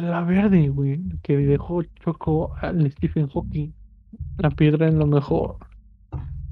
La 0.00 0.22
verde, 0.22 0.68
güey, 0.68 1.00
que 1.22 1.36
dejó 1.36 1.82
Choco 1.82 2.54
al 2.60 2.90
Stephen 2.92 3.28
Hawking. 3.28 3.72
La 4.38 4.50
piedra 4.50 4.88
es 4.88 4.94
lo 4.94 5.06
mejor. 5.06 5.56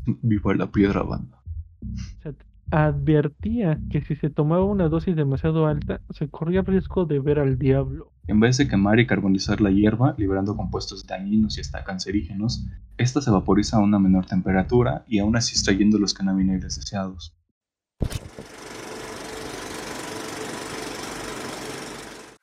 Viva 0.07 0.55
la 0.55 0.71
piedra, 0.71 1.03
banda. 1.03 1.43
Se 2.23 2.35
advertía 2.71 3.79
que 3.91 4.03
si 4.03 4.17
se 4.17 4.29
tomaba 4.29 4.65
una 4.65 4.89
dosis 4.89 5.17
demasiado 5.17 5.67
alta, 5.67 6.01
se 6.11 6.29
corría 6.29 6.63
riesgo 6.63 7.07
de 7.07 7.21
ver 7.21 7.39
al 7.39 7.59
diablo. 7.59 8.13
En 8.27 8.41
vez 8.41 8.59
de 8.59 8.69
quemar 8.69 9.01
y 9.01 9.07
carbonizar 9.07 9.61
la 9.63 9.71
hierba, 9.71 10.15
liberando 10.19 10.55
compuestos 10.55 11.07
dañinos 11.07 11.57
y 11.57 11.63
hasta 11.63 11.85
cancerígenos, 11.85 12.67
esta 12.99 13.23
se 13.23 13.31
vaporiza 13.31 13.79
a 13.79 13.81
una 13.81 13.99
menor 13.99 14.27
temperatura 14.27 15.05
y 15.09 15.19
aún 15.21 15.37
así 15.37 15.55
extrayendo 15.55 15.99
los 15.99 16.13
cannabinoides 16.13 16.77
deseados. 16.77 17.35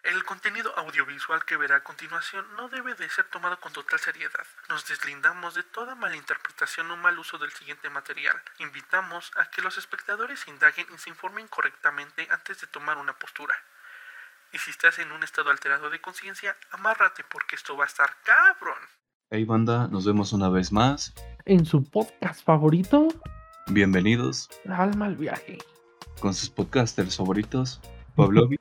El 0.04 0.24
contenido 0.28 0.70
audiovisual 0.96 1.44
que 1.46 1.58
verá 1.58 1.78
a 1.78 1.84
continuación 1.84 2.46
no 2.56 2.70
debe 2.70 2.96
de 2.96 3.10
ser 3.10 3.26
tomado 3.26 3.60
con 3.60 3.74
total 3.74 4.00
seriedad. 4.00 4.46
Nos 4.70 4.88
deslindamos 4.88 5.54
de 5.54 5.64
toda 5.64 5.94
malinterpretación 5.96 6.90
o 6.92 6.96
mal 6.98 7.20
uso 7.20 7.38
del 7.38 7.52
siguiente 7.52 7.90
material. 7.90 8.36
Invitamos 8.60 9.32
a 9.36 9.50
que 9.50 9.62
los 9.62 9.78
espectadores 9.78 10.48
indaguen 10.48 10.88
y 10.94 10.98
se 10.98 11.10
informen 11.10 11.48
correctamente 11.48 12.28
antes 12.32 12.62
de 12.62 12.68
tomar 12.68 12.98
una 12.98 13.14
postura. 13.14 13.56
Y 14.54 14.58
si 14.58 14.72
estás 14.72 15.00
en 15.00 15.12
un 15.12 15.24
estado 15.24 15.50
alterado 15.50 15.90
de 15.90 16.00
conciencia, 16.00 16.56
amárrate 16.72 17.26
porque 17.30 17.56
esto 17.56 17.76
va 17.76 17.84
a 17.84 17.88
estar 17.88 18.10
cabrón. 18.24 18.80
Hey 19.32 19.44
banda, 19.44 19.88
nos 19.90 20.06
vemos 20.06 20.32
una 20.32 20.48
vez 20.50 20.72
más. 20.72 21.14
En 21.46 21.66
su 21.66 21.84
podcast 21.84 22.44
favorito, 22.46 23.10
Bienvenidos 23.68 24.50
Alma 24.70 25.08
al 25.08 25.18
viaje. 25.18 25.58
con 26.22 26.34
sus 26.34 26.50
podcasters 26.50 27.18
favoritos, 27.18 27.82
Pavlovi. 28.16 28.58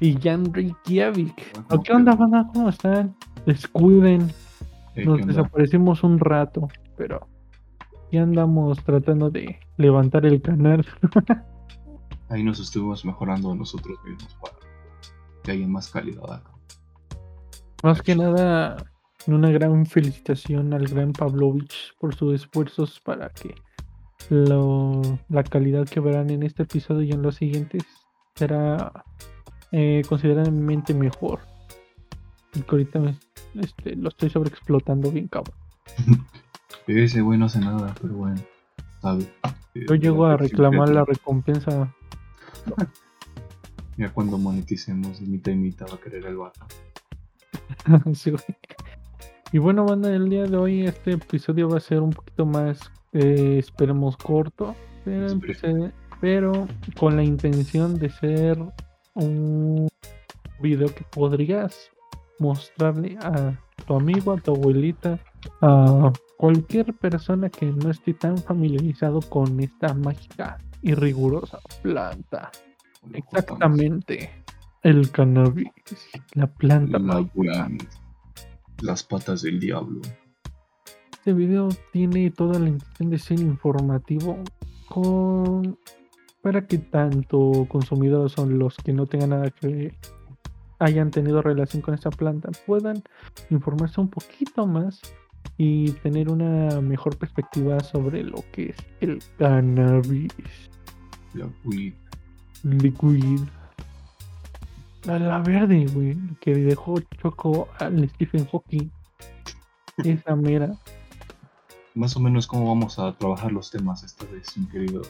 Y 0.00 0.18
Jan 0.20 0.52
Reykjavik. 0.52 1.66
¿Cómo 1.68 1.82
¿Qué 1.82 1.92
onda, 1.92 2.14
banda? 2.14 2.48
¿Cómo 2.52 2.68
están? 2.68 3.14
Descuiden. 3.46 4.30
Nos 4.96 5.26
desaparecimos 5.26 6.02
un 6.02 6.18
rato, 6.18 6.68
pero 6.96 7.26
ya 8.10 8.22
andamos 8.22 8.82
tratando 8.84 9.30
de 9.30 9.58
levantar 9.76 10.26
el 10.26 10.42
canal. 10.42 10.84
Ahí 12.30 12.42
nos 12.42 12.58
estuvimos 12.60 13.04
mejorando 13.04 13.54
nosotros 13.54 13.96
mismos 14.04 14.34
para 14.42 14.54
que 15.44 15.52
haya 15.52 15.68
más 15.68 15.88
calidad 15.90 16.30
acá. 16.32 16.50
Más 17.84 18.02
que 18.02 18.16
nada, 18.16 18.76
una 19.28 19.50
gran 19.50 19.86
felicitación 19.86 20.74
al 20.74 20.86
gran 20.88 21.12
Pavlovich 21.12 21.94
por 22.00 22.14
sus 22.14 22.34
esfuerzos 22.34 23.00
para 23.00 23.30
que 23.30 23.54
lo- 24.30 25.00
la 25.28 25.44
calidad 25.44 25.86
que 25.86 26.00
verán 26.00 26.30
en 26.30 26.42
este 26.42 26.64
episodio 26.64 27.02
y 27.02 27.12
en 27.12 27.22
los 27.22 27.36
siguientes 27.36 27.84
será 28.34 28.92
eh, 29.72 30.02
considerablemente 30.08 30.94
mejor. 30.94 31.40
Y 32.54 32.60
que 32.62 32.70
ahorita 32.70 32.98
me- 32.98 33.18
este, 33.60 33.96
lo 33.96 34.08
estoy 34.08 34.30
sobreexplotando 34.30 35.10
bien 35.10 35.28
cabrón. 35.28 35.56
Ese 36.86 37.20
güey 37.20 37.38
no 37.38 37.46
hace 37.46 37.60
nada, 37.60 37.94
pero 38.00 38.14
bueno. 38.14 38.40
Sabe. 39.02 39.26
Yo 39.74 39.94
llego 39.94 40.26
a 40.26 40.36
reclamar 40.36 40.88
la 40.88 41.04
recompensa. 41.04 41.94
Ya 43.96 44.10
cuando 44.12 44.38
moneticemos 44.38 45.20
mitad 45.22 45.50
y 45.50 45.56
mitad 45.56 45.86
va 45.90 45.94
a 45.96 46.00
querer 46.00 46.24
el 46.26 46.36
vato. 46.36 46.60
Sí, 48.14 48.30
güey. 48.30 48.44
Y 49.50 49.58
bueno, 49.58 49.84
banda, 49.86 50.14
el 50.14 50.28
día 50.28 50.44
de 50.44 50.56
hoy 50.56 50.86
este 50.86 51.12
episodio 51.14 51.68
va 51.68 51.78
a 51.78 51.80
ser 51.80 52.00
un 52.00 52.10
poquito 52.10 52.46
más, 52.46 52.78
eh, 53.12 53.56
esperemos, 53.58 54.16
corto, 54.16 54.76
pero, 55.04 55.28
empecé- 55.30 55.92
pero 56.20 56.68
con 56.96 57.16
la 57.16 57.24
intención 57.24 57.98
de 57.98 58.10
ser 58.10 58.58
un 59.18 59.88
video 60.60 60.88
que 60.94 61.04
podrías 61.04 61.90
mostrarle 62.38 63.18
a 63.22 63.58
tu 63.86 63.94
amigo, 63.94 64.32
a 64.32 64.36
tu 64.36 64.54
abuelita, 64.54 65.18
a 65.60 66.12
cualquier 66.36 66.94
persona 66.94 67.48
que 67.48 67.66
no 67.66 67.90
esté 67.90 68.14
tan 68.14 68.38
familiarizado 68.38 69.20
con 69.20 69.60
esta 69.60 69.94
mágica 69.94 70.58
y 70.82 70.94
rigurosa 70.94 71.58
planta. 71.82 72.50
Exactamente. 73.12 74.30
El 74.82 75.10
cannabis, 75.10 75.70
la 76.34 76.46
planta 76.46 76.98
La 76.98 76.98
mágica. 76.98 77.68
Las 78.80 79.02
patas 79.02 79.42
del 79.42 79.58
diablo. 79.58 80.00
Este 81.10 81.32
video 81.32 81.68
tiene 81.92 82.30
toda 82.30 82.60
la 82.60 82.68
intención 82.68 83.10
de 83.10 83.18
ser 83.18 83.40
informativo 83.40 84.38
con 84.88 85.76
para 86.48 86.66
que 86.66 86.78
tanto 86.78 87.66
consumidores 87.68 88.32
son 88.32 88.58
los 88.58 88.74
que 88.78 88.94
no 88.94 89.04
tengan 89.04 89.28
nada 89.28 89.50
que 89.50 89.94
hayan 90.78 91.10
tenido 91.10 91.42
relación 91.42 91.82
con 91.82 91.92
esta 91.92 92.08
planta 92.08 92.48
puedan 92.64 93.02
informarse 93.50 94.00
un 94.00 94.08
poquito 94.08 94.66
más 94.66 94.98
y 95.58 95.90
tener 95.90 96.30
una 96.30 96.80
mejor 96.80 97.18
perspectiva 97.18 97.80
sobre 97.80 98.22
lo 98.22 98.42
que 98.50 98.70
es 98.70 98.76
el 99.02 99.22
cannabis 99.36 100.32
La 101.34 101.46
weed. 101.66 101.92
liquid. 102.62 103.40
La, 105.04 105.18
la 105.18 105.40
verde, 105.40 105.84
güey, 105.92 106.16
que 106.40 106.54
dejó 106.54 106.98
Choco 107.20 107.68
al 107.78 108.08
Stephen 108.08 108.46
Hawking. 108.46 108.90
Esa 109.98 110.34
mera. 110.34 110.74
Más 111.94 112.16
o 112.16 112.20
menos 112.20 112.46
cómo 112.46 112.68
vamos 112.68 112.98
a 112.98 113.14
trabajar 113.18 113.52
los 113.52 113.70
temas 113.70 114.02
esta 114.02 114.24
vez, 114.32 114.56
mi 114.56 114.66
querido 114.68 115.02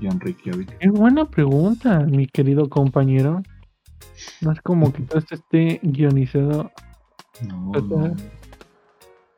Jan 0.00 0.20
Reykjavik. 0.20 0.76
Es 0.80 0.90
buena 0.90 1.24
pregunta, 1.24 2.00
mi 2.00 2.26
querido 2.26 2.68
compañero. 2.68 3.42
No 4.40 4.52
es 4.52 4.60
como 4.62 4.92
que 4.92 5.02
todo 5.02 5.18
esto 5.18 5.34
esté 5.34 5.80
guionizado. 5.82 6.70
No, 7.46 7.72
Ajá. 7.74 7.80
no. 7.86 8.16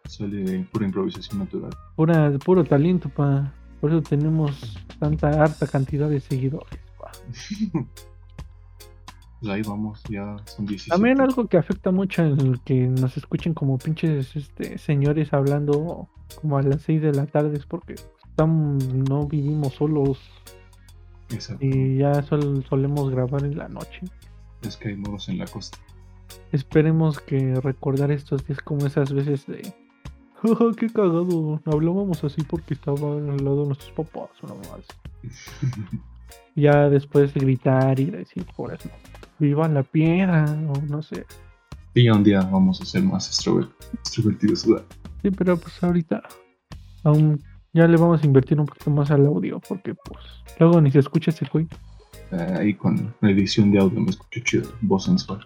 Sale 0.04 0.36
de 0.36 0.60
pura 0.64 0.86
improvisación 0.86 1.40
natural. 1.40 1.70
Pura, 1.96 2.32
puro 2.44 2.64
talento, 2.64 3.08
pa. 3.08 3.52
Por 3.80 3.90
eso 3.90 4.02
tenemos 4.02 4.76
tanta 4.98 5.28
harta 5.42 5.66
cantidad 5.66 6.08
de 6.08 6.20
seguidores, 6.20 6.80
pa. 6.98 7.12
Pues 9.40 9.52
ahí 9.52 9.62
vamos, 9.62 10.02
ya 10.08 10.36
son 10.46 10.66
17. 10.66 10.90
También 10.90 11.20
algo 11.20 11.46
que 11.46 11.58
afecta 11.58 11.92
mucho 11.92 12.24
el 12.24 12.60
que 12.64 12.88
nos 12.88 13.16
escuchen 13.16 13.54
como 13.54 13.78
pinches 13.78 14.34
este, 14.34 14.78
señores 14.78 15.32
hablando 15.32 16.08
como 16.40 16.58
a 16.58 16.62
las 16.62 16.82
6 16.82 17.02
de 17.02 17.12
la 17.12 17.26
tarde 17.26 17.56
es 17.56 17.64
porque 17.64 17.94
estamos, 18.42 18.84
no 18.94 19.26
vivimos 19.26 19.74
solos 19.74 20.18
Exacto. 21.30 21.64
y 21.66 21.98
ya 21.98 22.22
sol- 22.22 22.64
solemos 22.68 23.10
grabar 23.10 23.44
en 23.44 23.58
la 23.58 23.68
noche. 23.68 24.00
Es 24.62 24.76
que 24.76 24.90
hay 24.90 24.96
moros 24.96 25.28
en 25.28 25.38
la 25.38 25.46
costa. 25.46 25.76
Esperemos 26.52 27.18
que 27.18 27.56
recordar 27.56 28.12
estos 28.12 28.46
días 28.46 28.60
como 28.60 28.86
esas 28.86 29.12
veces 29.12 29.44
de. 29.46 29.74
"Oh, 30.44 30.70
qué 30.70 30.86
cagado! 30.88 31.60
Hablábamos 31.66 32.22
así 32.22 32.42
porque 32.42 32.74
estaba 32.74 33.16
al 33.16 33.38
lado 33.44 33.62
de 33.62 33.66
nuestros 33.66 33.90
papás, 33.92 34.30
una 34.42 34.54
más. 34.54 34.86
Ya 36.54 36.88
después 36.90 37.32
gritar 37.34 37.98
y 38.00 38.06
decir 38.06 38.44
por 38.56 38.74
eso. 38.74 38.88
Viva 39.38 39.68
la 39.68 39.82
piedra, 39.84 40.44
o 40.44 40.80
no 40.82 41.02
sé. 41.02 41.24
y 41.94 42.08
un 42.08 42.22
día 42.22 42.40
vamos 42.42 42.80
a 42.80 42.84
ser 42.84 43.02
más 43.02 43.28
extrover- 43.30 43.70
extrovertidos. 43.94 44.66
¿verdad? 44.66 44.84
Sí, 45.22 45.30
pero 45.32 45.56
pues 45.56 45.82
ahorita 45.82 46.22
aún 47.04 47.40
ya 47.72 47.86
le 47.86 47.96
vamos 47.96 48.22
a 48.22 48.26
invertir 48.26 48.58
un 48.58 48.66
poquito 48.66 48.90
más 48.90 49.10
al 49.10 49.26
audio 49.26 49.60
porque 49.68 49.94
pues 49.94 50.20
luego 50.58 50.80
ni 50.80 50.90
se 50.90 51.00
escucha 51.00 51.30
ese 51.30 51.46
güey. 51.52 51.66
Eh, 52.32 52.56
ahí 52.58 52.74
con 52.74 53.14
la 53.20 53.30
edición 53.30 53.70
de 53.70 53.78
audio 53.78 54.00
me 54.00 54.10
escucho 54.10 54.40
chido. 54.40 54.70
Voz 54.80 55.04
sensual. 55.04 55.40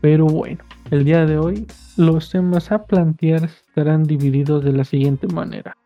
Pero 0.00 0.26
bueno, 0.26 0.62
el 0.90 1.04
día 1.04 1.26
de 1.26 1.38
hoy 1.38 1.66
los 1.96 2.30
temas 2.30 2.70
a 2.70 2.84
plantear 2.84 3.44
estarán 3.44 4.04
divididos 4.04 4.64
de 4.64 4.72
la 4.72 4.84
siguiente 4.84 5.26
manera. 5.26 5.76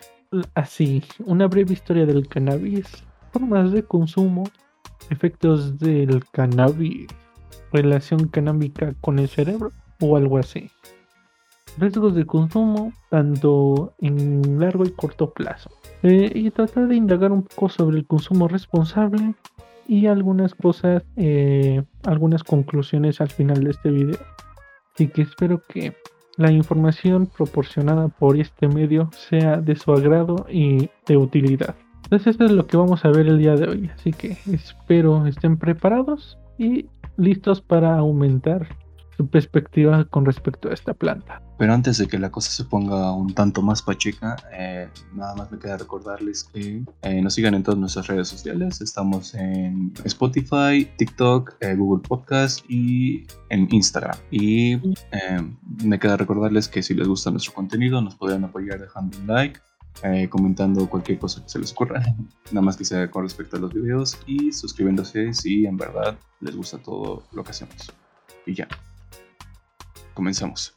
Así, 0.54 1.02
una 1.24 1.46
breve 1.46 1.72
historia 1.72 2.04
del 2.06 2.28
cannabis, 2.28 2.86
formas 3.32 3.72
de 3.72 3.82
consumo, 3.82 4.44
efectos 5.10 5.78
del 5.78 6.24
cannabis, 6.32 7.06
relación 7.72 8.28
canábica 8.28 8.94
con 9.00 9.18
el 9.18 9.28
cerebro 9.28 9.70
o 10.00 10.16
algo 10.16 10.38
así. 10.38 10.70
Riesgos 11.78 12.14
de 12.14 12.26
consumo, 12.26 12.92
tanto 13.10 13.94
en 14.00 14.60
largo 14.60 14.84
y 14.84 14.90
corto 14.90 15.30
plazo. 15.32 15.70
Eh, 16.02 16.30
y 16.34 16.50
tratar 16.50 16.88
de 16.88 16.96
indagar 16.96 17.32
un 17.32 17.42
poco 17.42 17.68
sobre 17.68 17.98
el 17.98 18.06
consumo 18.06 18.48
responsable 18.48 19.34
y 19.86 20.06
algunas 20.06 20.54
cosas, 20.54 21.02
eh, 21.16 21.82
algunas 22.04 22.44
conclusiones 22.44 23.20
al 23.20 23.30
final 23.30 23.64
de 23.64 23.70
este 23.70 23.90
video. 23.90 24.18
Así 24.94 25.08
que 25.08 25.22
espero 25.22 25.62
que 25.68 25.94
la 26.36 26.50
información 26.50 27.26
proporcionada 27.26 28.08
por 28.08 28.36
este 28.36 28.68
medio 28.68 29.10
sea 29.12 29.58
de 29.58 29.76
su 29.76 29.92
agrado 29.92 30.46
y 30.50 30.90
de 31.06 31.16
utilidad. 31.16 31.74
Entonces 32.04 32.28
esto 32.28 32.44
es 32.44 32.52
lo 32.52 32.66
que 32.66 32.76
vamos 32.76 33.04
a 33.04 33.10
ver 33.10 33.26
el 33.26 33.38
día 33.38 33.54
de 33.54 33.68
hoy. 33.68 33.90
Así 33.94 34.12
que 34.12 34.36
espero 34.52 35.26
estén 35.26 35.56
preparados 35.56 36.38
y 36.58 36.86
listos 37.16 37.60
para 37.60 37.96
aumentar 37.96 38.68
su 39.16 39.26
perspectiva 39.28 40.04
con 40.06 40.24
respecto 40.24 40.68
a 40.68 40.74
esta 40.74 40.94
planta. 40.94 41.42
Pero 41.58 41.74
antes 41.74 41.98
de 41.98 42.08
que 42.08 42.18
la 42.18 42.30
cosa 42.30 42.50
se 42.50 42.64
ponga 42.64 43.12
un 43.12 43.34
tanto 43.34 43.62
más 43.62 43.82
pacheca, 43.82 44.36
eh, 44.52 44.88
nada 45.14 45.34
más 45.36 45.52
me 45.52 45.58
queda 45.58 45.76
recordarles 45.76 46.44
que 46.44 46.82
eh, 47.02 47.22
nos 47.22 47.34
sigan 47.34 47.54
en 47.54 47.62
todas 47.62 47.78
nuestras 47.78 48.06
redes 48.08 48.28
sociales. 48.28 48.80
Estamos 48.80 49.34
en 49.34 49.92
Spotify, 50.04 50.88
TikTok, 50.96 51.54
eh, 51.60 51.74
Google 51.76 52.02
Podcast 52.06 52.64
y 52.68 53.26
en 53.50 53.68
Instagram. 53.70 54.16
Y 54.30 54.76
me 55.84 55.98
queda 55.98 56.16
recordarles 56.16 56.68
que 56.68 56.82
si 56.82 56.94
les 56.94 57.06
gusta 57.06 57.30
nuestro 57.30 57.52
contenido, 57.52 58.00
nos 58.00 58.16
podrían 58.16 58.44
apoyar 58.44 58.80
dejando 58.80 59.16
un 59.18 59.26
like. 59.26 59.60
comentando 60.30 60.88
cualquier 60.88 61.18
cosa 61.18 61.42
que 61.42 61.48
se 61.48 61.58
les 61.58 61.70
ocurra, 61.72 62.02
nada 62.50 62.62
más 62.62 62.76
que 62.76 62.84
sea 62.84 63.08
con 63.10 63.22
respecto 63.22 63.56
a 63.56 63.60
los 63.60 63.72
videos 63.72 64.18
y 64.26 64.50
suscribiéndose 64.50 65.32
si 65.34 65.66
en 65.66 65.76
verdad 65.76 66.16
les 66.40 66.56
gusta 66.56 66.78
todo 66.78 67.22
lo 67.32 67.44
que 67.44 67.50
hacemos. 67.50 67.92
Y 68.46 68.54
ya. 68.54 68.66
Comenzamos. 70.14 70.74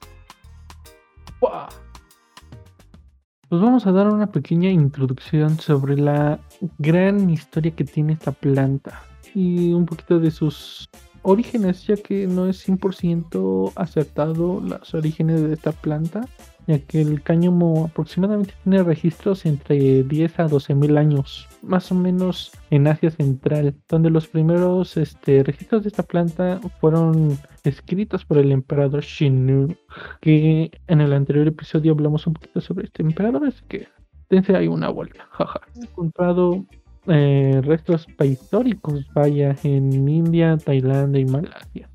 Pues 3.48 3.62
vamos 3.62 3.86
a 3.86 3.92
dar 3.92 4.08
una 4.08 4.32
pequeña 4.32 4.70
introducción 4.70 5.60
sobre 5.60 5.98
la 5.98 6.40
gran 6.80 7.30
historia 7.30 7.76
que 7.76 7.84
tiene 7.84 8.14
esta 8.14 8.32
planta 8.32 9.04
y 9.34 9.72
un 9.74 9.86
poquito 9.86 10.20
de 10.20 10.32
sus 10.32 10.90
orígenes, 11.22 11.86
ya 11.86 11.96
que 11.96 12.28
no 12.28 12.48
es 12.48 12.68
100% 12.68 13.74
acertado 13.76 14.62
los 14.62 14.94
orígenes 14.94 15.42
de 15.42 15.54
esta 15.54 15.72
planta, 15.72 16.28
ya 16.68 16.80
que 16.80 17.02
el 17.02 17.22
cáñamo 17.22 17.86
aproximadamente 17.86 18.54
tiene 18.64 18.84
registros 18.84 19.46
entre 19.46 20.04
10 20.04 20.40
a 20.40 20.48
12 20.48 20.76
mil 20.76 20.98
años, 20.98 21.48
más 21.62 21.92
o 21.92 21.96
menos 21.96 22.52
en 22.70 22.88
Asia 22.88 23.12
Central, 23.12 23.76
donde 23.88 24.10
los 24.10 24.28
primeros 24.28 24.98
este, 24.98 25.44
registros 25.44 25.84
de 25.84 25.90
esta 25.90 26.04
planta 26.04 26.60
fueron 26.80 27.38
escritos 27.64 28.26
por 28.26 28.38
el 28.38 28.52
emperador 28.52 29.02
Shinu, 29.02 29.76
que 30.22 30.72
en 30.88 31.02
el 31.02 31.14
anterior 31.14 31.48
episodio 31.48 31.94
hablamos 31.94 32.26
un 32.28 32.34
poquito 32.34 32.62
sobre 32.62 32.86
este 32.86 33.04
emperador, 33.04 33.46
así 33.48 33.64
que 33.68 33.88
dense 34.30 34.56
ahí 34.56 34.68
una 34.68 34.90
vuelta, 34.90 35.28
jaja. 35.32 35.62
He 35.76 35.86
encontrado 35.86 36.66
eh, 37.08 37.62
restos 37.64 38.08
prehistóricos, 38.18 39.06
vaya, 39.14 39.56
en 39.64 40.08
India, 40.08 40.58
Tailandia 40.58 41.22
y 41.22 41.26
Malasia. 41.26 41.90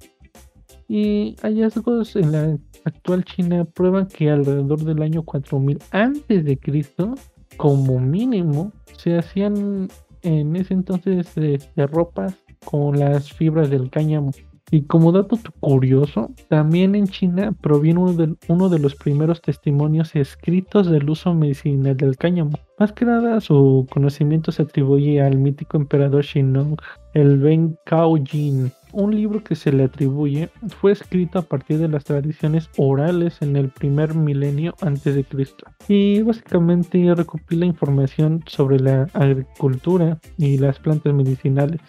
Y 0.92 1.36
hallazgos 1.40 2.16
en 2.16 2.32
la 2.32 2.58
actual 2.84 3.24
China 3.24 3.64
prueban 3.64 4.08
que 4.08 4.28
alrededor 4.28 4.82
del 4.82 5.02
año 5.02 5.22
4000 5.22 5.78
antes 5.92 6.44
de 6.44 6.58
Cristo, 6.58 7.14
como 7.56 8.00
mínimo, 8.00 8.72
se 8.98 9.16
hacían 9.16 9.86
en 10.22 10.56
ese 10.56 10.74
entonces 10.74 11.28
este, 11.36 11.86
ropas 11.86 12.34
con 12.64 12.98
las 12.98 13.32
fibras 13.32 13.70
del 13.70 13.88
cáñamo. 13.88 14.32
Y 14.70 14.82
como 14.82 15.10
dato 15.10 15.36
curioso, 15.58 16.30
también 16.48 16.94
en 16.94 17.08
China 17.08 17.52
proviene 17.60 18.00
uno 18.00 18.12
de, 18.12 18.34
uno 18.48 18.68
de, 18.68 18.78
los 18.78 18.94
primeros 18.94 19.42
testimonios 19.42 20.14
escritos 20.14 20.88
del 20.88 21.10
uso 21.10 21.34
medicinal 21.34 21.96
del 21.96 22.16
cáñamo. 22.16 22.52
Más 22.78 22.92
que 22.92 23.04
nada, 23.04 23.40
su 23.40 23.86
conocimiento 23.90 24.52
se 24.52 24.62
atribuye 24.62 25.20
al 25.20 25.36
mítico 25.36 25.76
emperador 25.76 26.24
Xinong, 26.24 26.76
el 27.14 27.38
Ben 27.38 27.76
Cao 27.84 28.16
Jin, 28.24 28.72
un 28.92 29.14
libro 29.14 29.42
que 29.42 29.54
se 29.54 29.72
le 29.72 29.84
atribuye 29.84 30.48
fue 30.80 30.92
escrito 30.92 31.38
a 31.38 31.42
partir 31.42 31.78
de 31.78 31.88
las 31.88 32.04
tradiciones 32.04 32.68
orales 32.76 33.40
en 33.40 33.56
el 33.56 33.68
primer 33.68 34.14
milenio 34.14 34.74
antes 34.80 35.14
de 35.14 35.24
Cristo 35.24 35.66
y 35.88 36.22
básicamente 36.22 37.14
recopila 37.14 37.66
información 37.66 38.42
sobre 38.46 38.80
la 38.80 39.08
agricultura 39.12 40.18
y 40.38 40.58
las 40.58 40.78
plantas 40.78 41.14
medicinales. 41.14 41.80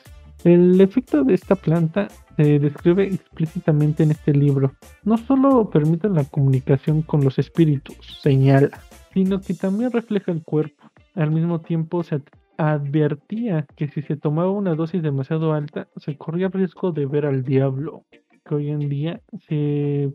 El 0.44 0.82
efecto 0.82 1.24
de 1.24 1.36
esta 1.36 1.56
planta 1.56 2.08
se 2.36 2.58
describe 2.58 3.06
explícitamente 3.06 4.02
en 4.02 4.12
este 4.12 4.34
libro. 4.34 4.74
No 5.04 5.18
solo 5.18 5.70
permite 5.70 6.10
la 6.10 6.24
comunicación 6.24 7.04
con 7.04 7.24
los 7.24 7.38
espíritus, 7.38 8.20
señala, 8.22 8.82
sino 9.14 9.40
que 9.40 9.54
también 9.54 9.92
refleja 9.92 10.32
el 10.32 10.44
cuerpo. 10.44 10.90
Al 11.14 11.30
mismo 11.30 11.62
tiempo 11.62 12.02
se 12.02 12.24
advertía 12.58 13.68
que 13.76 13.88
si 13.90 14.02
se 14.02 14.16
tomaba 14.16 14.50
una 14.52 14.74
dosis 14.74 15.04
demasiado 15.04 15.54
alta 15.54 15.88
se 15.98 16.18
corría 16.18 16.50
riesgo 16.50 16.92
de 16.92 17.06
ver 17.06 17.26
al 17.26 17.44
diablo, 17.44 18.06
que 18.46 18.56
hoy 18.56 18.70
en 18.70 18.90
día 18.90 19.22
se 19.48 20.12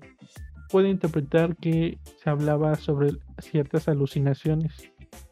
puede 0.70 0.88
interpretar 0.88 1.56
que 1.56 1.98
se 2.16 2.30
hablaba 2.30 2.74
sobre 2.74 3.12
ciertas 3.38 3.88
alucinaciones 3.88 4.90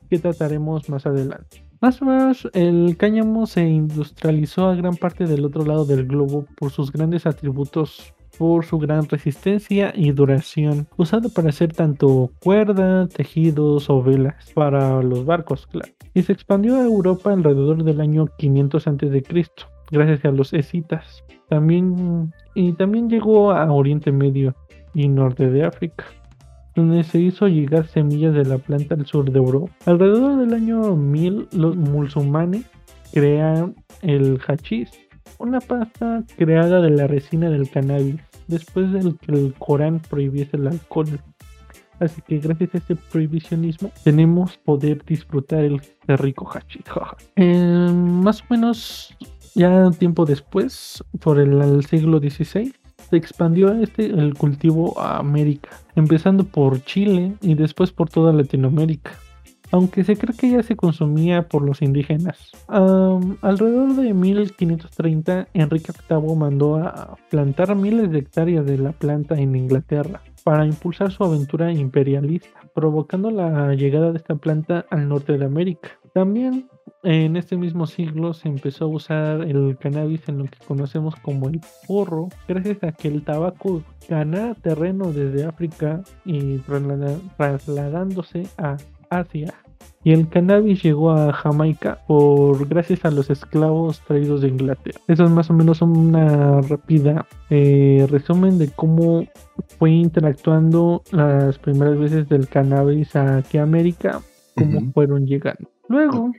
que 0.08 0.18
trataremos 0.18 0.88
más 0.88 1.06
adelante. 1.06 1.63
Más 1.84 2.00
o 2.00 2.06
menos, 2.06 2.48
el 2.54 2.96
cáñamo 2.96 3.46
se 3.46 3.68
industrializó 3.68 4.68
a 4.68 4.74
gran 4.74 4.96
parte 4.96 5.26
del 5.26 5.44
otro 5.44 5.66
lado 5.66 5.84
del 5.84 6.06
globo 6.06 6.46
por 6.56 6.70
sus 6.70 6.90
grandes 6.90 7.26
atributos 7.26 8.14
por 8.38 8.64
su 8.64 8.78
gran 8.78 9.06
resistencia 9.06 9.92
y 9.94 10.10
duración, 10.12 10.88
usado 10.96 11.28
para 11.28 11.50
hacer 11.50 11.74
tanto 11.74 12.30
cuerda, 12.42 13.06
tejidos 13.06 13.90
o 13.90 14.02
velas 14.02 14.50
para 14.54 15.02
los 15.02 15.26
barcos, 15.26 15.66
claro. 15.66 15.92
Y 16.14 16.22
se 16.22 16.32
expandió 16.32 16.76
a 16.76 16.84
Europa 16.84 17.34
alrededor 17.34 17.84
del 17.84 18.00
año 18.00 18.28
500 18.38 18.86
a.C., 18.86 19.22
gracias 19.90 20.24
a 20.24 20.30
los 20.30 20.54
escitas. 20.54 21.22
También, 21.50 22.32
y 22.54 22.72
también 22.72 23.10
llegó 23.10 23.52
a 23.52 23.70
Oriente 23.70 24.10
Medio 24.10 24.54
y 24.94 25.06
norte 25.06 25.50
de 25.50 25.64
África, 25.64 26.06
donde 26.74 27.04
se 27.04 27.18
hizo 27.18 27.48
llegar 27.48 27.86
semillas 27.86 28.34
de 28.34 28.44
la 28.44 28.58
planta 28.58 28.94
al 28.94 29.06
sur 29.06 29.30
de 29.30 29.38
Europa. 29.38 29.72
Alrededor 29.86 30.38
del 30.38 30.54
año 30.54 30.96
1000, 30.96 31.48
los 31.52 31.76
musulmanes 31.76 32.64
crean 33.12 33.74
el 34.02 34.40
hachís, 34.46 34.90
una 35.38 35.60
pasta 35.60 36.24
creada 36.36 36.80
de 36.80 36.90
la 36.90 37.06
resina 37.06 37.48
del 37.50 37.70
cannabis, 37.70 38.16
después 38.48 38.92
de 38.92 39.14
que 39.20 39.32
el 39.32 39.54
Corán 39.54 40.00
prohibiese 40.00 40.56
el 40.56 40.66
alcohol. 40.66 41.20
Así 42.00 42.20
que 42.22 42.38
gracias 42.38 42.74
a 42.74 42.78
este 42.78 42.96
prohibicionismo 42.96 43.90
tenemos 44.02 44.58
poder 44.58 45.04
disfrutar 45.04 45.60
el 45.60 45.80
rico 46.06 46.50
hachi. 46.52 46.80
Eh, 47.36 47.88
más 47.92 48.42
o 48.42 48.44
menos 48.50 49.16
ya 49.54 49.90
tiempo 49.92 50.24
después, 50.24 51.02
por 51.20 51.38
el, 51.38 51.84
siglo 51.86 52.18
XVI, 52.18 52.74
se 53.14 53.18
expandió 53.18 53.72
este 53.72 54.06
el 54.06 54.34
cultivo 54.34 54.98
a 54.98 55.18
América, 55.18 55.70
empezando 55.94 56.42
por 56.42 56.82
Chile 56.84 57.34
y 57.40 57.54
después 57.54 57.92
por 57.92 58.10
toda 58.10 58.32
Latinoamérica 58.32 59.12
aunque 59.70 60.04
se 60.04 60.16
cree 60.16 60.36
que 60.36 60.50
ya 60.50 60.62
se 60.62 60.76
consumía 60.76 61.48
por 61.48 61.62
los 61.62 61.82
indígenas. 61.82 62.52
alrededor 62.68 63.96
de 63.96 64.14
1530, 64.14 65.48
Enrique 65.52 65.92
VIII 66.08 66.36
mandó 66.36 66.76
a 66.76 67.16
plantar 67.28 67.74
miles 67.74 68.08
de 68.12 68.20
hectáreas 68.20 68.64
de 68.66 68.78
la 68.78 68.92
planta 68.92 69.34
en 69.36 69.56
Inglaterra 69.56 70.20
para 70.44 70.64
impulsar 70.64 71.10
su 71.10 71.24
aventura 71.24 71.72
imperialista, 71.72 72.60
provocando 72.72 73.32
la 73.32 73.74
llegada 73.74 74.12
de 74.12 74.18
esta 74.18 74.36
planta 74.36 74.86
al 74.90 75.08
norte 75.08 75.38
de 75.38 75.44
América. 75.44 75.88
También 76.14 76.68
en 77.02 77.36
este 77.36 77.56
mismo 77.56 77.86
siglo 77.86 78.32
se 78.32 78.48
empezó 78.48 78.84
a 78.84 78.88
usar 78.88 79.42
el 79.42 79.76
cannabis 79.76 80.26
en 80.28 80.38
lo 80.38 80.44
que 80.44 80.58
conocemos 80.66 81.16
como 81.16 81.48
el 81.48 81.60
porro, 81.86 82.28
gracias 82.48 82.82
a 82.82 82.92
que 82.92 83.08
el 83.08 83.24
tabaco 83.24 83.82
ganara 84.08 84.54
terreno 84.54 85.12
desde 85.12 85.44
África 85.44 86.02
y 86.24 86.58
trasladándose 86.58 88.44
a 88.56 88.76
Asia 89.10 89.52
y 90.04 90.12
el 90.12 90.28
cannabis 90.28 90.82
llegó 90.82 91.10
a 91.12 91.32
Jamaica 91.32 91.98
por 92.06 92.68
gracias 92.68 93.04
a 93.04 93.10
los 93.10 93.30
esclavos 93.30 94.00
traídos 94.06 94.42
de 94.42 94.48
Inglaterra. 94.48 95.00
Eso 95.08 95.24
es 95.24 95.30
más 95.30 95.50
o 95.50 95.54
menos 95.54 95.80
una 95.82 96.60
rápida 96.60 97.26
eh, 97.50 98.06
resumen 98.10 98.58
de 98.58 98.68
cómo 98.68 99.24
fue 99.78 99.90
interactuando 99.90 101.02
las 101.10 101.58
primeras 101.58 101.98
veces 101.98 102.28
del 102.28 102.48
cannabis 102.48 103.16
aquí 103.16 103.58
a 103.58 103.62
América, 103.62 104.20
cómo 104.54 104.92
fueron 104.92 105.26
llegando. 105.26 105.73
Luego, 105.88 106.32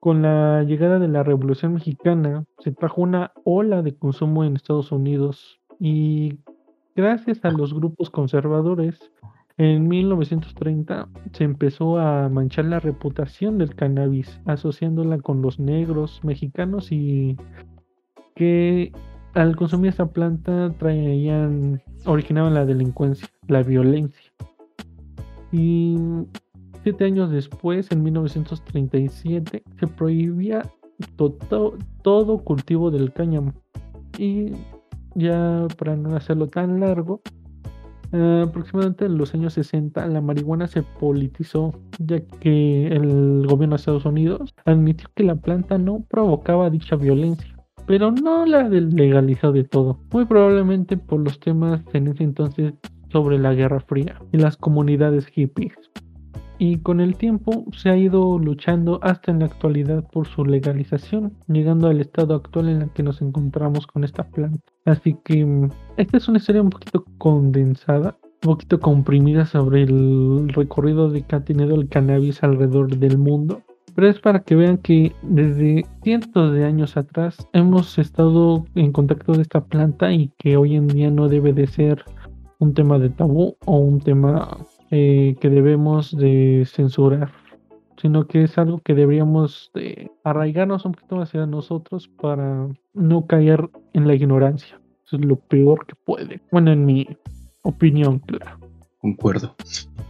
con 0.00 0.22
la 0.22 0.62
llegada 0.64 0.98
de 0.98 1.08
la 1.08 1.22
Revolución 1.22 1.74
Mexicana, 1.74 2.44
se 2.58 2.72
trajo 2.72 3.02
una 3.02 3.32
ola 3.44 3.82
de 3.82 3.96
consumo 3.96 4.44
en 4.44 4.56
Estados 4.56 4.92
Unidos 4.92 5.60
y 5.78 6.38
gracias 6.94 7.44
a 7.44 7.50
los 7.50 7.74
grupos 7.74 8.10
conservadores 8.10 9.12
en 9.58 9.88
1930 9.88 11.08
se 11.32 11.42
empezó 11.42 11.98
a 11.98 12.28
manchar 12.28 12.66
la 12.66 12.78
reputación 12.78 13.58
del 13.58 13.74
cannabis, 13.74 14.40
asociándola 14.44 15.18
con 15.18 15.42
los 15.42 15.58
negros 15.58 16.20
mexicanos 16.22 16.92
y 16.92 17.36
que 18.36 18.92
al 19.34 19.56
consumir 19.56 19.90
esta 19.90 20.06
planta 20.06 20.72
traían, 20.78 21.82
originaban 22.06 22.54
la 22.54 22.64
delincuencia, 22.66 23.28
la 23.48 23.64
violencia. 23.64 24.32
Y 25.50 25.96
siete 26.88 27.04
años 27.04 27.30
después, 27.30 27.92
en 27.92 28.02
1937, 28.02 29.62
se 29.78 29.86
prohibía 29.88 30.62
todo 31.16 32.38
cultivo 32.38 32.90
del 32.90 33.12
cáñamo. 33.12 33.52
Y 34.16 34.52
ya 35.14 35.68
para 35.76 35.96
no 35.96 36.16
hacerlo 36.16 36.46
tan 36.46 36.80
largo, 36.80 37.20
eh, 38.12 38.44
aproximadamente 38.48 39.04
en 39.04 39.18
los 39.18 39.34
años 39.34 39.52
60 39.52 40.06
la 40.06 40.22
marihuana 40.22 40.66
se 40.66 40.82
politizó 40.82 41.78
ya 41.98 42.20
que 42.20 42.86
el 42.86 43.46
gobierno 43.46 43.76
de 43.76 43.80
Estados 43.80 44.06
Unidos 44.06 44.54
admitió 44.64 45.10
que 45.14 45.24
la 45.24 45.36
planta 45.36 45.76
no 45.76 46.06
provocaba 46.08 46.70
dicha 46.70 46.96
violencia 46.96 47.54
pero 47.86 48.10
no 48.10 48.46
la 48.46 48.68
del 48.68 48.90
legalizado 48.90 49.54
de 49.54 49.64
todo. 49.64 49.98
Muy 50.12 50.26
probablemente 50.26 50.98
por 50.98 51.20
los 51.20 51.38
temas 51.40 51.82
en 51.94 52.08
ese 52.08 52.22
entonces 52.22 52.74
sobre 53.10 53.38
la 53.38 53.54
Guerra 53.54 53.80
Fría 53.80 54.20
y 54.30 54.36
las 54.36 54.58
comunidades 54.58 55.26
hippies. 55.26 55.72
Y 56.60 56.78
con 56.78 57.00
el 57.00 57.16
tiempo 57.16 57.64
se 57.72 57.88
ha 57.88 57.96
ido 57.96 58.36
luchando 58.38 58.98
hasta 59.02 59.30
en 59.30 59.38
la 59.38 59.46
actualidad 59.46 60.04
por 60.10 60.26
su 60.26 60.44
legalización, 60.44 61.32
llegando 61.46 61.86
al 61.86 62.00
estado 62.00 62.34
actual 62.34 62.68
en 62.68 62.82
el 62.82 62.90
que 62.90 63.04
nos 63.04 63.22
encontramos 63.22 63.86
con 63.86 64.02
esta 64.02 64.24
planta. 64.24 64.60
Así 64.84 65.16
que 65.24 65.44
mm, 65.44 65.70
esta 65.96 66.16
es 66.16 66.28
una 66.28 66.38
historia 66.38 66.62
un 66.62 66.70
poquito 66.70 67.04
condensada, 67.18 68.18
un 68.24 68.50
poquito 68.50 68.80
comprimida 68.80 69.46
sobre 69.46 69.84
el 69.84 70.48
recorrido 70.48 71.10
de 71.10 71.22
que 71.22 71.36
ha 71.36 71.44
tenido 71.44 71.76
el 71.76 71.88
cannabis 71.88 72.42
alrededor 72.42 72.96
del 72.96 73.18
mundo. 73.18 73.62
Pero 73.94 74.08
es 74.08 74.18
para 74.18 74.40
que 74.40 74.56
vean 74.56 74.78
que 74.78 75.12
desde 75.22 75.84
cientos 76.02 76.52
de 76.52 76.64
años 76.64 76.96
atrás 76.96 77.36
hemos 77.52 77.98
estado 77.98 78.64
en 78.74 78.92
contacto 78.92 79.32
de 79.32 79.42
esta 79.42 79.64
planta 79.64 80.12
y 80.12 80.32
que 80.38 80.56
hoy 80.56 80.74
en 80.74 80.88
día 80.88 81.10
no 81.10 81.28
debe 81.28 81.52
de 81.52 81.68
ser 81.68 82.04
un 82.58 82.74
tema 82.74 82.98
de 82.98 83.10
tabú 83.10 83.56
o 83.64 83.78
un 83.78 84.00
tema 84.00 84.58
eh, 84.90 85.36
que 85.40 85.48
debemos 85.50 86.16
de 86.16 86.64
censurar, 86.66 87.30
sino 88.00 88.26
que 88.26 88.44
es 88.44 88.56
algo 88.58 88.78
que 88.78 88.94
deberíamos 88.94 89.70
de 89.74 90.10
arraigarnos 90.24 90.84
un 90.84 90.92
poquito 90.92 91.20
hacia 91.20 91.46
nosotros 91.46 92.08
para 92.20 92.68
no 92.94 93.26
caer 93.26 93.68
en 93.92 94.06
la 94.06 94.14
ignorancia. 94.14 94.80
Eso 95.06 95.16
es 95.16 95.24
lo 95.24 95.36
peor 95.36 95.86
que 95.86 95.94
puede. 96.04 96.40
Bueno, 96.52 96.72
en 96.72 96.84
mi 96.84 97.06
opinión, 97.62 98.18
claro. 98.20 98.67
Concuerdo. 99.16 99.54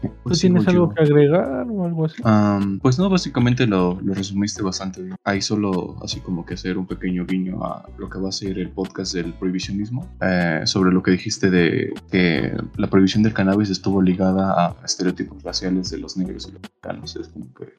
¿Tú 0.03 0.11
Pues 0.25 0.41
tienes 0.41 0.67
algo 0.69 0.89
yo. 0.89 0.95
que 0.95 1.03
agregar 1.03 1.67
o 1.71 1.85
algo 1.85 2.05
así? 2.05 2.23
Am, 2.25 2.79
pues 2.81 2.99
no, 2.99 3.09
básicamente 3.11 3.67
lo, 3.67 3.99
lo 4.01 4.15
resumiste 4.15 4.63
bastante 4.63 5.03
bien. 5.03 5.17
Hay 5.25 5.41
solo 5.43 5.97
así 6.03 6.21
como 6.21 6.45
que 6.47 6.55
hacer 6.55 6.79
un 6.79 6.87
pequeño 6.87 7.27
guiño 7.27 7.65
a 7.65 7.89
lo 7.99 8.09
que 8.09 8.19
va 8.21 8.29
a 8.29 8.33
ser 8.33 8.59
el 8.59 8.71
podcast 8.71 9.15
del 9.15 9.33
prohibicionismo. 9.35 10.07
eh, 10.21 10.63
sobre 10.67 10.93
lo 10.93 11.03
que 11.03 11.11
dijiste 11.13 11.51
de 11.51 11.93
que 12.11 12.53
la 12.77 12.87
prohibición 12.89 13.23
del 13.23 13.33
cannabis 13.35 13.71
estuvo 13.71 14.01
ligada 14.03 14.53
a 14.67 14.77
estereotipos 14.85 15.43
raciales 15.43 15.91
de 15.91 15.99
los 15.99 16.17
negros 16.17 16.47
y 16.49 16.53
los 16.53 16.63
mexicanos. 16.63 17.17
Es 17.17 17.29
como 17.29 17.47
que 17.55 17.75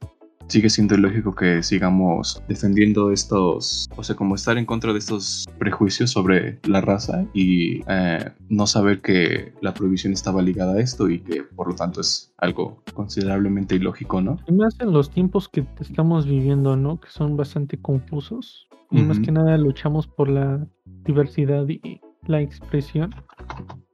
sigue 0.49 0.69
siendo 0.69 0.95
ilógico 0.95 1.35
que 1.35 1.63
sigamos 1.63 2.41
defendiendo 2.47 3.11
estos, 3.11 3.87
o 3.95 4.03
sea, 4.03 4.15
como 4.15 4.35
estar 4.35 4.57
en 4.57 4.65
contra 4.65 4.91
de 4.91 4.99
estos 4.99 5.45
prejuicios 5.57 6.09
sobre 6.11 6.59
la 6.65 6.81
raza 6.81 7.25
y 7.33 7.81
eh, 7.87 8.31
no 8.49 8.67
saber 8.67 9.01
que 9.01 9.53
la 9.61 9.73
prohibición 9.73 10.11
estaba 10.11 10.41
ligada 10.41 10.73
a 10.73 10.79
esto 10.81 11.09
y 11.09 11.19
que 11.19 11.43
por 11.43 11.67
lo 11.69 11.75
tanto 11.75 12.01
es 12.01 12.33
algo 12.37 12.83
considerablemente 12.93 13.75
ilógico, 13.75 14.21
¿no? 14.21 14.37
Y 14.47 14.53
más 14.53 14.75
en 14.79 14.91
los 14.91 15.11
tiempos 15.11 15.47
que 15.47 15.65
estamos 15.79 16.25
viviendo, 16.25 16.75
¿no? 16.75 16.99
Que 16.99 17.09
son 17.09 17.37
bastante 17.37 17.79
confusos. 17.79 18.67
Y 18.91 19.03
más 19.03 19.19
que 19.19 19.31
nada 19.31 19.55
luchamos 19.55 20.07
por 20.07 20.29
la 20.29 20.65
diversidad 21.05 21.69
y 21.69 22.01
la 22.25 22.41
expresión. 22.41 23.13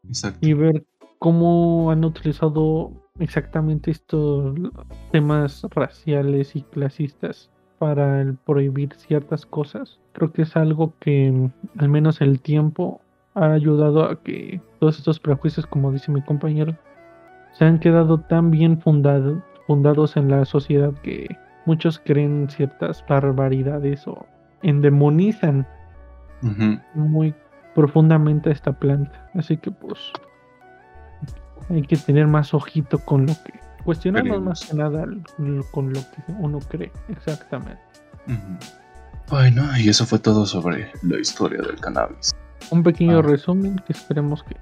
Exacto. 0.07 0.39
y 0.47 0.53
ver 0.53 0.85
cómo 1.19 1.91
han 1.91 2.05
utilizado 2.05 3.04
exactamente 3.19 3.91
estos 3.91 4.55
temas 5.12 5.65
raciales 5.72 6.55
y 6.55 6.62
clasistas 6.63 7.50
para 7.79 8.22
el 8.22 8.36
prohibir 8.36 8.93
ciertas 8.95 9.45
cosas. 9.45 10.00
Creo 10.13 10.31
que 10.31 10.43
es 10.43 10.55
algo 10.55 10.93
que 11.00 11.31
mm, 11.31 11.79
al 11.79 11.89
menos 11.89 12.22
el 12.22 12.39
tiempo 12.41 13.01
ha 13.34 13.51
ayudado 13.51 14.05
a 14.05 14.22
que 14.22 14.62
todos 14.79 14.98
estos 14.98 15.19
prejuicios, 15.19 15.67
como 15.67 15.91
dice 15.91 16.12
mi 16.12 16.22
compañero, 16.22 16.75
se 17.53 17.65
han 17.65 17.79
quedado 17.79 18.19
tan 18.19 18.51
bien 18.51 18.79
fundado- 18.79 19.43
fundados 19.67 20.15
en 20.17 20.29
la 20.29 20.45
sociedad 20.45 20.93
que 21.03 21.27
muchos 21.65 22.00
creen 22.00 22.50
ciertas 22.50 23.03
barbaridades 23.07 24.07
o 24.07 24.25
endemonizan 24.62 25.67
muy 26.93 27.34
profundamente 27.74 28.50
a 28.50 28.53
esta 28.53 28.72
planta. 28.72 29.29
Así 29.34 29.57
que 29.57 29.72
pues 29.72 30.13
hay 31.69 31.81
que 31.84 31.98
tener 31.98 32.27
más 32.27 32.53
ojito 32.53 33.00
con 33.00 33.25
lo 33.25 33.34
que 33.43 33.53
cuestionarnos 33.84 34.41
más 34.41 34.65
que 34.65 34.75
nada 34.75 35.05
con 35.72 35.93
lo 35.93 36.00
que 36.00 36.31
uno 36.39 36.60
cree. 36.60 36.91
Exactamente. 37.10 37.81
Bueno, 39.29 39.63
y 39.77 39.89
eso 39.89 40.05
fue 40.05 40.19
todo 40.19 40.45
sobre 40.45 40.91
la 41.03 41.19
historia 41.19 41.62
del 41.62 41.79
cannabis. 41.79 42.31
Un 42.72 42.84
pequeño 42.84 43.19
Ah. 43.19 43.22
resumen 43.22 43.75
que 43.86 43.93
esperemos 43.93 44.43
que 44.43 44.55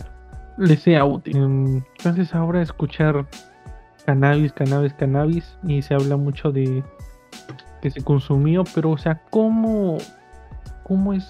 les 0.57 0.81
sea 0.81 1.05
útil. 1.05 1.36
Em, 1.38 1.83
Entonces 1.98 2.33
ahora 2.36 2.62
escuchar 2.62 3.25
cannabis, 4.05 4.51
cannabis, 4.53 4.93
cannabis 4.93 5.57
y 5.63 5.81
se 5.81 5.93
habla 5.93 6.17
mucho 6.17 6.51
de 6.51 6.83
que 7.81 7.91
se 7.91 8.01
consumió, 8.03 8.63
pero 8.75 8.91
o 8.91 8.98
sea, 8.98 9.22
¿cómo, 9.29 9.98
cómo 10.83 11.13
es? 11.13 11.29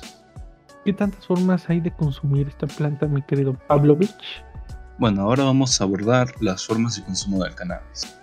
¿Qué 0.86 0.94
tantas 0.94 1.26
formas 1.26 1.70
hay 1.70 1.80
de 1.80 1.92
consumir 1.92 2.48
esta 2.48 2.68
planta, 2.68 3.08
mi 3.08 3.22
querido 3.22 3.54
Pavlovich? 3.68 4.44
Bueno, 5.00 5.24
ahora 5.24 5.44
vamos 5.44 5.82
a 5.82 5.86
abordar 5.86 6.34
las 6.40 6.66
formas 6.66 6.96
de 6.96 7.04
consumo 7.04 7.44
del 7.44 7.56
cannabis. 7.56 8.16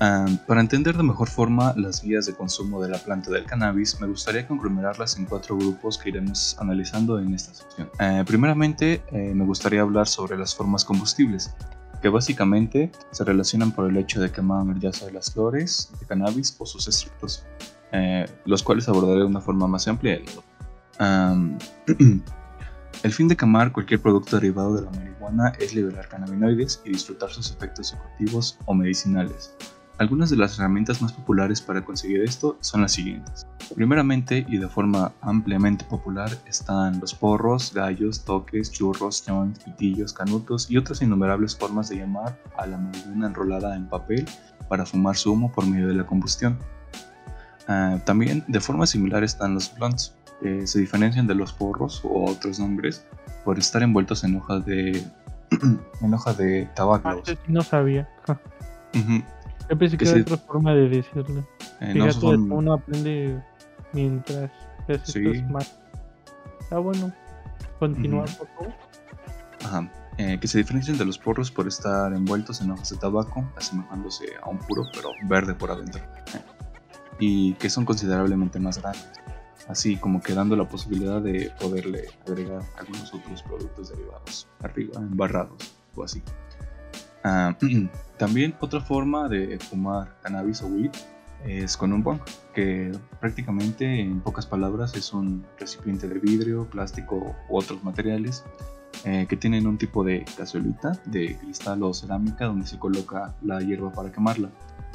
Ah, 0.00 0.26
para 0.46 0.60
entender 0.60 0.96
de 0.96 1.02
mejor 1.02 1.28
forma 1.28 1.74
las 1.76 2.02
vías 2.02 2.26
de 2.26 2.34
consumo 2.34 2.82
de 2.82 2.88
la 2.88 2.98
planta 2.98 3.30
del 3.30 3.44
cannabis, 3.44 4.00
me 4.00 4.06
gustaría 4.06 4.46
conglomerarlas 4.48 5.18
en 5.18 5.26
cuatro 5.26 5.56
grupos 5.56 5.98
que 5.98 6.08
iremos 6.08 6.56
analizando 6.58 7.18
en 7.18 7.34
esta 7.34 7.54
sección. 7.54 7.90
Eh, 8.00 8.24
primeramente, 8.26 9.02
eh, 9.12 9.32
me 9.34 9.44
gustaría 9.44 9.82
hablar 9.82 10.08
sobre 10.08 10.38
las 10.38 10.54
formas 10.54 10.84
combustibles, 10.84 11.54
que 12.00 12.08
básicamente 12.08 12.90
se 13.10 13.24
relacionan 13.24 13.70
por 13.70 13.88
el 13.88 13.96
hecho 13.96 14.20
de 14.20 14.32
quemar 14.32 14.78
ya 14.78 14.92
sea 14.92 15.10
las 15.10 15.32
flores 15.32 15.92
de 16.00 16.06
cannabis 16.06 16.56
o 16.58 16.66
sus 16.66 16.88
extractos, 16.88 17.44
eh, 17.92 18.26
los 18.46 18.62
cuales 18.62 18.88
abordaré 18.88 19.20
de 19.20 19.26
una 19.26 19.40
forma 19.40 19.68
más 19.68 19.86
amplia. 19.86 20.18
Am, 20.98 21.58
El 23.02 23.12
fin 23.12 23.28
de 23.28 23.36
quemar 23.36 23.72
cualquier 23.72 24.00
producto 24.00 24.36
derivado 24.36 24.76
de 24.76 24.82
la 24.82 24.90
marihuana 24.90 25.13
es 25.58 25.74
liberar 25.74 26.08
cannabinoides 26.08 26.82
y 26.84 26.90
disfrutar 26.90 27.30
sus 27.30 27.50
efectos 27.50 27.88
psicoactivos 27.88 28.58
o 28.66 28.74
medicinales. 28.74 29.54
Algunas 29.98 30.28
de 30.28 30.36
las 30.36 30.58
herramientas 30.58 31.00
más 31.00 31.12
populares 31.12 31.60
para 31.60 31.84
conseguir 31.84 32.22
esto 32.22 32.58
son 32.60 32.82
las 32.82 32.92
siguientes. 32.92 33.46
Primeramente 33.76 34.44
y 34.48 34.58
de 34.58 34.68
forma 34.68 35.12
ampliamente 35.20 35.84
popular 35.84 36.30
están 36.46 36.98
los 36.98 37.14
porros, 37.14 37.72
gallos, 37.72 38.24
toques, 38.24 38.72
churros, 38.72 39.22
joints, 39.24 39.62
pitillos, 39.62 40.12
canutos 40.12 40.68
y 40.68 40.78
otras 40.78 41.00
innumerables 41.00 41.56
formas 41.56 41.88
de 41.90 41.98
llamar 41.98 42.36
a 42.56 42.66
la 42.66 42.76
marihuana 42.76 43.28
enrolada 43.28 43.76
en 43.76 43.88
papel 43.88 44.26
para 44.68 44.84
fumar 44.84 45.16
su 45.16 45.32
humo 45.32 45.52
por 45.52 45.64
medio 45.64 45.86
de 45.86 45.94
la 45.94 46.06
combustión. 46.06 46.58
Ah, 47.68 47.98
también 48.04 48.44
de 48.48 48.60
forma 48.60 48.86
similar 48.86 49.24
están 49.24 49.54
los 49.54 49.74
blunts, 49.74 50.14
que 50.40 50.66
se 50.66 50.80
diferencian 50.80 51.26
de 51.26 51.34
los 51.34 51.52
porros 51.52 52.02
o 52.04 52.30
otros 52.30 52.58
nombres 52.58 53.06
por 53.44 53.58
estar 53.58 53.82
envueltos 53.82 54.24
en 54.24 54.36
hojas 54.36 54.64
de 54.66 55.02
en 56.00 56.14
hojas 56.14 56.36
de 56.36 56.66
tabaco. 56.74 57.08
Ah, 57.08 57.16
sí 57.24 57.38
no 57.48 57.62
sabía. 57.62 58.08
Ja. 58.26 58.38
Ujú. 58.94 59.22
Yo 59.70 59.78
pensé 59.78 59.96
que 59.96 60.04
Que 60.04 60.10
era 60.10 60.18
se- 60.18 60.22
otra 60.34 60.36
forma 60.36 60.74
de 60.74 60.88
decirlo. 60.88 61.46
Eh, 61.80 61.94
no 61.94 62.12
son- 62.12 62.52
uno 62.52 62.74
aprende 62.74 63.42
mientras 63.92 64.50
hace 64.88 65.34
Sí. 65.34 65.42
más. 65.44 65.74
Ah, 66.70 66.78
bueno. 66.78 67.12
Continuar, 67.78 68.28
Ujú. 68.28 68.38
por 68.38 68.48
favor. 68.48 68.72
Ajá. 69.64 69.90
Eh, 70.18 70.38
que 70.40 70.46
se 70.46 70.58
diferencian 70.58 70.96
de 70.96 71.04
los 71.04 71.18
porros 71.18 71.50
por 71.50 71.66
estar 71.66 72.12
envueltos 72.12 72.60
en 72.60 72.70
hojas 72.70 72.90
de 72.90 72.96
tabaco, 72.98 73.44
asemejándose 73.56 74.26
a 74.42 74.48
un 74.48 74.58
puro 74.58 74.84
pero 74.94 75.08
verde 75.28 75.54
por 75.54 75.70
adentro. 75.72 76.00
Y 77.18 77.54
que 77.54 77.70
son 77.70 77.84
considerablemente 77.84 78.58
más 78.58 78.80
grandes. 78.80 79.08
Así 79.68 79.96
como 79.96 80.20
que 80.20 80.34
dando 80.34 80.56
la 80.56 80.68
posibilidad 80.68 81.22
de 81.22 81.50
poderle 81.60 82.08
agregar 82.26 82.62
algunos 82.76 83.14
otros 83.14 83.42
productos 83.42 83.90
derivados 83.90 84.46
arriba, 84.60 85.00
embarrados 85.00 85.74
o 85.94 86.04
así. 86.04 86.22
Ah, 87.22 87.56
también 88.18 88.54
otra 88.60 88.80
forma 88.80 89.28
de 89.28 89.58
fumar 89.58 90.18
cannabis 90.22 90.62
o 90.62 90.66
weed 90.66 90.90
es 91.44 91.76
con 91.76 91.92
un 91.92 92.02
bong, 92.02 92.20
que 92.54 92.92
prácticamente 93.20 94.00
en 94.00 94.20
pocas 94.20 94.46
palabras 94.46 94.94
es 94.94 95.12
un 95.12 95.44
recipiente 95.58 96.08
de 96.08 96.18
vidrio, 96.18 96.68
plástico 96.70 97.36
u 97.48 97.56
otros 97.56 97.84
materiales 97.84 98.44
eh, 99.04 99.26
que 99.28 99.36
tienen 99.36 99.66
un 99.66 99.76
tipo 99.76 100.04
de 100.04 100.24
cazuelita 100.36 100.92
de 101.04 101.36
cristal 101.36 101.82
o 101.82 101.92
cerámica 101.92 102.46
donde 102.46 102.66
se 102.66 102.78
coloca 102.78 103.34
la 103.42 103.60
hierba 103.60 103.92
para 103.92 104.10
quemarla. 104.10 104.50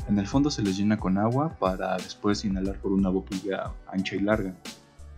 En 0.10 0.18
el 0.18 0.26
fondo 0.26 0.50
se 0.50 0.64
les 0.64 0.76
llena 0.76 0.98
con 0.98 1.20
agua 1.20 1.56
para 1.60 1.96
después 1.98 2.44
inhalar 2.44 2.80
por 2.80 2.92
una 2.92 3.10
boquilla 3.10 3.72
ancha 3.88 4.16
y 4.16 4.20
larga. 4.20 4.56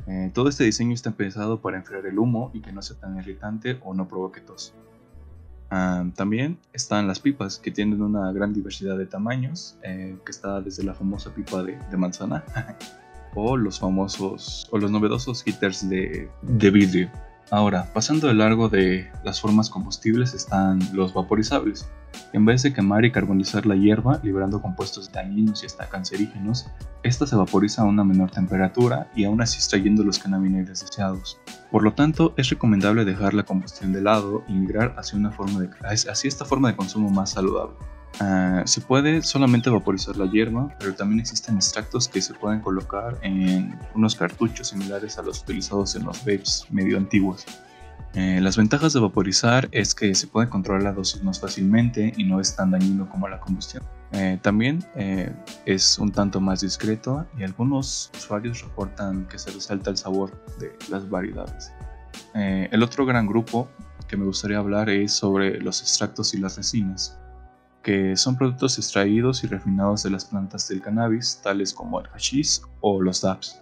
Eh, 0.05 0.31
todo 0.33 0.49
este 0.49 0.65
diseño 0.65 0.93
está 0.93 1.11
pensado 1.11 1.61
para 1.61 1.77
enfriar 1.77 2.05
el 2.05 2.19
humo 2.19 2.51
y 2.53 2.59
que 2.59 2.73
no 2.73 2.81
sea 2.81 2.97
tan 2.97 3.17
irritante 3.17 3.79
o 3.85 3.93
no 3.93 4.09
provoque 4.09 4.41
tos. 4.41 4.73
Ah, 5.69 6.03
también 6.15 6.57
están 6.73 7.07
las 7.07 7.21
pipas 7.21 7.57
que 7.57 7.71
tienen 7.71 8.01
una 8.01 8.33
gran 8.33 8.51
diversidad 8.51 8.97
de 8.97 9.05
tamaños, 9.05 9.77
eh, 9.83 10.17
que 10.25 10.31
está 10.31 10.59
desde 10.59 10.83
la 10.83 10.93
famosa 10.93 11.33
pipa 11.33 11.63
de, 11.63 11.77
manzana 11.95 12.43
o 13.33 13.55
los 13.55 13.79
famosos 13.79 14.67
o 14.71 14.77
los 14.77 14.91
novedosos 14.91 15.41
heaters 15.43 15.87
de, 15.89 16.29
de 16.41 16.69
vidrio. 16.69 17.09
Ahora, 17.53 17.85
pasando 17.93 18.27
de 18.29 18.33
largo 18.33 18.69
de 18.69 19.11
las 19.25 19.41
formas 19.41 19.69
combustibles 19.69 20.33
están 20.33 20.79
los 20.93 21.13
vaporizables. 21.13 21.85
En 22.31 22.45
vez 22.45 22.63
de 22.63 22.71
quemar 22.71 23.03
y 23.03 23.11
carbonizar 23.11 23.65
la 23.65 23.75
hierba, 23.75 24.21
liberando 24.23 24.61
compuestos 24.61 25.11
dañinos 25.11 25.61
y 25.61 25.65
hasta 25.65 25.89
cancerígenos, 25.89 26.69
esta 27.03 27.27
se 27.27 27.35
vaporiza 27.35 27.81
a 27.81 27.85
una 27.85 28.05
menor 28.05 28.31
temperatura 28.31 29.11
y 29.17 29.25
aún 29.25 29.41
así 29.41 29.57
extrayendo 29.57 30.01
los 30.05 30.17
cannabinoides 30.17 30.79
deseados. 30.79 31.41
Por 31.69 31.83
lo 31.83 31.93
tanto, 31.93 32.33
es 32.37 32.49
recomendable 32.49 33.03
dejar 33.03 33.33
la 33.33 33.43
combustión 33.43 33.91
de 33.91 34.01
lado 34.01 34.45
y 34.47 34.53
migrar 34.53 34.95
hacia, 34.97 35.19
una 35.19 35.31
forma 35.31 35.59
de, 35.59 35.69
hacia 35.83 36.29
esta 36.29 36.45
forma 36.45 36.69
de 36.69 36.77
consumo 36.77 37.09
más 37.09 37.31
saludable. 37.31 37.75
Ah, 38.19 38.63
se 38.65 38.81
puede 38.81 39.21
solamente 39.21 39.69
vaporizar 39.69 40.17
la 40.17 40.29
hierba, 40.29 40.69
pero 40.79 40.93
también 40.93 41.19
existen 41.21 41.55
extractos 41.55 42.07
que 42.07 42.21
se 42.21 42.33
pueden 42.33 42.59
colocar 42.59 43.17
en 43.21 43.77
unos 43.95 44.15
cartuchos 44.15 44.67
similares 44.67 45.17
a 45.17 45.23
los 45.23 45.41
utilizados 45.41 45.95
en 45.95 46.05
los 46.05 46.19
vapes 46.19 46.65
medio 46.69 46.97
antiguos. 46.97 47.45
Eh, 48.13 48.41
las 48.41 48.57
ventajas 48.57 48.91
de 48.91 48.99
vaporizar 48.99 49.69
es 49.71 49.95
que 49.95 50.13
se 50.15 50.27
puede 50.27 50.49
controlar 50.49 50.83
la 50.83 50.91
dosis 50.91 51.23
más 51.23 51.39
fácilmente 51.39 52.11
y 52.17 52.25
no 52.25 52.41
es 52.41 52.55
tan 52.55 52.71
dañino 52.71 53.09
como 53.09 53.27
la 53.29 53.39
combustión. 53.39 53.83
Eh, 54.11 54.37
también 54.41 54.83
eh, 54.95 55.33
es 55.65 55.97
un 55.97 56.11
tanto 56.11 56.41
más 56.41 56.59
discreto 56.59 57.25
y 57.37 57.43
algunos 57.43 58.11
usuarios 58.17 58.61
reportan 58.63 59.25
que 59.29 59.39
se 59.39 59.51
resalta 59.51 59.89
el 59.89 59.97
sabor 59.97 60.31
de 60.59 60.75
las 60.89 61.09
variedades. 61.09 61.71
el 62.33 62.83
otro 62.83 63.05
gran 63.05 63.25
grupo 63.25 63.69
que 64.09 64.17
me 64.17 64.25
gustaría 64.25 64.57
hablar 64.57 64.89
es 64.89 65.13
sobre 65.13 65.61
los 65.61 65.81
extractos 65.81 66.33
y 66.33 66.37
las 66.37 66.57
resinas 66.57 67.20
que 67.83 68.15
son 68.15 68.35
productos 68.35 68.77
extraídos 68.77 69.43
y 69.43 69.47
refinados 69.47 70.03
de 70.03 70.11
las 70.11 70.25
plantas 70.25 70.67
del 70.67 70.81
cannabis, 70.81 71.39
tales 71.43 71.73
como 71.73 71.99
el 71.99 72.07
hashish 72.07 72.61
o 72.81 73.01
los 73.01 73.21
dabs. 73.21 73.61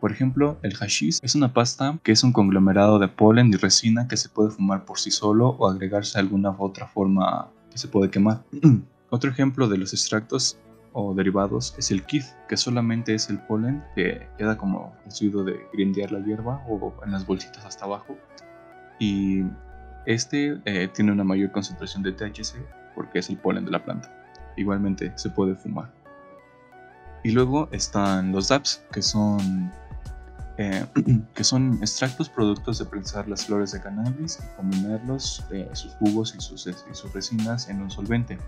Por 0.00 0.12
ejemplo, 0.12 0.58
el 0.62 0.74
hashish 0.76 1.18
es 1.22 1.34
una 1.34 1.52
pasta 1.52 1.98
que 2.02 2.12
es 2.12 2.22
un 2.22 2.32
conglomerado 2.32 2.98
de 2.98 3.08
polen 3.08 3.48
y 3.48 3.56
resina 3.56 4.06
que 4.06 4.16
se 4.16 4.28
puede 4.28 4.50
fumar 4.50 4.84
por 4.84 4.98
sí 4.98 5.10
solo 5.10 5.50
o 5.58 5.68
agregarse 5.68 6.18
a 6.18 6.20
alguna 6.20 6.54
otra 6.58 6.86
forma 6.86 7.48
que 7.70 7.78
se 7.78 7.88
puede 7.88 8.10
quemar. 8.10 8.44
Otro 9.10 9.30
ejemplo 9.30 9.68
de 9.68 9.78
los 9.78 9.92
extractos 9.92 10.58
o 10.92 11.14
derivados 11.14 11.74
es 11.78 11.90
el 11.92 12.02
kith, 12.04 12.24
que 12.48 12.56
solamente 12.56 13.14
es 13.14 13.30
el 13.30 13.38
polen 13.38 13.84
que 13.94 14.28
queda 14.36 14.58
como 14.58 14.96
residuo 15.04 15.44
de 15.44 15.60
grindear 15.72 16.10
la 16.10 16.20
hierba 16.20 16.64
o 16.68 16.92
en 17.04 17.12
las 17.12 17.24
bolsitas 17.24 17.64
hasta 17.64 17.84
abajo. 17.84 18.16
Y 18.98 19.42
este 20.06 20.60
eh, 20.64 20.88
tiene 20.92 21.12
una 21.12 21.22
mayor 21.22 21.52
concentración 21.52 22.02
de 22.02 22.12
THC 22.12 22.56
porque 22.96 23.20
es 23.20 23.30
el 23.30 23.36
polen 23.36 23.64
de 23.64 23.70
la 23.70 23.84
planta. 23.84 24.10
Igualmente 24.56 25.12
se 25.14 25.30
puede 25.30 25.54
fumar. 25.54 25.92
Y 27.22 27.30
luego 27.30 27.68
están 27.70 28.32
los 28.32 28.48
DAPs, 28.48 28.82
que 28.92 29.02
son, 29.02 29.70
eh, 30.56 30.84
que 31.34 31.44
son 31.44 31.74
extractos 31.80 32.28
productos 32.28 32.78
de 32.78 32.86
prensar 32.86 33.28
las 33.28 33.46
flores 33.46 33.72
de 33.72 33.80
cannabis 33.80 34.40
y 34.40 34.56
combinarlos, 34.56 35.44
eh, 35.52 35.68
sus 35.72 35.92
jugos 35.94 36.34
y 36.36 36.40
sus, 36.40 36.66
y 36.66 36.94
sus 36.94 37.12
resinas 37.12 37.68
en 37.68 37.82
un 37.82 37.90
solvente, 37.90 38.38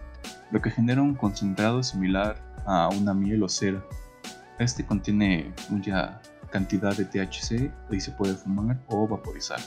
lo 0.51 0.61
que 0.61 0.71
genera 0.71 1.03
un 1.03 1.15
concentrado 1.15 1.83
similar 1.83 2.37
a 2.67 2.89
una 2.89 3.15
miel 3.15 3.43
o 3.43 3.49
cera. 3.49 3.85
Este 4.59 4.85
contiene 4.85 5.53
mucha 5.69 6.21
cantidad 6.51 6.97
de 6.97 7.05
THC 7.05 7.71
y 7.91 8.01
se 8.01 8.11
puede 8.13 8.35
fumar 8.35 8.79
o 8.89 9.07
vaporizar. 9.07 9.61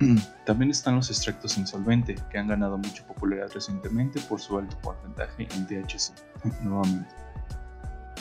También 0.46 0.70
están 0.70 0.96
los 0.96 1.10
extractos 1.10 1.56
insolvente, 1.58 2.16
que 2.30 2.38
han 2.38 2.48
ganado 2.48 2.78
mucha 2.78 3.06
popularidad 3.06 3.50
recientemente 3.54 4.20
por 4.28 4.40
su 4.40 4.58
alto 4.58 4.76
porcentaje 4.82 5.48
en 5.54 5.66
THC. 5.66 6.12
Nuevamente. 6.62 7.14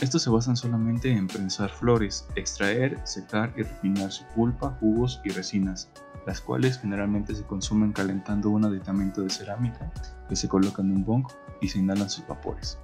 Estos 0.02 0.24
se 0.24 0.30
basan 0.30 0.58
solamente 0.58 1.12
en 1.12 1.28
prensar 1.28 1.70
flores, 1.70 2.28
extraer, 2.36 3.00
secar 3.06 3.54
y 3.56 3.62
refinar 3.62 4.12
su 4.12 4.26
pulpa, 4.36 4.76
jugos 4.80 5.22
y 5.24 5.30
resinas, 5.30 5.90
las 6.26 6.42
cuales 6.42 6.80
generalmente 6.80 7.34
se 7.36 7.44
consumen 7.44 7.94
calentando 7.94 8.50
un 8.50 8.66
aditamento 8.66 9.22
de 9.22 9.30
cerámica 9.30 9.92
que 10.28 10.36
se 10.36 10.50
coloca 10.50 10.82
en 10.82 10.92
un 10.92 11.06
bong 11.06 11.26
y 11.62 11.70
se 11.70 11.80
inhalan 11.80 12.10
sus 12.10 12.28
vapores. 12.28 12.78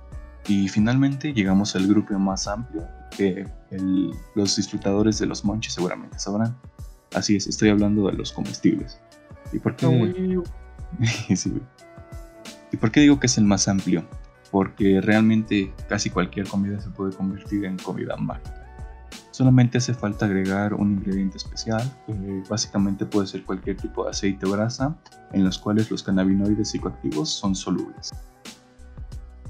Y 0.48 0.70
finalmente 0.70 1.34
llegamos 1.34 1.76
al 1.76 1.88
grupo 1.88 2.18
más 2.18 2.48
amplio 2.48 2.88
que 3.12 3.46
los 4.36 4.56
disfrutadores 4.56 5.20
de 5.20 5.26
los 5.26 5.44
monches 5.44 5.74
seguramente 5.74 6.18
sabrán, 6.20 6.56
Así 7.14 7.36
es, 7.36 7.48
estoy 7.48 7.70
hablando 7.70 8.08
de 8.08 8.14
los 8.14 8.32
comestibles. 8.32 9.00
¿Y 9.52 9.60
por 9.60 9.76
qué? 9.76 9.88
¿Y 12.72 12.78
por 12.78 12.92
qué 12.92 13.00
digo 13.00 13.20
que 13.20 13.28
es 13.28 13.38
el 13.38 13.46
más 13.46 13.68
amplio? 13.68 14.06
Porque 14.52 15.02
realmente 15.02 15.74
casi 15.88 16.10
cualquier 16.10 16.48
comida 16.48 16.80
se 16.80 16.90
puede 16.90 17.16
convertir 17.16 17.66
en 17.66 17.78
comida 17.78 18.16
mágica. 18.16 18.56
Solamente 19.32 19.78
hace 19.78 19.94
falta 19.94 20.26
agregar 20.26 20.74
un 20.74 20.92
ingrediente 20.94 21.38
especial, 21.38 21.82
básicamente 22.50 23.06
puede 23.06 23.26
ser 23.26 23.44
cualquier 23.44 23.78
tipo 23.78 24.04
de 24.04 24.10
aceite 24.10 24.46
o 24.46 24.52
grasa, 24.52 24.98
en 25.32 25.46
los 25.46 25.58
cuales 25.58 25.90
los 25.90 26.04
cannabinoides 26.04 26.72
psicoactivos 26.72 27.30
son 27.30 27.56
solubles. 27.56 28.12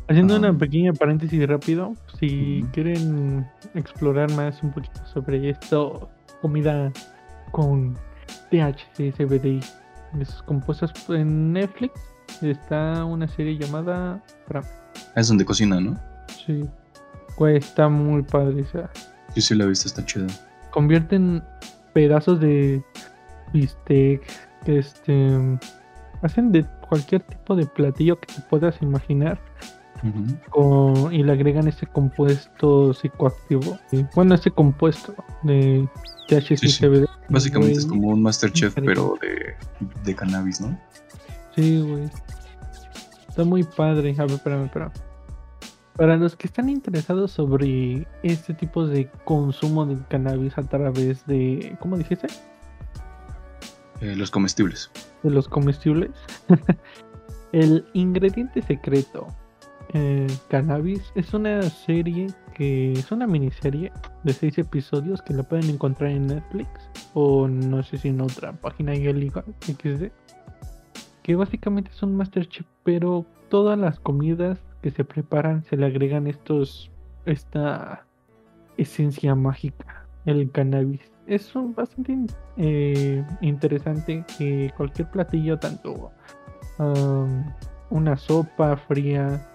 Haciendo 0.08 0.38
una 0.38 0.56
pequeña 0.56 0.93
paréntesis 0.93 1.45
rápido, 1.48 1.95
si 2.19 2.63
quieren 2.72 3.48
explorar 3.74 4.32
más 4.34 4.62
un 4.62 4.72
poquito 4.72 5.06
sobre 5.08 5.50
esto, 5.50 6.10
comida 6.41 6.91
con 7.51 7.97
THC, 8.49 9.13
CBD 9.15 9.62
sus 10.25 10.41
compuestas 10.43 10.91
en 11.09 11.53
Netflix. 11.53 11.93
Está 12.41 13.03
una 13.05 13.27
serie 13.27 13.57
llamada 13.57 14.21
Es 15.15 15.27
donde 15.27 15.45
cocina, 15.45 15.79
¿no? 15.79 15.97
Sí. 16.45 16.63
está 17.47 17.89
muy 17.89 18.21
padre. 18.21 18.62
O 18.62 18.65
sea, 18.65 18.89
sí, 19.33 19.41
sí, 19.41 19.55
la 19.55 19.65
vista 19.65 19.88
está 19.88 20.05
chida. 20.05 20.27
Convierten 20.71 21.43
pedazos 21.93 22.39
de 22.39 22.83
bistec, 23.53 24.21
este, 24.65 25.59
hacen 26.21 26.51
de 26.51 26.65
cualquier 26.88 27.21
tipo 27.23 27.55
de 27.55 27.65
platillo 27.65 28.19
que 28.19 28.33
te 28.33 28.41
puedas 28.49 28.81
imaginar. 28.81 29.39
y 31.12 31.23
le 31.23 31.31
agregan 31.31 31.67
ese 31.67 31.85
compuesto 31.85 32.93
psicoactivo. 32.93 33.77
Bueno, 34.15 34.35
ese 34.35 34.51
compuesto 34.51 35.13
de 35.43 35.88
Básicamente 37.29 37.79
es 37.79 37.85
como 37.85 38.09
un 38.09 38.21
Masterchef, 38.21 38.75
pero 38.75 39.15
de, 39.21 39.55
de 40.03 40.15
cannabis, 40.15 40.61
¿no? 40.61 40.79
Sí, 41.55 41.81
güey. 41.81 42.09
Está 43.27 43.43
muy 43.43 43.63
padre. 43.63 44.15
A 44.17 44.23
ver, 44.23 44.31
espérame, 44.31 44.65
espérame. 44.65 44.91
Para 45.95 46.17
los 46.17 46.35
que 46.35 46.47
están 46.47 46.69
interesados 46.69 47.31
sobre 47.31 48.07
este 48.23 48.53
tipo 48.53 48.87
de 48.87 49.09
consumo 49.25 49.85
de 49.85 49.97
cannabis 50.07 50.57
a 50.57 50.63
través 50.63 51.25
de. 51.27 51.75
¿Cómo 51.79 51.97
dijiste? 51.97 52.27
Eh, 54.01 54.15
los 54.15 54.31
comestibles. 54.31 54.89
De 55.23 55.29
los 55.29 55.47
comestibles. 55.47 56.11
El 57.51 57.85
ingrediente 57.93 58.61
secreto 58.61 59.27
eh, 59.93 60.28
Cannabis 60.49 61.12
es 61.15 61.34
una 61.34 61.62
serie 61.63 62.28
que 62.54 62.93
es 62.93 63.12
una 63.12 63.28
miniserie 63.28 63.91
de 64.23 64.34
seis 64.34 64.58
episodios 64.58 65.21
que 65.21 65.34
la 65.34 65.43
pueden 65.43 65.69
encontrar 65.69 66.12
en 66.12 66.28
Netflix 66.28 66.69
o 67.13 67.47
no 67.47 67.82
sé 67.84 67.97
si 67.97 68.10
en 68.10 68.21
otra 68.21 68.54
página 68.54 68.95
igual 68.95 69.32
XD 69.62 70.12
que 71.23 71.36
básicamente 71.36 71.91
es 71.91 72.04
un 72.04 72.15
Masterchef 72.15 72.65
pero 72.84 73.25
todas 73.49 73.78
las 73.78 73.99
comidas 73.99 74.60
que 74.82 74.91
se 74.91 75.04
preparan 75.04 75.63
se 75.63 75.78
le 75.78 75.86
agregan 75.86 76.28
estos 76.28 76.91
esta 77.25 78.06
esencia 78.78 79.36
mágica 79.36 79.99
el 80.25 80.52
cannabis. 80.52 81.02
Es 81.28 81.56
un 81.56 81.75
bastante 81.75 82.17
eh, 82.58 83.23
interesante 83.41 84.25
que 84.38 84.71
cualquier 84.75 85.10
platillo 85.12 85.58
tanto 85.60 86.12
um, 86.80 87.43
una 87.89 88.17
sopa 88.17 88.75
fría 88.78 89.47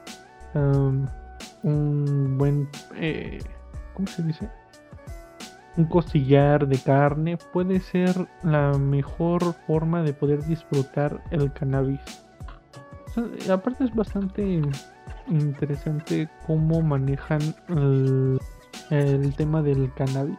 un 0.54 2.38
buen, 2.38 2.68
eh, 2.96 3.38
¿cómo 3.94 4.06
se 4.06 4.22
dice? 4.22 4.48
Un 5.76 5.86
costillar 5.86 6.68
de 6.68 6.78
carne 6.78 7.36
puede 7.52 7.80
ser 7.80 8.28
la 8.42 8.72
mejor 8.78 9.54
forma 9.66 10.02
de 10.02 10.12
poder 10.12 10.44
disfrutar 10.44 11.22
el 11.30 11.52
cannabis. 11.52 12.00
aparte 13.50 13.84
es 13.84 13.94
bastante 13.94 14.62
interesante 15.28 16.28
cómo 16.46 16.80
manejan 16.82 17.40
el, 17.68 18.38
el 18.90 19.34
tema 19.34 19.62
del 19.62 19.92
cannabis. 19.94 20.38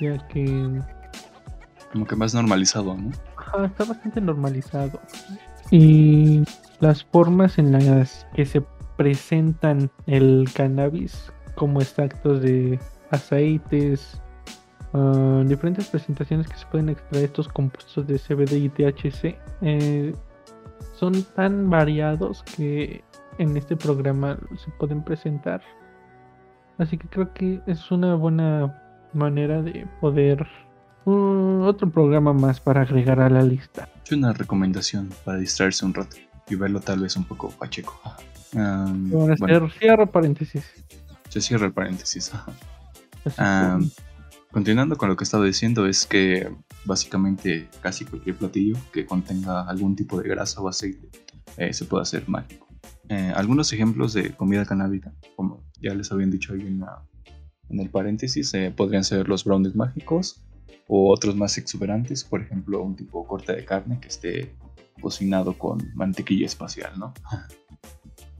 Ya 0.00 0.18
que... 0.28 0.80
Como 1.92 2.06
que 2.06 2.16
más 2.16 2.34
normalizado, 2.34 2.96
¿no? 2.96 3.10
está 3.62 3.84
bastante 3.84 4.20
normalizado. 4.20 5.00
Y 5.70 6.44
las 6.80 7.04
formas 7.04 7.58
en 7.58 7.72
las 7.72 8.26
que 8.34 8.44
se 8.44 8.60
presentan 8.96 9.90
el 10.06 10.48
cannabis 10.54 11.32
como 11.54 11.80
extractos 11.80 12.40
de 12.42 12.78
aceites, 13.10 14.20
ah, 14.92 15.42
diferentes 15.46 15.86
presentaciones 15.88 16.48
que 16.48 16.56
se 16.56 16.66
pueden 16.66 16.88
extraer 16.90 17.24
estos 17.24 17.48
compuestos 17.48 18.06
de 18.06 18.18
CBD 18.18 18.52
y 18.58 18.68
THC 18.68 19.36
eh, 19.62 20.14
son 20.94 21.22
tan 21.34 21.70
variados 21.70 22.42
que 22.56 23.02
en 23.38 23.56
este 23.56 23.76
programa 23.76 24.38
se 24.64 24.70
pueden 24.78 25.02
presentar. 25.02 25.60
Así 26.78 26.98
que 26.98 27.08
creo 27.08 27.32
que 27.32 27.60
es 27.66 27.90
una 27.90 28.14
buena 28.14 28.80
manera 29.12 29.62
de 29.62 29.86
poder 30.00 30.46
un- 31.04 31.62
otro 31.64 31.88
programa 31.90 32.32
más 32.32 32.60
para 32.60 32.82
agregar 32.82 33.20
a 33.20 33.28
la 33.30 33.42
lista. 33.42 33.88
Es 34.04 34.12
una 34.12 34.32
recomendación 34.32 35.10
para 35.24 35.38
distraerse 35.38 35.84
un 35.84 35.94
rato 35.94 36.16
y 36.48 36.56
verlo 36.56 36.80
tal 36.80 37.00
vez 37.00 37.16
un 37.16 37.24
poco 37.24 37.50
pacheco. 37.50 38.00
Um, 38.54 39.10
bueno, 39.10 39.34
hacer 39.34 39.70
cierro 39.78 40.10
paréntesis. 40.10 40.64
se 41.28 41.40
cierra 41.40 41.66
el 41.66 41.72
paréntesis. 41.72 42.30
Como- 43.36 43.86
continuando 44.52 44.96
con 44.96 45.08
lo 45.08 45.16
que 45.16 45.24
estaba 45.24 45.44
diciendo, 45.44 45.86
es 45.86 46.06
que 46.06 46.48
básicamente 46.84 47.68
casi 47.80 48.04
cualquier 48.04 48.36
platillo 48.36 48.76
que 48.92 49.04
contenga 49.06 49.62
algún 49.62 49.96
tipo 49.96 50.20
de 50.20 50.28
grasa 50.28 50.60
o 50.60 50.68
aceite 50.68 51.08
eh, 51.56 51.72
se 51.72 51.84
puede 51.86 52.02
hacer 52.02 52.28
mágico. 52.28 52.68
Eh, 53.08 53.32
algunos 53.34 53.72
ejemplos 53.72 54.12
de 54.12 54.30
comida 54.36 54.64
canábica, 54.64 55.12
como 55.36 55.64
ya 55.80 55.94
les 55.94 56.12
habían 56.12 56.30
dicho 56.30 56.52
ahí 56.52 56.60
en, 56.60 56.80
la- 56.80 57.02
en 57.70 57.80
el 57.80 57.90
paréntesis, 57.90 58.54
eh, 58.54 58.72
podrían 58.76 59.02
ser 59.04 59.28
los 59.28 59.44
brownies 59.44 59.74
mágicos 59.74 60.44
o 60.86 61.10
otros 61.12 61.34
más 61.34 61.56
exuberantes, 61.58 62.22
por 62.24 62.40
ejemplo, 62.42 62.82
un 62.82 62.94
tipo 62.94 63.26
corte 63.26 63.54
de 63.56 63.64
carne 63.64 63.98
que 64.00 64.08
esté 64.08 64.54
cocinado 65.00 65.58
con 65.58 65.78
mantequilla 65.94 66.46
espacial, 66.46 66.92
¿no? 66.98 67.12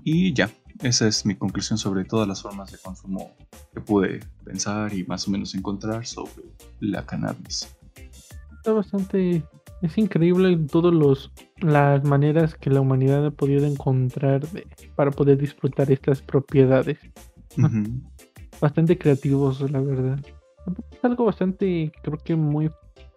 Y 0.04 0.32
ya, 0.34 0.50
esa 0.82 1.06
es 1.08 1.24
mi 1.24 1.34
conclusión 1.34 1.78
sobre 1.78 2.04
todas 2.04 2.28
las 2.28 2.42
formas 2.42 2.70
de 2.70 2.78
consumo 2.78 3.32
que 3.72 3.80
pude 3.80 4.20
pensar 4.44 4.92
y 4.92 5.04
más 5.04 5.26
o 5.26 5.30
menos 5.30 5.54
encontrar 5.54 6.04
sobre 6.06 6.44
la 6.80 7.04
cannabis. 7.06 7.74
está 8.56 8.72
bastante 8.72 9.42
es 9.82 9.98
increíble 9.98 10.56
todas 10.70 10.94
los 10.94 11.30
las 11.58 12.04
maneras 12.04 12.54
que 12.54 12.70
la 12.70 12.80
humanidad 12.80 13.24
ha 13.26 13.30
podido 13.30 13.66
encontrar 13.66 14.46
de- 14.50 14.66
para 14.96 15.10
poder 15.10 15.38
disfrutar 15.38 15.90
estas 15.90 16.20
propiedades. 16.22 16.98
Bastante 18.60 18.96
creativos 18.98 19.60
la 19.70 19.80
verdad. 19.80 20.18
Es 20.92 21.04
algo 21.04 21.24
bastante 21.26 21.92
creo 22.02 22.18
que 22.18 22.36
muy 22.36 22.70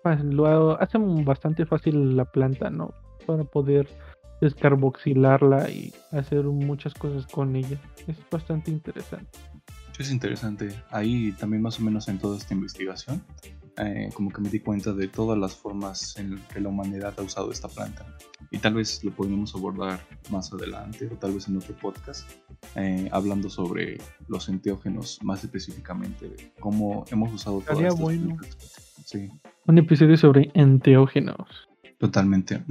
fácil 0.04 0.30
lo 0.36 0.45
ha- 0.47 0.76
hace 0.76 0.97
bastante 1.00 1.65
fácil 1.65 2.15
la 2.17 2.26
planta 2.26 2.69
no 2.69 2.93
para 3.26 3.43
poder 3.43 3.88
descarboxilarla 4.41 5.69
y 5.69 5.93
hacer 6.12 6.43
muchas 6.45 6.93
cosas 6.93 7.26
con 7.28 7.56
ella 7.56 7.80
es 8.08 8.17
bastante 8.30 8.71
interesante 8.71 9.39
Es 9.97 10.12
interesante. 10.12 10.69
Ahí 10.91 11.32
también 11.34 11.62
más 11.62 11.80
o 11.80 11.84
menos 11.84 12.08
en 12.08 12.19
toda 12.19 12.38
esta 12.38 12.54
investigación, 12.54 13.23
eh, 13.78 14.10
como 14.13 14.32
que 14.32 14.41
me 14.41 14.50
di 14.50 14.60
cuenta 14.60 14.93
de 14.93 15.08
todas 15.08 15.38
las 15.38 15.56
formas 15.56 16.17
en 16.17 16.39
que 16.54 16.60
la 16.60 16.69
humanidad 16.69 17.13
ha 17.17 17.21
usado 17.21 17.52
esta 17.52 17.67
planta. 17.67 18.06
Y 18.52 18.60
tal 18.60 18.76
vez 18.76 19.04
lo 19.04 19.12
podríamos 19.12 19.56
abordar 19.56 20.00
más 20.30 20.54
adelante 20.54 21.10
o 21.12 21.15
tal 21.17 21.34
vez 21.34 21.47
en 21.47 21.58
otro 21.58 21.76
podcast, 21.76 22.30
eh, 22.76 23.10
hablando 23.12 23.50
sobre 23.50 23.97
los 24.28 24.50
enteógenos 24.50 25.19
más 25.23 25.43
específicamente, 25.43 26.54
cómo 26.60 27.06
hemos 27.12 27.34
usado 27.34 27.62
todas 27.62 27.80
estas 27.80 28.00
bueno. 28.00 28.38
Sí. 29.06 29.30
un 29.67 29.78
episodio 29.78 30.17
sobre 30.17 30.52
enteógenos 30.54 31.67
Totalmente. 31.97 32.63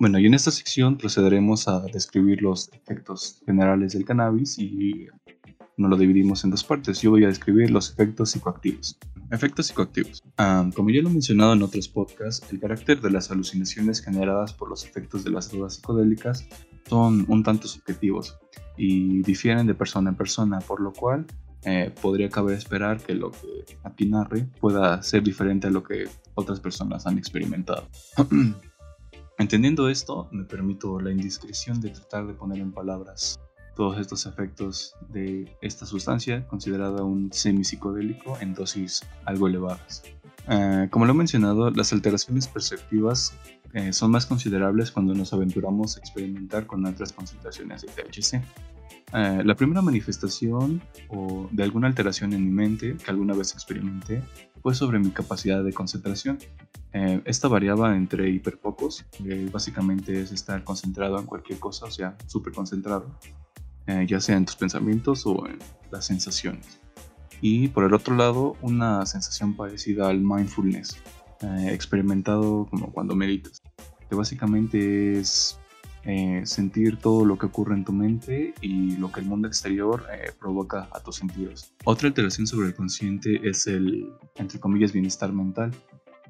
Bueno, 0.00 0.20
y 0.20 0.26
en 0.26 0.34
esta 0.34 0.52
sección 0.52 0.96
procederemos 0.96 1.66
a 1.66 1.80
describir 1.80 2.40
los 2.40 2.70
efectos 2.72 3.42
generales 3.44 3.94
del 3.94 4.04
cannabis 4.04 4.56
y 4.56 5.08
nos 5.76 5.90
lo 5.90 5.96
dividimos 5.96 6.44
en 6.44 6.50
dos 6.50 6.62
partes. 6.62 7.00
Yo 7.00 7.10
voy 7.10 7.24
a 7.24 7.26
describir 7.26 7.72
los 7.72 7.90
efectos 7.90 8.30
psicoactivos. 8.30 8.96
Efectos 9.32 9.66
psicoactivos. 9.66 10.22
Ah, 10.36 10.70
como 10.76 10.90
ya 10.90 11.02
lo 11.02 11.08
he 11.08 11.12
mencionado 11.12 11.52
en 11.52 11.62
otros 11.62 11.88
podcasts, 11.88 12.46
el 12.52 12.60
carácter 12.60 13.00
de 13.00 13.10
las 13.10 13.32
alucinaciones 13.32 14.00
generadas 14.00 14.52
por 14.52 14.70
los 14.70 14.84
efectos 14.84 15.24
de 15.24 15.30
las 15.30 15.50
drogas 15.50 15.74
psicodélicas 15.74 16.46
son 16.88 17.24
un 17.26 17.42
tanto 17.42 17.66
subjetivos 17.66 18.38
y 18.76 19.22
difieren 19.22 19.66
de 19.66 19.74
persona 19.74 20.10
en 20.10 20.16
persona, 20.16 20.60
por 20.60 20.80
lo 20.80 20.92
cual 20.92 21.26
eh, 21.64 21.92
podría 22.00 22.28
caber 22.28 22.56
esperar 22.56 23.00
que 23.00 23.14
lo 23.14 23.32
que 23.32 23.64
aquí 23.82 24.06
narre 24.06 24.46
pueda 24.60 25.02
ser 25.02 25.24
diferente 25.24 25.66
a 25.66 25.70
lo 25.70 25.82
que 25.82 26.08
otras 26.36 26.60
personas 26.60 27.04
han 27.04 27.18
experimentado. 27.18 27.88
Entendiendo 29.38 29.88
esto, 29.88 30.28
me 30.32 30.44
permito 30.44 30.98
la 31.00 31.12
indiscreción 31.12 31.80
de 31.80 31.90
tratar 31.90 32.26
de 32.26 32.34
poner 32.34 32.58
en 32.58 32.72
palabras 32.72 33.38
todos 33.76 33.96
estos 34.00 34.26
efectos 34.26 34.96
de 35.10 35.56
esta 35.62 35.86
sustancia 35.86 36.44
considerada 36.48 37.04
un 37.04 37.32
semipsicodélico 37.32 38.36
en 38.40 38.52
dosis 38.52 39.04
algo 39.24 39.46
elevadas. 39.46 40.02
Eh, 40.48 40.88
como 40.90 41.06
lo 41.06 41.12
he 41.12 41.14
mencionado, 41.14 41.70
las 41.70 41.92
alteraciones 41.92 42.48
perceptivas 42.48 43.32
eh, 43.74 43.92
son 43.92 44.10
más 44.10 44.26
considerables 44.26 44.90
cuando 44.90 45.14
nos 45.14 45.32
aventuramos 45.32 45.96
a 45.96 46.00
experimentar 46.00 46.66
con 46.66 46.84
altas 46.84 47.12
concentraciones 47.12 47.82
de 47.82 47.88
THC. 47.88 48.42
Eh, 49.14 49.42
la 49.44 49.54
primera 49.54 49.80
manifestación 49.82 50.82
o 51.08 51.48
de 51.52 51.62
alguna 51.62 51.86
alteración 51.86 52.32
en 52.32 52.44
mi 52.44 52.50
mente 52.50 52.96
que 52.96 53.10
alguna 53.10 53.34
vez 53.34 53.52
experimenté 53.52 54.22
fue 54.62 54.74
sobre 54.74 54.98
mi 54.98 55.10
capacidad 55.10 55.62
de 55.62 55.72
concentración. 55.72 56.38
Eh, 56.92 57.20
esta 57.24 57.48
variaba 57.48 57.96
entre 57.96 58.30
hiperfocos, 58.30 59.04
básicamente 59.52 60.22
es 60.22 60.32
estar 60.32 60.64
concentrado 60.64 61.18
en 61.18 61.26
cualquier 61.26 61.58
cosa, 61.58 61.86
o 61.86 61.90
sea, 61.90 62.16
súper 62.26 62.52
concentrado, 62.52 63.06
eh, 63.86 64.06
ya 64.08 64.20
sea 64.20 64.36
en 64.36 64.46
tus 64.46 64.56
pensamientos 64.56 65.26
o 65.26 65.46
en 65.46 65.58
las 65.90 66.06
sensaciones. 66.06 66.80
Y 67.40 67.68
por 67.68 67.84
el 67.84 67.94
otro 67.94 68.16
lado, 68.16 68.56
una 68.62 69.06
sensación 69.06 69.54
parecida 69.54 70.08
al 70.08 70.20
mindfulness, 70.20 70.96
eh, 71.42 71.70
experimentado 71.72 72.66
como 72.70 72.92
cuando 72.92 73.14
meditas, 73.14 73.62
que 74.08 74.16
básicamente 74.16 75.20
es 75.20 75.58
eh, 76.10 76.40
sentir 76.46 76.96
todo 76.96 77.26
lo 77.26 77.36
que 77.36 77.44
ocurre 77.44 77.74
en 77.74 77.84
tu 77.84 77.92
mente 77.92 78.54
y 78.62 78.96
lo 78.96 79.12
que 79.12 79.20
el 79.20 79.26
mundo 79.26 79.46
exterior 79.46 80.06
eh, 80.10 80.32
provoca 80.40 80.88
a 80.90 81.00
tus 81.00 81.16
sentidos. 81.16 81.74
Otra 81.84 82.08
alteración 82.08 82.46
sobre 82.46 82.68
el 82.68 82.74
consciente 82.74 83.46
es 83.46 83.66
el, 83.66 84.08
entre 84.36 84.58
comillas, 84.58 84.90
bienestar 84.90 85.30
mental, 85.34 85.70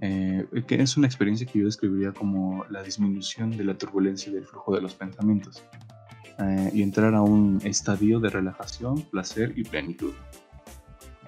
eh, 0.00 0.44
que 0.66 0.82
es 0.82 0.96
una 0.96 1.06
experiencia 1.06 1.46
que 1.46 1.60
yo 1.60 1.66
describiría 1.66 2.10
como 2.10 2.64
la 2.70 2.82
disminución 2.82 3.56
de 3.56 3.62
la 3.62 3.78
turbulencia 3.78 4.32
del 4.32 4.46
flujo 4.46 4.74
de 4.74 4.80
los 4.80 4.94
pensamientos 4.94 5.62
y 6.72 6.82
entrar 6.82 7.14
a 7.14 7.22
un 7.22 7.60
estadio 7.62 8.18
de 8.18 8.30
relajación, 8.30 9.02
placer 9.02 9.52
y 9.56 9.62
plenitud. 9.62 10.12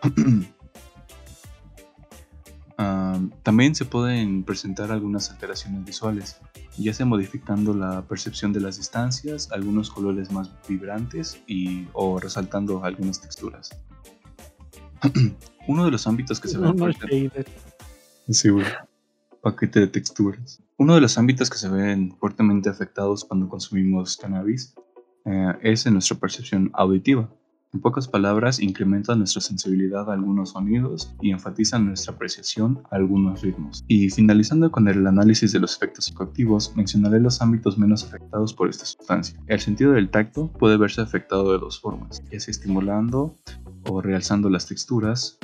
Ah, 2.83 3.21
también 3.43 3.75
se 3.75 3.85
pueden 3.85 4.43
presentar 4.43 4.91
algunas 4.91 5.31
alteraciones 5.31 5.85
visuales, 5.85 6.41
ya 6.77 6.95
sea 6.95 7.07
modificando 7.07 7.75
la 7.75 8.03
percepción 8.03 8.53
de 8.53 8.61
las 8.61 8.77
distancias, 8.77 9.51
algunos 9.53 9.91
colores 9.91 10.31
más 10.31 10.51
vibrantes 10.69 11.41
y, 11.47 11.87
o 11.93 12.19
resaltando 12.19 12.85
algunas 12.85 13.21
texturas. 13.21 13.71
Uno 15.69 15.85
de 15.85 15.91
los 15.91 16.07
ámbitos 16.07 16.41
que 16.41 16.49
se 16.49 16.59
ven. 16.59 16.77
Sí, 18.29 18.49
güey. 18.49 18.67
Paquete 19.43 19.81
de 19.81 19.87
texturas. 19.87 20.63
Uno 20.77 20.95
de 20.95 21.01
los 21.01 21.17
ámbitos 21.19 21.49
que 21.49 21.59
se 21.59 21.69
ven 21.69 22.15
fuertemente 22.19 22.69
afectados 22.69 23.25
cuando 23.25 23.49
consumimos 23.49 24.17
cannabis 24.17 24.75
eh, 25.25 25.53
es 25.63 25.87
en 25.87 25.95
nuestra 25.95 26.19
percepción 26.19 26.71
auditiva. 26.75 27.31
En 27.73 27.81
pocas 27.81 28.09
palabras, 28.09 28.61
incrementa 28.61 29.15
nuestra 29.15 29.41
sensibilidad 29.41 30.11
a 30.11 30.15
algunos 30.15 30.51
sonidos 30.51 31.15
y 31.21 31.31
enfatiza 31.31 31.79
nuestra 31.79 32.15
apreciación 32.15 32.81
a 32.91 32.97
algunos 32.97 33.43
ritmos. 33.43 33.85
Y 33.87 34.11
finalizando 34.11 34.73
con 34.73 34.89
el 34.89 35.07
análisis 35.07 35.53
de 35.53 35.61
los 35.61 35.77
efectos 35.77 36.07
psicoactivos, 36.07 36.75
mencionaré 36.77 37.21
los 37.21 37.41
ámbitos 37.41 37.79
menos 37.79 38.03
afectados 38.05 38.55
por 38.55 38.69
esta 38.69 38.87
sustancia. 38.87 39.39
El 39.47 39.61
sentido 39.61 39.93
del 39.93 40.11
tacto 40.11 40.51
puede 40.59 40.77
verse 40.79 41.01
afectado 41.01 41.53
de 41.53 41.59
dos 41.59 41.81
formas, 41.81 42.21
ya 42.33 42.41
sea 42.41 42.51
estimulando 42.51 43.37
o 43.89 44.03
realzando 44.03 44.51
las 44.51 44.67
texturas, 44.67 45.39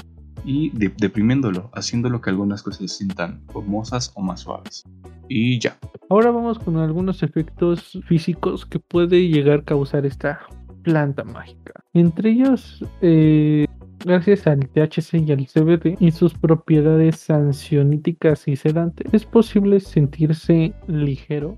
y 0.45 0.71
de- 0.71 0.93
deprimiéndolo, 0.99 1.71
haciéndolo 1.75 2.21
que 2.21 2.31
algunas 2.31 2.62
cosas 2.62 2.91
se 2.91 2.99
sientan 2.99 3.43
formosas 3.53 4.12
o 4.15 4.23
más 4.23 4.41
suaves. 4.41 4.85
Y 5.29 5.59
ya. 5.61 5.79
Ahora 6.09 6.31
vamos 6.31 6.59
con 6.59 6.77
algunos 6.77 7.23
efectos 7.23 7.99
físicos 8.07 8.67
que 8.67 8.79
puede 8.79 9.29
llegar 9.29 9.61
a 9.61 9.65
causar 9.65 10.07
esta 10.07 10.41
planta 10.87 11.25
mágica. 11.25 11.72
Entre 11.94 12.31
ellos, 12.31 12.85
eh, 13.03 13.66
gracias 14.05 14.46
al 14.46 14.68
THC 14.68 15.14
y 15.14 15.33
al 15.33 15.46
CBD 15.49 15.96
y 15.99 16.12
sus 16.12 16.33
propiedades 16.33 17.29
ansiolíticas 17.29 18.46
y 18.46 18.55
sedantes, 18.55 19.12
es 19.12 19.25
posible 19.25 19.81
sentirse 19.81 20.72
ligero, 20.87 21.57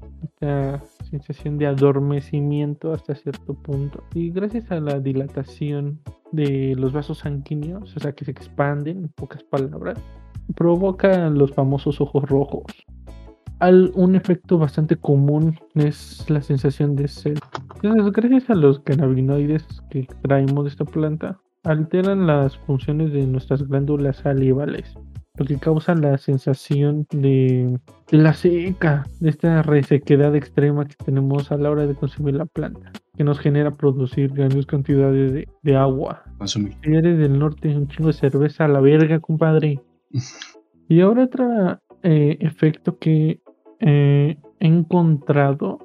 sensación 1.10 1.58
de 1.58 1.66
adormecimiento 1.66 2.94
hasta 2.94 3.14
cierto 3.14 3.52
punto. 3.52 4.02
Y 4.14 4.30
gracias 4.30 4.70
a 4.70 4.80
la 4.80 4.98
dilatación 4.98 6.00
de 6.32 6.74
los 6.74 6.94
vasos 6.94 7.18
sanguíneos, 7.18 7.94
o 7.94 8.00
sea 8.00 8.12
que 8.12 8.24
se 8.24 8.30
expanden, 8.30 9.04
en 9.04 9.08
pocas 9.08 9.42
palabras, 9.42 9.98
provoca 10.56 11.28
los 11.28 11.52
famosos 11.52 12.00
ojos 12.00 12.24
rojos. 12.26 12.64
Al- 13.60 13.92
un 13.94 14.14
efecto 14.14 14.58
bastante 14.58 14.96
común 14.96 15.58
es 15.74 16.24
la 16.28 16.42
sensación 16.42 16.94
de 16.96 17.08
sed. 17.08 17.38
Entonces, 17.82 18.12
gracias 18.12 18.50
a 18.50 18.54
los 18.54 18.80
cannabinoides 18.80 19.66
que 19.90 20.06
traemos 20.22 20.64
de 20.64 20.70
esta 20.70 20.84
planta, 20.84 21.38
alteran 21.64 22.26
las 22.26 22.56
funciones 22.58 23.12
de 23.12 23.26
nuestras 23.26 23.66
glándulas 23.66 24.16
salivales, 24.18 24.94
lo 25.36 25.44
que 25.44 25.56
causa 25.58 25.94
la 25.94 26.18
sensación 26.18 27.06
de, 27.10 27.78
de 28.10 28.18
la 28.18 28.32
seca, 28.34 29.06
de 29.20 29.30
esta 29.30 29.62
resequedad 29.62 30.34
extrema 30.34 30.86
que 30.86 30.96
tenemos 31.04 31.50
a 31.52 31.56
la 31.56 31.70
hora 31.70 31.86
de 31.86 31.94
consumir 31.94 32.34
la 32.34 32.46
planta, 32.46 32.92
que 33.16 33.24
nos 33.24 33.38
genera 33.38 33.70
producir 33.70 34.32
grandes 34.32 34.66
cantidades 34.66 35.32
de, 35.32 35.48
de 35.62 35.76
agua. 35.76 36.22
Consumir. 36.38 36.74
Si 36.82 36.90
eres 36.92 37.18
del 37.18 37.38
norte, 37.38 37.68
un 37.76 37.88
chingo 37.88 38.08
de 38.08 38.14
cerveza 38.14 38.64
a 38.64 38.68
la 38.68 38.80
verga, 38.80 39.20
compadre. 39.20 39.80
Y 40.90 41.02
ahora 41.02 41.24
otro 41.24 41.78
eh, 42.02 42.38
efecto 42.40 42.96
que 42.96 43.42
eh, 43.80 44.36
he 44.60 44.66
encontrado, 44.66 45.78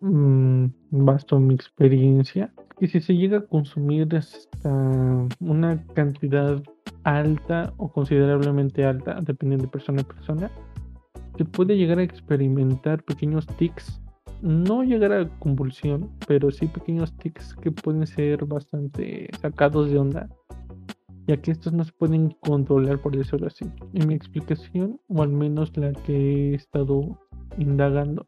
mm, 0.00 0.66
basto 0.90 1.38
mi 1.38 1.54
experiencia, 1.54 2.52
que 2.78 2.88
si 2.88 3.00
se 3.00 3.14
llega 3.14 3.38
a 3.38 3.46
consumir 3.46 4.14
hasta 4.16 4.70
una 5.40 5.84
cantidad 5.94 6.62
alta 7.04 7.72
o 7.76 7.92
considerablemente 7.92 8.84
alta, 8.84 9.20
dependiendo 9.20 9.66
de 9.66 9.70
persona 9.70 10.02
a 10.02 10.04
persona, 10.04 10.50
se 11.36 11.44
puede 11.44 11.76
llegar 11.76 11.98
a 11.98 12.02
experimentar 12.02 13.02
pequeños 13.02 13.46
tics. 13.58 14.00
No 14.42 14.82
llegar 14.82 15.12
a 15.12 15.28
convulsión, 15.38 16.10
pero 16.26 16.50
sí 16.50 16.66
pequeños 16.66 17.16
tics 17.18 17.54
que 17.54 17.70
pueden 17.70 18.06
ser 18.06 18.44
bastante 18.44 19.28
sacados 19.40 19.90
de 19.90 19.98
onda, 19.98 20.28
ya 21.26 21.36
que 21.36 21.52
estos 21.52 21.72
no 21.72 21.84
se 21.84 21.92
pueden 21.92 22.36
controlar, 22.40 22.98
por 23.00 23.16
decirlo 23.16 23.46
así. 23.46 23.64
En 23.94 24.08
mi 24.08 24.14
explicación, 24.14 25.00
o 25.08 25.22
al 25.22 25.30
menos 25.30 25.76
la 25.76 25.92
que 25.92 26.52
he 26.52 26.54
estado 26.54 27.18
indagando, 27.58 28.26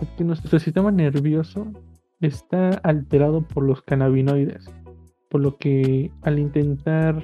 es 0.00 0.08
que 0.10 0.24
nuestro 0.24 0.58
sistema 0.58 0.90
nervioso 0.90 1.66
está 2.20 2.70
alterado 2.82 3.42
por 3.42 3.64
los 3.64 3.82
cannabinoides, 3.82 4.70
por 5.30 5.42
lo 5.42 5.56
que 5.58 6.10
al 6.22 6.38
intentar 6.38 7.22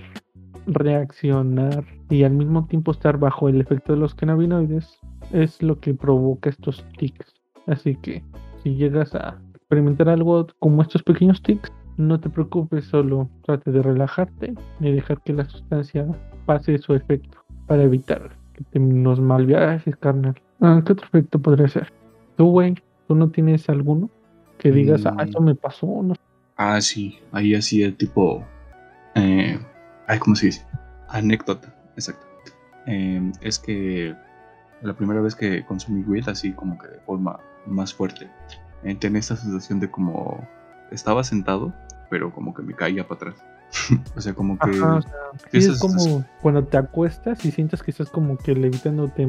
reaccionar 0.66 1.85
y 2.09 2.24
al 2.24 2.33
mismo 2.33 2.66
tiempo 2.66 2.92
estar 2.92 3.18
bajo 3.18 3.48
el 3.48 3.61
efecto 3.61 3.92
de 3.94 3.98
los 3.98 4.14
cannabinoides 4.14 4.98
es 5.33 5.62
lo 5.62 5.81
que 5.81 5.94
provoca 5.94 6.50
estos 6.50 6.85
tics. 6.98 7.35
Así 7.66 7.96
que 7.96 8.22
si 8.62 8.74
llegas 8.74 9.14
a 9.14 9.40
experimentar 9.55 10.09
algo 10.09 10.46
como 10.59 10.83
estos 10.83 11.02
pequeños 11.02 11.42
tics, 11.42 11.72
no 12.03 12.21
te 12.21 12.29
preocupes, 12.29 12.85
solo 12.87 13.29
trate 13.45 13.71
de 13.71 13.83
relajarte 13.83 14.55
y 14.81 14.93
dejar 14.93 15.21
que 15.23 15.33
la 15.33 15.45
sustancia 15.45 16.07
pase 16.47 16.79
su 16.79 16.95
efecto 16.95 17.38
para 17.67 17.83
evitar 17.83 18.31
que 18.55 18.65
te 18.65 18.79
nos 18.79 19.21
malviajes, 19.21 19.97
carnal. 19.97 20.35
Ah, 20.61 20.83
¿Qué 20.85 20.93
otro 20.93 21.07
efecto 21.07 21.38
podría 21.38 21.69
ser? 21.69 21.93
Tú, 22.37 22.51
güey, 22.51 22.75
¿tú 23.09 23.15
no 23.15 23.31
tienes 23.31 23.69
alguno? 23.69 24.11
Que 24.59 24.71
digas, 24.71 25.07
ah, 25.07 25.12
Mm. 25.12 25.21
eso 25.21 25.41
me 25.41 25.55
pasó, 25.55 25.87
no 26.03 26.15
Ah, 26.57 26.81
sí, 26.81 27.19
ahí 27.33 27.55
así 27.55 27.83
el 27.83 27.97
tipo. 27.97 28.45
Eh, 29.15 29.59
ay, 30.07 30.19
¿cómo 30.19 30.37
se 30.37 30.47
dice? 30.47 30.65
Anécdota, 31.09 31.75
exacto. 31.97 32.25
Eh, 32.87 33.33
es 33.41 33.59
que 33.59 34.15
la 34.83 34.95
primera 34.95 35.21
vez 35.21 35.35
que 35.35 35.65
consumí 35.65 36.03
weed, 36.03 36.29
así 36.29 36.53
como 36.53 36.77
que 36.79 36.88
de 36.88 36.99
forma 37.01 37.41
más 37.67 37.93
fuerte, 37.95 38.29
eh, 38.85 38.95
tenía 38.97 39.21
esta 39.21 39.37
sensación 39.37 39.81
de 39.81 39.91
como 39.91 40.47
estaba 40.91 41.25
sentado, 41.25 41.73
pero 42.12 42.31
como 42.31 42.53
que 42.53 42.61
me 42.61 42.75
caía 42.75 43.09
para 43.09 43.31
atrás. 43.31 43.44
o 44.16 44.20
sea, 44.20 44.35
como 44.35 44.59
que. 44.59 44.68
Ajá, 44.68 44.96
o 44.96 45.01
sea, 45.01 45.11
sí, 45.51 45.57
es 45.57 45.79
como 45.81 45.94
sensación- 45.98 46.27
cuando 46.42 46.62
te 46.62 46.77
acuestas 46.77 47.42
y 47.46 47.51
sientes 47.51 47.83
que 47.83 47.90
estás 47.90 48.11
como 48.11 48.37
que 48.37 48.55
levitando, 48.55 49.09
te, 49.09 49.27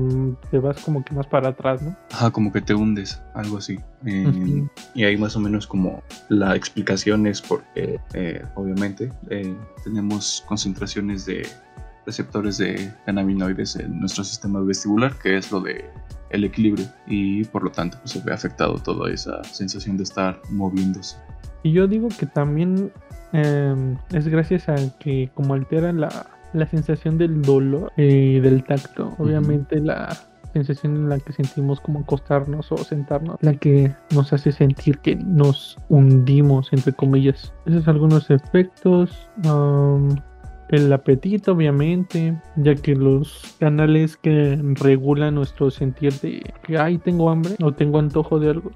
te 0.52 0.60
vas 0.60 0.82
como 0.82 1.02
que 1.02 1.16
más 1.16 1.26
para 1.28 1.48
atrás, 1.48 1.82
¿no? 1.82 1.96
Ajá, 2.12 2.30
como 2.32 2.52
que 2.52 2.60
te 2.60 2.74
hundes, 2.74 3.22
algo 3.36 3.58
así. 3.60 3.80
Eh, 4.06 4.28
Ujú. 4.28 4.70
Y 4.96 5.06
ahí 5.06 5.16
más 5.16 5.34
o 5.38 5.40
menos 5.40 5.66
como 5.66 6.04
la 6.28 6.58
explicación 6.58 7.26
es 7.26 7.42
porque 7.42 8.02
eh, 8.14 8.46
obviamente 8.56 9.14
eh, 9.30 9.56
tenemos 9.86 10.44
concentraciones 10.46 11.26
de 11.26 11.48
receptores 12.06 12.58
de 12.58 12.92
cannabinoides 13.06 13.78
en 13.78 13.98
nuestro 13.98 14.26
sistema 14.26 14.60
vestibular, 14.60 15.18
que 15.20 15.38
es 15.38 15.54
lo 15.54 15.62
de 15.62 15.90
el 16.32 16.44
equilibrio 16.44 16.86
y 17.08 17.46
por 17.46 17.64
lo 17.64 17.72
tanto 17.72 17.98
pues, 18.00 18.12
se 18.12 18.20
ve 18.20 18.34
afectado 18.34 18.74
toda 18.74 19.10
esa 19.10 19.42
sensación 19.46 19.96
de 19.96 20.04
estar 20.04 20.42
moviéndose. 20.50 21.16
Y 21.64 21.72
yo 21.72 21.88
digo 21.88 22.10
que 22.10 22.26
también 22.26 22.92
em, 23.32 23.98
es 24.12 24.28
gracias 24.28 24.70
a 24.70 24.76
que 25.00 25.30
como 25.34 25.54
altera 25.54 25.92
la, 25.94 26.28
la 26.54 26.68
sensación 26.68 27.18
del 27.18 27.42
dolor 27.42 27.92
y 27.98 28.40
del 28.40 28.64
tacto, 28.64 29.14
obviamente 29.18 29.80
la 29.80 30.16
sensación 30.54 30.96
en 30.96 31.10
la 31.10 31.20
que 31.20 31.34
sentimos 31.34 31.80
como 31.80 32.02
acostarnos 32.02 32.72
o 32.72 32.78
sentarnos, 32.78 33.38
la 33.42 33.56
que 33.56 33.94
nos 34.14 34.32
hace 34.34 34.52
sentir 34.52 35.00
que 35.00 35.16
nos 35.16 35.78
hundimos, 35.90 36.72
entre 36.72 36.94
comillas. 36.94 37.52
Esos 37.66 37.84
son 37.84 37.96
algunos 37.96 38.30
efectos. 38.30 39.30
am, 39.46 40.16
el 40.70 40.92
apetito, 40.92 41.52
obviamente, 41.52 42.36
ya 42.56 42.74
que 42.74 42.96
los 42.96 43.56
canales 43.60 44.18
que 44.18 44.60
regulan 44.76 45.36
nuestro 45.36 45.70
sentir 45.70 46.14
de 46.22 46.42
que, 46.64 46.78
ay, 46.78 46.98
tengo 46.98 47.30
hambre 47.30 47.56
o 47.62 47.74
tengo 47.74 48.00
antojo 48.00 48.40
de 48.40 48.50
algo, 48.52 48.72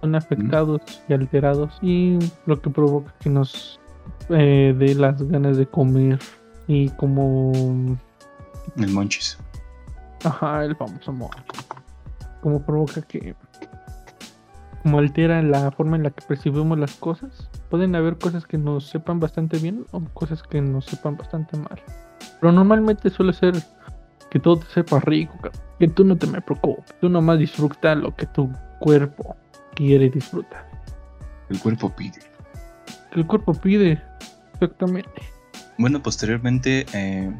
son 0.00 0.14
afectados 0.14 0.80
y 1.08 1.12
alterados 1.12 1.78
y 1.82 2.18
lo 2.46 2.60
que 2.60 2.70
provoca 2.70 3.14
que 3.20 3.30
nos 3.30 3.80
eh, 4.30 4.74
dé 4.78 4.94
las 4.94 5.22
ganas 5.22 5.56
de 5.56 5.66
comer 5.66 6.18
y 6.66 6.88
como 6.90 7.52
El 8.76 8.90
monchis. 8.92 9.38
ajá 10.24 10.64
el 10.64 10.76
famoso 10.76 11.12
mo 11.12 11.30
como 12.40 12.64
provoca 12.64 13.02
que 13.02 13.34
como 14.82 14.98
altera 14.98 15.42
la 15.42 15.70
forma 15.72 15.96
en 15.96 16.04
la 16.04 16.10
que 16.10 16.24
percibimos 16.26 16.78
las 16.78 16.94
cosas. 16.94 17.50
Pueden 17.68 17.94
haber 17.94 18.16
cosas 18.16 18.46
que 18.46 18.56
nos 18.56 18.86
sepan 18.88 19.20
bastante 19.20 19.58
bien 19.58 19.84
o 19.90 20.00
cosas 20.14 20.42
que 20.42 20.62
nos 20.62 20.86
sepan 20.86 21.18
bastante 21.18 21.58
mal. 21.58 21.78
Pero 22.40 22.50
normalmente 22.50 23.10
suele 23.10 23.34
ser 23.34 23.54
que 24.30 24.38
todo 24.38 24.56
te 24.60 24.66
sepa 24.66 25.00
rico 25.00 25.34
que 25.78 25.88
tú 25.88 26.04
no 26.04 26.16
te 26.16 26.26
me 26.26 26.40
preocupes 26.40 26.94
tú 27.00 27.08
nomás 27.08 27.38
disfruta 27.38 27.94
lo 27.94 28.14
que 28.14 28.26
tu 28.26 28.50
cuerpo 28.78 29.36
quiere 29.74 30.10
disfrutar 30.10 30.68
El 31.48 31.58
cuerpo 31.60 31.94
pide. 31.94 32.20
el 33.12 33.26
cuerpo 33.26 33.54
pide. 33.54 34.02
Exactamente. 34.54 35.22
Bueno, 35.78 36.02
posteriormente 36.02 36.84
eh, 36.92 37.32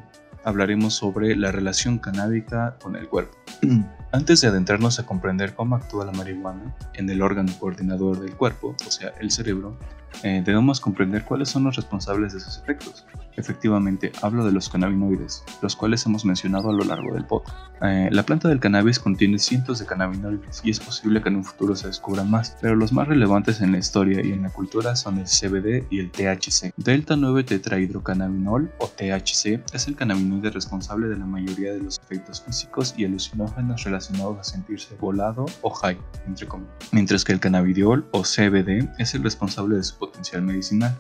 hablaremos 0.45 0.95
sobre 0.95 1.37
la 1.37 1.53
relación 1.53 1.99
canábica 1.99 2.77
con 2.83 2.97
el 2.97 3.09
cuerpo. 3.09 3.37
Antes 4.13 4.41
de 4.41 4.49
adentrarnos 4.49 4.99
a 4.99 5.07
comprender 5.07 5.55
cómo 5.55 5.77
actúa 5.77 6.05
la 6.07 6.13
marihuana 6.13 6.75
en 6.95 7.09
el 7.11 7.23
órgano 7.23 7.53
coordinador 7.61 8.21
del 8.21 8.35
cuerpo, 8.35 8.75
o 8.87 8.91
sea, 8.91 9.13
el 9.21 9.31
cerebro, 9.31 9.77
eh, 10.23 10.43
debemos 10.45 10.81
comprender 10.81 11.25
cuáles 11.25 11.49
son 11.49 11.65
los 11.65 11.77
responsables 11.77 12.33
de 12.33 12.41
sus 12.41 12.59
efectos. 12.59 13.07
Efectivamente, 13.37 14.13
hablo 14.23 14.45
de 14.45 14.53
los 14.53 14.69
cannabinoides, 14.69 15.45
los 15.63 15.77
cuales 15.77 16.05
hemos 16.05 16.25
mencionado 16.25 16.71
a 16.71 16.73
lo 16.73 16.85
largo 16.85 17.15
del 17.15 17.25
podcast. 17.25 17.57
Eh, 17.83 18.09
la 18.11 18.23
planta 18.25 18.49
del 18.49 18.61
cannabis 18.61 18.99
contiene 18.99 19.39
cientos 19.39 19.79
de 19.79 19.87
cannabinoides 19.87 20.61
y 20.63 20.71
es 20.71 20.81
posible 20.81 21.23
que 21.23 21.31
en 21.31 21.37
un 21.37 21.45
futuro 21.45 21.75
se 21.75 21.87
descubran 21.87 22.31
más, 22.31 22.57
pero 22.61 22.77
los 22.77 22.93
más 22.93 23.09
relevantes 23.09 23.61
en 23.63 23.73
la 23.73 23.79
historia 23.79 24.21
y 24.23 24.33
en 24.33 24.43
la 24.43 24.51
cultura 24.51 24.95
son 24.97 25.19
el 25.19 25.25
CBD 25.25 25.87
y 25.91 26.01
el 26.01 26.11
THC. 26.11 26.75
Delta 26.77 27.17
9 27.17 27.45
tetrahidrocannabinol 27.45 28.71
o 28.79 28.87
THC 28.89 29.63
es 29.73 29.89
el 29.89 29.97
cannabinoide 29.97 30.51
responsable 30.51 31.09
de 31.09 31.17
la 31.17 31.25
mayoría 31.25 31.73
de 31.73 31.81
los 31.81 31.99
efectos 31.99 32.43
físicos 32.43 32.95
y 32.97 33.05
alucinógenos 33.05 33.85
relacionados 33.85 34.39
a 34.39 34.45
sentirse 34.45 34.95
volado 34.97 35.47
o 35.63 35.71
high, 35.71 35.99
entre 36.27 36.47
comillas, 36.47 36.75
mientras 36.93 37.25
que 37.25 37.33
el 37.33 37.41
cannabidiol 37.41 38.07
o 38.13 38.23
CBD 38.23 38.91
es 38.99 39.15
el 39.15 39.23
responsable 39.23 39.77
de 39.77 39.85
su 39.85 39.97
potencial 40.01 40.43
medicinal. 40.43 40.99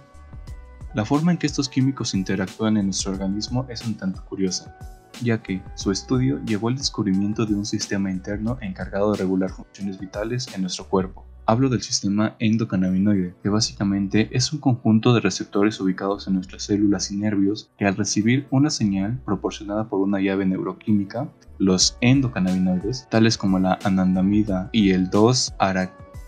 La 0.94 1.04
forma 1.04 1.32
en 1.32 1.38
que 1.38 1.46
estos 1.48 1.68
químicos 1.68 2.14
interactúan 2.14 2.76
en 2.76 2.86
nuestro 2.86 3.12
organismo 3.12 3.66
es 3.68 3.84
un 3.84 3.94
tanto 3.94 4.24
curiosa, 4.24 4.76
ya 5.22 5.42
que 5.42 5.62
su 5.74 5.90
estudio 5.90 6.40
llevó 6.44 6.68
al 6.68 6.76
descubrimiento 6.76 7.46
de 7.46 7.54
un 7.54 7.66
sistema 7.66 8.10
interno 8.10 8.58
encargado 8.60 9.12
de 9.12 9.18
regular 9.18 9.50
funciones 9.50 9.98
vitales 9.98 10.46
en 10.54 10.62
nuestro 10.62 10.88
cuerpo. 10.88 11.24
Hablo 11.46 11.68
del 11.68 11.82
sistema 11.82 12.36
endocannabinoide, 12.38 13.34
que 13.42 13.48
básicamente 13.48 14.28
es 14.30 14.52
un 14.52 14.60
conjunto 14.60 15.12
de 15.12 15.20
receptores 15.20 15.80
ubicados 15.80 16.28
en 16.28 16.34
nuestras 16.34 16.62
células 16.62 17.10
y 17.10 17.16
nervios 17.16 17.70
que 17.76 17.86
al 17.86 17.96
recibir 17.96 18.46
una 18.50 18.70
señal 18.70 19.20
proporcionada 19.24 19.88
por 19.88 20.00
una 20.00 20.20
llave 20.20 20.46
neuroquímica, 20.46 21.28
los 21.58 21.96
endocannabinoides, 22.02 23.08
tales 23.10 23.36
como 23.36 23.58
la 23.58 23.80
anandamida 23.82 24.70
y 24.72 24.90
el 24.90 25.10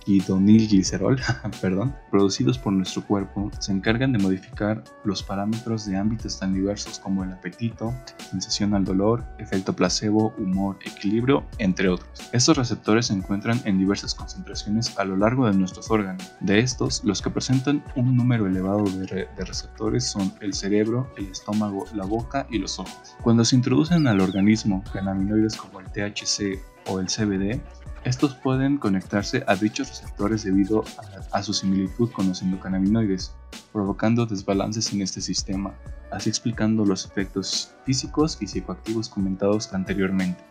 2-araquidonilglicerol, 0.06 1.20
perdón, 1.60 1.94
producidos 2.10 2.58
por 2.58 2.72
nuestro 2.72 3.04
cuerpo, 3.06 3.50
se 3.58 3.72
encargan 3.72 4.12
de 4.12 4.18
modificar 4.18 4.82
los 5.04 5.22
parámetros 5.22 5.86
de 5.86 5.96
ámbitos 5.96 6.38
tan 6.38 6.54
diversos 6.54 6.98
como 6.98 7.24
el 7.24 7.32
apetito, 7.32 7.92
sensación 8.30 8.74
al 8.74 8.84
dolor, 8.84 9.24
efecto 9.38 9.74
placebo, 9.74 10.34
humor, 10.38 10.78
equilibrio, 10.84 11.44
entre 11.58 11.88
otros. 11.88 12.30
Estos 12.32 12.56
receptores 12.56 13.06
se 13.06 13.14
encuentran 13.14 13.60
en 13.64 13.78
diversas 13.78 14.14
concentraciones 14.14 14.98
a 14.98 15.04
lo 15.04 15.16
largo 15.16 15.46
de 15.46 15.54
nuestros 15.54 15.90
órganos. 15.90 16.32
De 16.40 16.58
estos, 16.58 17.04
los 17.04 17.22
que 17.22 17.30
presentan 17.30 17.82
un 17.96 18.16
número 18.16 18.46
elevado 18.46 18.84
de, 18.84 19.28
de 19.36 19.44
receptores 19.44 20.04
son 20.04 20.32
el 20.40 20.54
cerebro, 20.54 21.12
el 21.16 21.26
estómago, 21.26 21.84
la 21.94 22.04
boca 22.04 22.46
y 22.50 22.58
los 22.58 22.78
ojos. 22.78 23.16
Cuando 23.22 23.44
se 23.44 23.56
introducen 23.56 24.06
al 24.06 24.20
organismo 24.20 24.82
cannabinoides 24.92 25.56
como 25.56 25.80
el 25.80 25.86
THC 25.86 26.60
o 26.88 27.00
el 27.00 27.06
CBD, 27.06 27.60
estos 28.04 28.34
pueden 28.34 28.78
conectarse 28.78 29.44
a 29.46 29.54
dichos 29.54 29.88
receptores 29.88 30.42
debido 30.44 30.82
a, 31.30 31.42
su 31.42 31.52
similitud 31.52 32.10
con 32.10 32.28
los 32.28 32.42
endocannabinoides, 32.42 33.34
provocando 33.72 34.26
desbalances 34.26 34.92
en 34.92 35.02
este 35.02 35.20
sistema, 35.20 35.72
así 36.10 36.28
explicando 36.28 36.84
los 36.84 37.06
efectos 37.06 37.72
físicos 37.84 38.38
y 38.40 38.48
psicoactivos 38.48 39.08
comentados 39.08 39.72
anteriormente. 39.72 40.42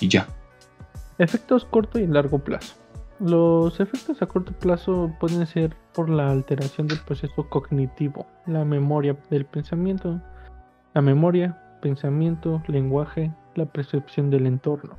Y 0.00 0.08
ya. 0.08 0.26
Efectos 1.18 1.64
corto 1.64 1.98
y 1.98 2.06
largo 2.06 2.38
plazo. 2.38 2.74
Los 3.20 3.80
efectos 3.80 4.20
a 4.20 4.26
corto 4.26 4.52
plazo 4.52 5.10
pueden 5.20 5.46
ser 5.46 5.74
por 5.94 6.10
la 6.10 6.30
alteración 6.30 6.88
del 6.88 6.98
proceso 7.00 7.48
cognitivo, 7.48 8.26
la 8.46 8.64
memoria 8.64 9.16
del 9.30 9.46
pensamiento, 9.46 10.20
la 10.92 11.00
memoria, 11.00 11.58
pensamiento, 11.80 12.62
lenguaje, 12.66 13.32
la 13.54 13.66
percepción 13.66 14.30
del 14.30 14.46
entorno, 14.46 14.98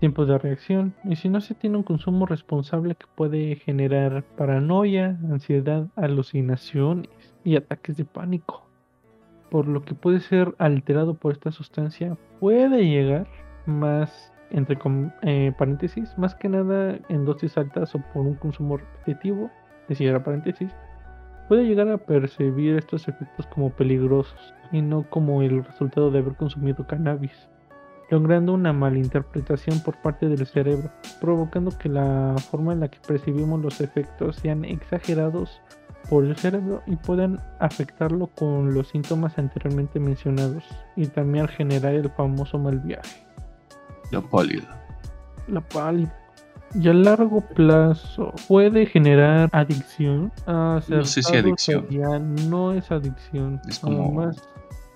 tiempo 0.00 0.24
de 0.26 0.38
reacción 0.38 0.94
y 1.04 1.16
si 1.16 1.28
no 1.28 1.40
se 1.40 1.54
tiene 1.54 1.76
un 1.76 1.82
consumo 1.82 2.26
responsable 2.26 2.94
que 2.94 3.06
puede 3.14 3.56
generar 3.56 4.24
paranoia, 4.36 5.18
ansiedad, 5.30 5.86
alucinaciones 5.94 7.10
y 7.44 7.56
ataques 7.56 7.96
de 7.98 8.06
pánico. 8.06 8.66
Por 9.50 9.68
lo 9.68 9.82
que 9.82 9.94
puede 9.94 10.20
ser 10.20 10.54
alterado 10.58 11.14
por 11.14 11.32
esta 11.32 11.52
sustancia, 11.52 12.16
puede 12.40 12.88
llegar 12.88 13.26
más 13.66 14.32
entre 14.50 14.78
eh, 15.22 15.52
paréntesis, 15.56 16.16
más 16.18 16.34
que 16.34 16.48
nada 16.48 16.98
en 17.08 17.24
dosis 17.24 17.56
altas 17.56 17.94
o 17.94 18.02
por 18.12 18.22
un 18.22 18.34
consumo 18.34 18.78
repetitivo, 18.78 19.50
cierra 19.94 20.22
paréntesis, 20.22 20.70
puede 21.48 21.66
llegar 21.66 21.88
a 21.88 21.98
percibir 21.98 22.76
estos 22.76 23.08
efectos 23.08 23.46
como 23.48 23.70
peligrosos 23.70 24.54
y 24.72 24.82
no 24.82 25.02
como 25.10 25.42
el 25.42 25.64
resultado 25.64 26.10
de 26.10 26.20
haber 26.20 26.34
consumido 26.36 26.86
cannabis, 26.86 27.48
logrando 28.10 28.52
una 28.52 28.72
malinterpretación 28.72 29.80
por 29.80 29.96
parte 30.02 30.28
del 30.28 30.46
cerebro, 30.46 30.90
provocando 31.20 31.70
que 31.76 31.88
la 31.88 32.34
forma 32.50 32.72
en 32.72 32.80
la 32.80 32.88
que 32.88 32.98
percibimos 33.06 33.60
los 33.60 33.80
efectos 33.80 34.36
sean 34.36 34.64
exagerados 34.64 35.60
por 36.08 36.24
el 36.24 36.36
cerebro 36.36 36.82
y 36.86 36.96
puedan 36.96 37.40
afectarlo 37.60 38.26
con 38.26 38.74
los 38.74 38.88
síntomas 38.88 39.38
anteriormente 39.38 40.00
mencionados 40.00 40.64
y 40.96 41.06
también 41.06 41.46
generar 41.48 41.94
el 41.94 42.10
famoso 42.10 42.58
mal 42.58 42.80
viaje. 42.80 43.24
La 44.10 44.20
pálida. 44.20 44.84
La 45.46 45.60
pálida. 45.60 46.16
Y 46.74 46.88
a 46.88 46.94
largo 46.94 47.40
plazo 47.40 48.32
puede 48.48 48.86
generar 48.86 49.48
adicción. 49.52 50.32
no 50.46 50.80
sé 50.80 51.22
si 51.22 51.36
adicción. 51.36 51.86
no 52.48 52.72
es 52.72 52.90
adicción. 52.90 53.60
Es 53.68 53.78
como 53.78 54.12
más 54.12 54.40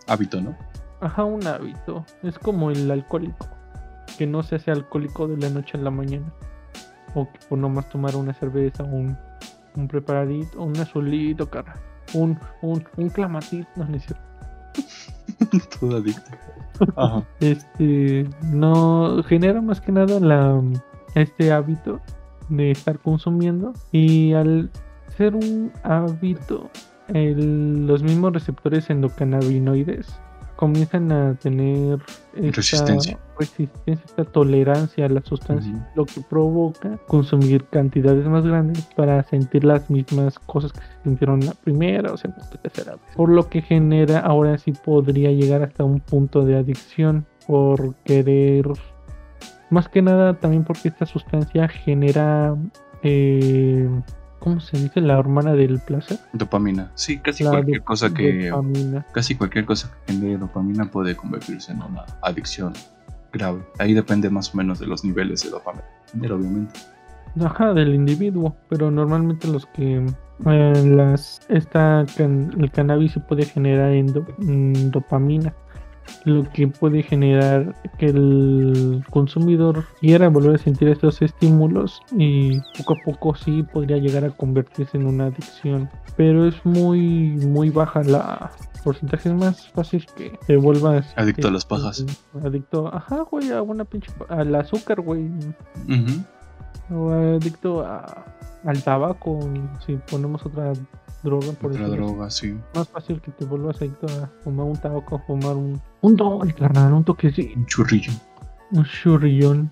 hábito, 0.06 0.40
¿no? 0.40 0.56
Ajá, 1.04 1.22
un 1.24 1.46
hábito. 1.46 2.02
Es 2.22 2.38
como 2.38 2.70
el 2.70 2.90
alcohólico. 2.90 3.46
Que 4.16 4.26
no 4.26 4.42
se 4.42 4.56
hace 4.56 4.70
alcohólico 4.70 5.28
de 5.28 5.36
la 5.36 5.50
noche 5.50 5.76
a 5.76 5.80
la 5.82 5.90
mañana. 5.90 6.32
O 7.14 7.30
que 7.30 7.38
por 7.46 7.58
nomás 7.58 7.90
tomar 7.90 8.16
una 8.16 8.32
cerveza, 8.32 8.84
un, 8.84 9.14
un 9.76 9.86
preparadito, 9.86 10.62
un 10.62 10.74
azulito, 10.78 11.50
cara. 11.50 11.74
Un, 12.14 12.38
un, 12.62 12.82
un 12.96 13.10
clamatito, 13.10 13.68
no, 13.76 13.94
es 13.94 14.06
cierto. 14.06 14.24
Todo 15.78 15.98
adicto. 15.98 16.30
Este 17.40 18.26
no 18.42 19.22
genera 19.24 19.60
más 19.60 19.82
que 19.82 19.92
nada 19.92 20.18
la 20.20 20.60
este 21.14 21.52
hábito 21.52 22.00
de 22.48 22.70
estar 22.70 22.98
consumiendo 22.98 23.74
y 23.92 24.32
al 24.32 24.70
ser 25.16 25.36
un 25.36 25.70
hábito 25.84 26.70
los 27.08 28.02
mismos 28.02 28.32
receptores 28.32 28.90
endocannabinoides 28.90 30.18
comienzan 30.56 31.10
a 31.12 31.34
tener 31.34 31.98
esta 32.34 32.56
resistencia. 32.56 33.18
esta 33.86 34.24
tolerancia 34.24 35.06
a 35.06 35.08
la 35.08 35.20
sustancia, 35.22 35.90
lo 35.94 36.04
que 36.06 36.20
provoca 36.20 36.98
consumir 37.06 37.64
cantidades 37.66 38.26
más 38.26 38.44
grandes 38.44 38.86
para 38.96 39.22
sentir 39.24 39.64
las 39.64 39.90
mismas 39.90 40.38
cosas 40.38 40.72
que 40.72 40.80
se 40.80 41.02
sintieron 41.02 41.40
la 41.40 41.52
primera 41.52 42.12
o 42.12 42.16
segunda 42.16 42.46
o 42.52 42.58
tercera 42.58 42.92
vez. 42.92 43.02
Por 43.16 43.28
lo 43.28 43.48
que 43.48 43.62
genera, 43.62 44.20
ahora 44.20 44.58
sí 44.58 44.72
podría 44.72 45.30
llegar 45.30 45.62
hasta 45.62 45.84
un 45.84 46.00
punto 46.00 46.44
de 46.44 46.56
adicción 46.56 47.26
por 47.46 47.94
querer, 48.04 48.66
más 49.70 49.88
que 49.88 50.02
nada 50.02 50.34
también 50.34 50.64
porque 50.64 50.88
esta 50.88 51.06
sustancia 51.06 51.68
genera... 51.68 52.56
Eh, 53.02 53.88
¿cómo 54.44 54.60
se 54.60 54.76
dice? 54.76 55.00
La 55.00 55.18
hormona 55.18 55.54
del 55.54 55.78
placer. 55.80 56.18
Dopamina. 56.34 56.90
Sí, 56.94 57.18
casi 57.18 57.44
cualquier 57.44 57.82
cosa 57.82 58.12
que 58.12 58.52
casi 59.12 59.34
cualquier 59.34 59.64
cosa 59.64 59.90
que 60.06 60.12
genere 60.12 60.36
dopamina 60.36 60.84
puede 60.84 61.16
convertirse 61.16 61.72
en 61.72 61.82
una 61.82 62.04
adicción 62.20 62.74
grave. 63.32 63.62
Ahí 63.78 63.94
depende 63.94 64.28
más 64.28 64.54
o 64.54 64.58
menos 64.58 64.78
de 64.78 64.86
los 64.86 65.02
niveles 65.02 65.42
de 65.42 65.50
dopamina, 65.50 65.86
obviamente. 66.14 66.78
Ajá, 67.42 67.72
del 67.72 67.94
individuo, 67.94 68.54
pero 68.68 68.90
normalmente 68.90 69.48
los 69.48 69.64
que 69.66 70.04
eh, 70.46 70.82
las 70.84 71.40
esta 71.48 72.04
el 72.18 72.70
cannabis 72.70 73.12
se 73.12 73.20
puede 73.20 73.46
generar 73.46 73.92
en 73.92 74.06
mm, 74.38 74.90
dopamina 74.90 75.54
lo 76.24 76.50
que 76.52 76.68
puede 76.68 77.02
generar 77.02 77.74
que 77.98 78.06
el 78.06 79.04
consumidor 79.10 79.84
quiera 80.00 80.28
volver 80.28 80.56
a 80.56 80.58
sentir 80.58 80.88
estos 80.88 81.20
estímulos 81.22 82.00
y 82.16 82.60
poco 82.78 82.94
a 82.94 82.96
poco 83.04 83.34
sí 83.34 83.62
podría 83.62 83.98
llegar 83.98 84.24
a 84.24 84.30
convertirse 84.30 84.96
en 84.96 85.06
una 85.06 85.26
adicción. 85.26 85.90
Pero 86.16 86.46
es 86.46 86.54
muy 86.64 87.30
muy 87.46 87.70
baja 87.70 88.02
la 88.02 88.50
porcentaje 88.82 89.30
es 89.30 89.34
más 89.34 89.68
fácil 89.68 90.06
que 90.14 90.38
te 90.46 90.56
vuelvas 90.56 91.06
adicto 91.16 91.48
a 91.48 91.50
las 91.50 91.64
pajas. 91.64 92.04
Adicto 92.44 92.94
ajá 92.94 93.22
güey 93.22 93.50
a 93.50 93.62
una 93.62 93.84
pinche 93.84 94.12
al 94.28 94.54
azúcar 94.54 95.00
güey. 95.00 95.30
O 96.90 97.10
adicto 97.10 97.80
a, 97.80 98.26
al 98.64 98.82
tabaco 98.82 99.40
si 99.84 99.96
ponemos 100.10 100.44
otra 100.44 100.72
droga 101.24 101.52
por 101.60 101.72
Otra 101.72 101.88
droga, 101.88 102.30
sí. 102.30 102.56
Más 102.74 102.88
fácil 102.88 103.20
que 103.20 103.32
te 103.32 103.44
vuelvas 103.44 103.80
adicto 103.80 104.06
a 104.06 104.28
fumar 104.44 104.66
un 104.66 104.76
tabaco, 104.76 105.20
fumar 105.26 105.56
un. 105.56 105.80
Un 106.02 106.16
toque, 106.16 106.52
carnal, 106.52 106.92
un 106.92 107.04
sí 107.34 107.52
Un 107.56 107.66
churrillo. 107.66 108.12
Un 108.70 108.84
churrillón. 108.84 109.70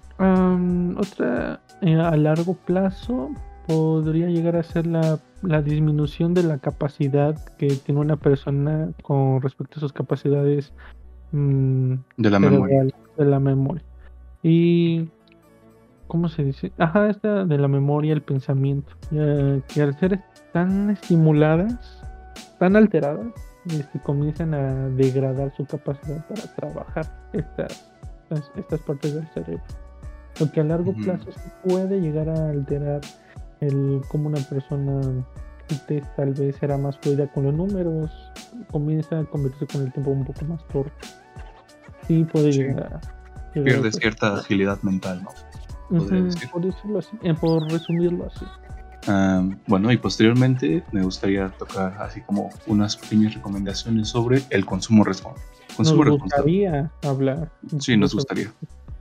otra 0.99 1.61
eh, 1.83 1.95
a 1.95 2.17
largo 2.17 2.55
plazo 2.55 3.31
podría 3.67 4.29
llegar 4.29 4.57
a 4.57 4.63
ser 4.63 4.87
la, 4.87 5.19
la, 5.43 5.63
disminución 5.63 6.35
de 6.35 6.43
la 6.43 6.59
capacidad 6.59 7.37
que 7.57 7.69
tiene 7.69 8.01
una 8.01 8.17
persona 8.17 8.91
con 9.03 9.41
respecto 9.41 9.79
a 9.79 9.81
sus 9.81 9.93
capacidades 9.93 10.73
mm, 11.33 11.95
de 12.17 12.31
la 12.31 12.39
memoria. 12.39 12.87
De 13.17 13.25
la 13.25 13.39
memoria. 13.39 13.83
Y 14.43 15.09
¿cómo 16.13 16.29
se 16.29 16.45
dice? 16.45 16.71
Ajá, 16.77 17.09
esta 17.09 17.47
de 17.47 17.57
la 17.57 17.69
memoria, 17.69 18.13
el 18.13 18.21
pensamiento. 18.21 18.93
que 19.11 19.83
al 19.83 19.99
ser 19.99 20.21
tan 20.53 20.91
estimuladas, 20.91 22.05
tan 22.59 22.77
alteradas, 22.77 23.29
este, 23.65 23.99
comienzan 24.01 24.53
a 24.53 24.91
degradar 24.91 25.57
su 25.57 25.65
capacidad 25.65 26.23
para 26.29 26.43
trabajar 26.55 27.07
estas, 27.33 27.89
estas, 28.57 28.81
partes 28.81 29.15
del 29.15 29.27
cerebro. 29.29 29.65
Lo 30.39 30.53
que 30.53 30.61
a 30.61 30.65
largo 30.65 30.93
plazo 30.93 31.31
puede 31.65 31.99
llegar 31.99 32.29
a 32.29 32.51
alterar 32.51 33.01
el 33.61 34.03
cómo 34.11 34.29
una 34.29 34.41
persona 34.41 35.25
tal 36.15 36.35
vez 36.35 36.63
era 36.63 36.77
más 36.77 36.99
fluida 36.99 37.27
con 37.33 37.45
los 37.45 37.55
números, 37.55 38.11
comienza 38.71 39.19
a 39.19 39.25
convertirse 39.25 39.67
con 39.67 39.87
el 39.87 39.93
tiempo 39.95 40.11
un 40.11 40.27
poco 40.27 40.45
más 40.45 40.63
torpe. 40.69 40.93
Sí, 42.07 42.23
puede 42.31 42.53
llegar 42.53 43.01
a. 43.01 43.01
Pierde 43.55 43.93
cierta 43.93 44.35
agilidad 44.35 44.83
mental, 44.83 45.23
¿no? 45.23 45.31
Por, 45.99 46.63
decirlo 46.63 46.99
así, 46.99 47.11
eh, 47.23 47.35
por 47.35 47.71
resumirlo 47.71 48.27
así 48.27 48.45
bueno, 49.67 49.91
y 49.91 49.97
posteriormente 49.97 50.85
me 50.93 51.03
gustaría 51.03 51.49
tocar 51.51 51.97
así 52.01 52.21
como 52.23 52.51
unas 52.67 52.97
pequeñas 52.97 53.35
recomendaciones 53.35 54.09
sobre 54.09 54.43
el 54.51 54.65
consumo 54.65 55.05
responsable. 55.05 55.43
Consumo 55.77 56.05
nos 56.05 56.19
gustaría 56.21 56.91
hablar. 57.03 57.51
Sí, 57.81 57.97
nos 57.97 58.15
gustaría. 58.15 58.53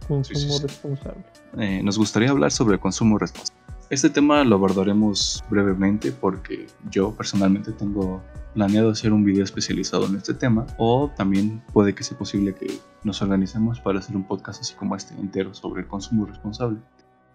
Consumo 0.08 0.60
responsable. 0.60 1.24
Eh, 1.58 1.82
nos 1.84 1.98
gustaría 1.98 2.30
hablar 2.30 2.52
sobre 2.52 2.76
el 2.76 2.80
consumo 2.80 3.18
responsable. 3.18 3.61
Este 3.92 4.10
tema 4.10 4.46
lo 4.46 4.56
abordaremos 4.56 5.44
brevemente 5.50 6.14
porque 6.14 6.66
yo 6.90 7.14
personalmente 7.14 7.74
tengo 7.74 8.24
planeado 8.54 8.92
hacer 8.92 9.12
un 9.12 9.26
video 9.26 9.44
especializado 9.44 10.06
en 10.06 10.16
este 10.16 10.34
tema 10.34 10.66
o 10.78 11.12
también 11.18 11.62
puede 11.74 11.94
que 11.94 12.06
sea 12.06 12.18
posible 12.18 12.56
que 12.56 12.80
nos 13.04 13.22
organicemos 13.22 13.82
para 13.82 14.00
hacer 14.00 14.16
un 14.16 14.24
podcast 14.24 14.62
así 14.62 14.76
como 14.76 14.96
este 14.96 15.14
entero 15.16 15.54
sobre 15.54 15.82
el 15.82 15.90
consumo 15.90 16.26
responsable. 16.26 16.80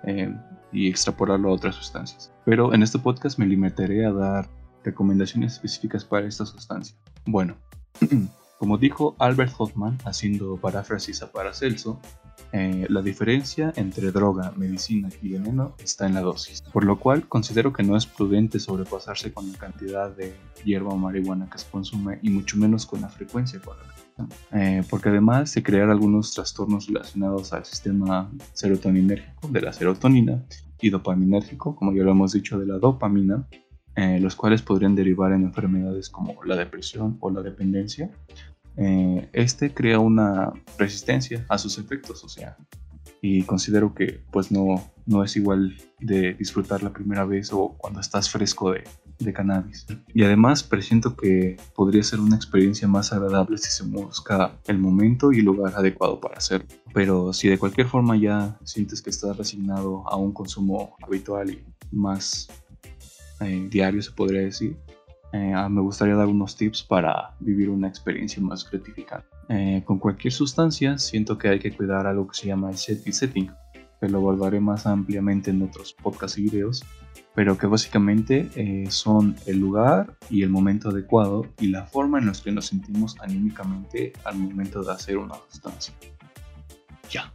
Eh, 0.05 0.35
y 0.73 0.89
extrapolarlo 0.89 1.51
a 1.51 1.53
otras 1.53 1.75
sustancias. 1.75 2.33
Pero 2.47 2.73
en 2.73 2.83
este 2.83 2.99
podcast 2.99 3.39
me 3.39 3.47
limitaré 3.47 4.07
a 4.07 4.13
dar 4.13 4.49
recomendaciones 4.83 5.55
específicas 5.55 6.07
para 6.07 6.27
esta 6.27 6.47
sustancia. 6.47 6.97
Bueno, 7.27 7.57
como 8.59 8.79
dijo 8.79 9.15
Albert 9.19 9.53
Hoffman, 9.59 9.99
haciendo 10.07 10.57
paráfrasis 10.57 11.23
a 11.23 11.31
Paracelso, 11.31 12.01
eh, 12.53 12.87
la 12.89 13.03
diferencia 13.03 13.73
entre 13.77 14.13
droga, 14.13 14.53
medicina 14.57 15.09
y 15.23 15.29
veneno 15.31 15.75
está 15.83 16.07
en 16.07 16.15
la 16.15 16.21
dosis, 16.21 16.63
por 16.63 16.85
lo 16.85 16.99
cual 16.99 17.29
considero 17.29 17.73
que 17.73 17.83
no 17.83 17.97
es 17.97 18.07
prudente 18.07 18.61
sobrepasarse 18.61 19.33
con 19.33 19.51
la 19.53 19.59
cantidad 19.59 20.11
de 20.11 20.35
hierba 20.65 20.91
o 20.91 20.97
marihuana 20.97 21.49
que 21.51 21.59
se 21.59 21.69
consume 21.71 22.19
y 22.23 22.31
mucho 22.31 22.57
menos 22.57 22.87
con 22.87 23.01
la 23.01 23.09
frecuencia 23.09 23.61
con 23.61 23.77
la 23.77 23.97
eh, 24.53 24.83
porque 24.89 25.11
además 25.11 25.51
se 25.51 25.63
crear 25.63 25.91
algunos 25.91 26.33
trastornos 26.33 26.87
relacionados 26.87 27.53
al 27.53 27.65
sistema 27.65 28.31
serotoninérgico 28.55 29.49
de 29.49 29.61
la 29.61 29.73
serotonina 29.73 30.43
y 30.81 30.91
dopaminérgico, 30.91 31.77
como 31.77 31.93
ya 31.93 32.03
lo 32.03 32.13
hemos 32.13 32.33
dicho, 32.33 32.59
de 32.59 32.67
la 32.67 32.79
dopamina, 32.79 33.47
eh, 33.95 34.19
los 34.21 34.37
cuales 34.37 34.63
podrían 34.63 34.95
derivar 34.95 35.33
en 35.33 35.43
enfermedades 35.43 36.09
como 36.11 36.43
la 36.45 36.57
depresión 36.57 37.17
o 37.21 37.31
la 37.31 37.43
dependencia, 37.43 38.11
eh, 38.77 39.29
este 39.33 39.73
crea 39.73 39.99
una 39.99 40.53
resistencia 40.79 41.45
a 41.49 41.59
sus 41.59 41.79
efectos, 41.79 42.23
o 42.25 42.29
sea, 42.29 42.57
y 43.21 43.43
considero 43.43 43.95
que 43.95 44.21
pues 44.31 44.53
no, 44.53 44.93
no 45.07 45.25
es 45.25 45.37
igual 45.37 45.77
de 46.01 46.35
disfrutar 46.35 46.83
la 46.83 46.93
primera 46.93 47.25
vez 47.25 47.53
o 47.53 47.75
cuando 47.79 48.01
estás 48.01 48.31
fresco 48.31 48.73
de, 48.73 48.85
de 49.19 49.33
cannabis. 49.33 49.87
Y 50.15 50.23
además 50.23 50.63
presiento 50.63 51.17
que 51.17 51.57
podría 51.75 52.03
ser 52.03 52.21
una 52.21 52.37
experiencia 52.37 52.87
más 52.87 53.13
agradable 53.13 53.59
si 53.59 53.71
se 53.71 53.85
busca 53.85 54.59
el 54.67 54.79
momento 54.79 55.33
y 55.33 55.41
lugar 55.41 55.75
adecuado 55.77 56.21
para 56.21 56.37
hacerlo. 56.37 56.69
Pero 56.93 57.33
si 57.33 57.49
de 57.49 57.59
cualquier 57.59 57.87
forma 57.87 58.17
ya 58.17 58.59
sientes 58.65 59.01
que 59.01 59.11
estás 59.11 59.37
resignado 59.37 60.07
a 60.09 60.17
un 60.17 60.33
consumo 60.33 60.97
habitual 61.03 61.51
y 61.51 61.65
más 61.91 62.49
eh, 63.41 63.67
diario, 63.71 64.03
se 64.03 64.13
podría 64.13 64.43
decir, 64.43 64.77
eh, 65.33 65.53
ah, 65.55 65.69
me 65.69 65.81
gustaría 65.81 66.15
dar 66.15 66.27
unos 66.27 66.57
tips 66.57 66.83
para 66.83 67.35
vivir 67.41 67.69
una 67.69 67.89
experiencia 67.89 68.43
más 68.43 68.69
gratificante. 68.71 69.27
Eh, 69.49 69.83
con 69.85 69.99
cualquier 69.99 70.33
sustancia, 70.33 70.99
siento 70.99 71.39
que 71.39 71.49
hay 71.49 71.59
que 71.59 71.73
cuidar 71.73 72.07
algo 72.07 72.27
que 72.27 72.37
se 72.37 72.47
llama 72.47 72.71
el 72.71 72.77
set 72.77 73.03
setting, 73.11 73.51
que 74.01 74.09
lo 74.09 74.19
abordaré 74.19 74.61
más 74.61 74.87
ampliamente 74.87 75.51
en 75.51 75.63
otros 75.63 75.95
podcasts 75.95 76.39
y 76.39 76.43
videos, 76.43 76.85
pero 77.35 77.59
que 77.59 77.67
básicamente 77.67 78.49
eh, 78.57 78.87
son 78.91 79.37
el 79.47 79.59
lugar 79.59 80.17
y 80.31 80.43
el 80.43 80.51
momento 80.51 80.89
adecuado 80.89 81.47
y 81.61 81.69
la 81.69 81.85
forma 81.87 82.19
en 82.19 82.27
la 82.27 82.33
que 82.33 82.53
nos 82.53 82.67
sentimos 82.67 83.17
anímicamente 83.21 84.13
al 84.25 84.39
momento 84.39 84.83
de 84.83 84.93
hacer 84.93 85.19
una 85.19 85.35
sustancia. 85.51 85.95
Ya. 87.11 87.33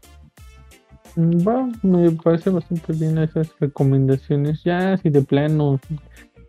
Va, 1.17 1.69
me 1.83 2.09
parece 2.11 2.49
bastante 2.49 2.93
bien 2.93 3.17
esas 3.17 3.49
recomendaciones. 3.59 4.63
Ya, 4.63 4.97
si 4.97 5.09
de 5.09 5.21
plano, 5.21 5.79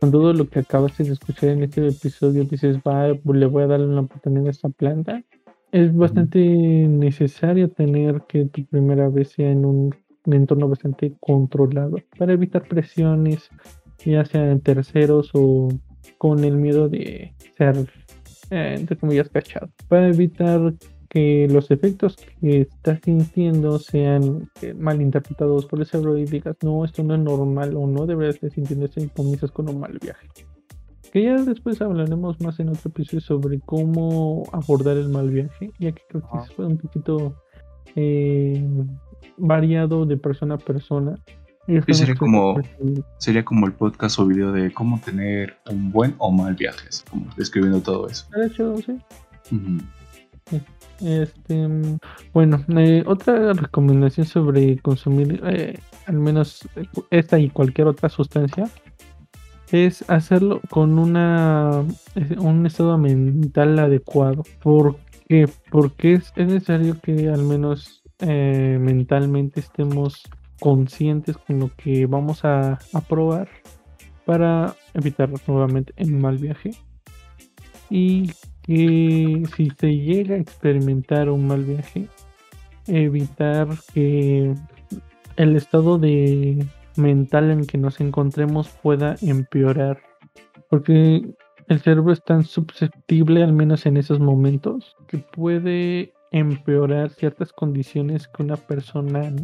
con 0.02 0.10
todo 0.10 0.32
lo 0.32 0.48
que 0.48 0.58
acabas 0.58 0.98
de 0.98 1.12
escuchar 1.12 1.50
en 1.50 1.62
este 1.62 1.86
episodio, 1.86 2.42
dices, 2.42 2.78
va, 2.78 3.06
le 3.06 3.46
voy 3.46 3.62
a 3.62 3.66
darle 3.68 3.86
una 3.86 4.00
oportunidad 4.00 4.48
a 4.48 4.50
esta 4.50 4.68
planta. 4.68 5.22
Es 5.70 5.94
bastante 5.94 6.40
necesario 6.40 7.70
tener 7.70 8.22
que 8.22 8.46
tu 8.46 8.66
primera 8.66 9.08
vez 9.08 9.30
sea 9.30 9.52
en 9.52 9.64
un 9.64 9.94
entorno 10.26 10.68
bastante 10.68 11.14
controlado 11.20 11.98
para 12.18 12.32
evitar 12.32 12.66
presiones, 12.66 13.48
ya 14.04 14.24
sea 14.24 14.50
en 14.50 14.58
terceros 14.58 15.30
o 15.34 15.68
con 16.18 16.42
el 16.42 16.56
miedo 16.56 16.88
de 16.88 17.32
ser, 17.56 17.88
eh, 18.50 18.74
entre 18.76 18.96
comillas, 18.96 19.28
cachado. 19.28 19.70
Para 19.86 20.08
evitar 20.08 20.74
que 21.12 21.46
los 21.50 21.70
efectos 21.70 22.16
que 22.40 22.62
estás 22.62 22.98
sintiendo 23.04 23.78
sean 23.78 24.48
eh, 24.62 24.72
malinterpretados 24.72 25.66
por 25.66 25.80
el 25.80 25.84
cerebro 25.84 26.16
y 26.16 26.24
digas, 26.24 26.56
no, 26.62 26.86
esto 26.86 27.02
no 27.04 27.14
es 27.14 27.20
normal 27.20 27.76
o 27.76 27.86
no 27.86 28.06
deberías 28.06 28.36
estar 28.36 28.50
sintiendo 28.50 28.86
esto 28.86 29.02
y 29.02 29.08
comienzas 29.08 29.50
con 29.50 29.68
un 29.68 29.78
mal 29.78 29.98
viaje. 30.00 30.26
Que 31.12 31.24
ya 31.24 31.34
después 31.34 31.82
hablaremos 31.82 32.40
más 32.40 32.58
en 32.60 32.70
otro 32.70 32.88
episodio 32.88 33.20
sobre 33.20 33.60
cómo 33.60 34.44
abordar 34.52 34.96
el 34.96 35.10
mal 35.10 35.28
viaje, 35.28 35.70
ya 35.78 35.92
que 35.92 36.00
creo 36.08 36.22
que 36.22 36.54
fue 36.54 36.64
un 36.64 36.78
poquito 36.78 37.36
eh, 37.94 38.66
variado 39.36 40.06
de 40.06 40.16
persona 40.16 40.54
a 40.54 40.58
persona. 40.58 41.16
sería 41.88 42.14
como, 42.14 42.56
sería 43.18 43.44
como 43.44 43.66
el 43.66 43.74
podcast 43.74 44.18
o 44.18 44.24
video 44.24 44.50
de 44.50 44.72
cómo 44.72 44.98
tener 44.98 45.58
un 45.70 45.92
buen 45.92 46.14
o 46.16 46.32
mal 46.32 46.54
viaje, 46.54 46.88
como 47.10 47.26
describiendo 47.36 47.82
todo 47.82 48.08
eso. 48.08 48.26
De 48.34 48.46
hecho, 48.46 48.74
sí. 48.78 48.96
Este, 51.00 51.68
bueno, 52.32 52.64
eh, 52.76 53.02
otra 53.06 53.52
recomendación 53.54 54.26
sobre 54.26 54.78
consumir 54.78 55.40
eh, 55.44 55.78
al 56.06 56.18
menos 56.18 56.68
esta 57.10 57.38
y 57.38 57.50
cualquier 57.50 57.88
otra 57.88 58.08
sustancia 58.08 58.68
es 59.72 60.08
hacerlo 60.08 60.60
con 60.70 60.98
una 60.98 61.84
un 62.38 62.66
estado 62.66 62.98
mental 62.98 63.78
adecuado. 63.78 64.44
¿Por 64.62 64.96
qué? 65.28 65.48
Porque 65.70 66.14
es, 66.14 66.32
es 66.36 66.46
necesario 66.46 67.00
que 67.00 67.30
al 67.30 67.42
menos 67.42 68.02
eh, 68.24 68.78
mentalmente 68.80 69.58
estemos 69.58 70.22
conscientes 70.60 71.36
con 71.38 71.58
lo 71.58 71.70
que 71.74 72.06
vamos 72.06 72.44
a, 72.44 72.78
probar 73.08 73.48
para 74.24 74.76
evitar 74.94 75.28
nuevamente 75.48 75.92
el 75.96 76.12
mal 76.12 76.38
viaje 76.38 76.70
y 77.90 78.30
que 78.62 79.42
si 79.56 79.70
se 79.78 79.96
llega 79.96 80.36
a 80.36 80.38
experimentar 80.38 81.28
un 81.28 81.46
mal 81.46 81.64
viaje 81.64 82.08
evitar 82.86 83.68
que 83.92 84.54
el 85.36 85.56
estado 85.56 85.98
de 85.98 86.66
mental 86.96 87.50
en 87.50 87.66
que 87.66 87.78
nos 87.78 88.00
encontremos 88.00 88.68
pueda 88.82 89.16
empeorar. 89.22 90.00
Porque 90.68 91.22
el 91.68 91.80
cerebro 91.80 92.12
es 92.12 92.22
tan 92.24 92.44
susceptible 92.44 93.42
al 93.42 93.52
menos 93.52 93.86
en 93.86 93.96
esos 93.96 94.20
momentos 94.20 94.96
que 95.06 95.18
puede 95.18 96.12
empeorar 96.32 97.10
ciertas 97.10 97.52
condiciones 97.52 98.28
que 98.28 98.42
una 98.42 98.56
persona 98.56 99.34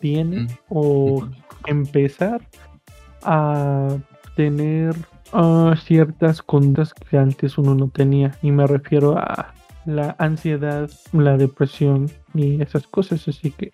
tiene 0.00 0.46
o 0.68 1.28
empezar 1.66 2.40
a 3.22 3.96
tener 4.36 4.94
ah, 5.32 5.74
ciertas 5.82 6.42
conductas 6.42 6.94
que 6.94 7.18
antes 7.18 7.58
uno 7.58 7.74
no 7.74 7.88
tenía. 7.88 8.32
Y 8.42 8.50
me 8.50 8.66
refiero 8.66 9.16
a 9.16 9.54
la 9.84 10.14
ansiedad, 10.18 10.90
la 11.12 11.36
depresión 11.36 12.10
y 12.34 12.62
esas 12.62 12.86
cosas. 12.86 13.26
Así 13.28 13.50
que 13.50 13.72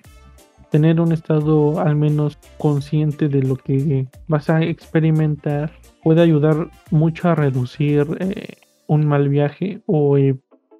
tener 0.70 1.00
un 1.00 1.12
estado 1.12 1.80
al 1.80 1.96
menos 1.96 2.38
consciente 2.58 3.28
de 3.28 3.42
lo 3.42 3.56
que 3.56 4.06
vas 4.26 4.50
a 4.50 4.62
experimentar 4.62 5.72
puede 6.02 6.22
ayudar 6.22 6.70
mucho 6.90 7.28
a 7.28 7.34
reducir 7.34 8.06
eh, 8.20 8.56
un 8.86 9.06
mal 9.06 9.28
viaje 9.28 9.82
o, 9.86 10.16
eh, 10.18 10.38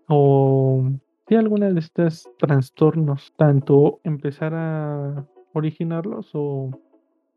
o 0.09 0.91
si 1.29 1.35
alguna 1.35 1.71
de 1.71 1.81
estos 1.81 2.29
trastornos, 2.39 3.35
tanto 3.37 4.01
empezar 4.05 4.55
a 4.55 5.27
originarlos 5.53 6.31
o 6.33 6.71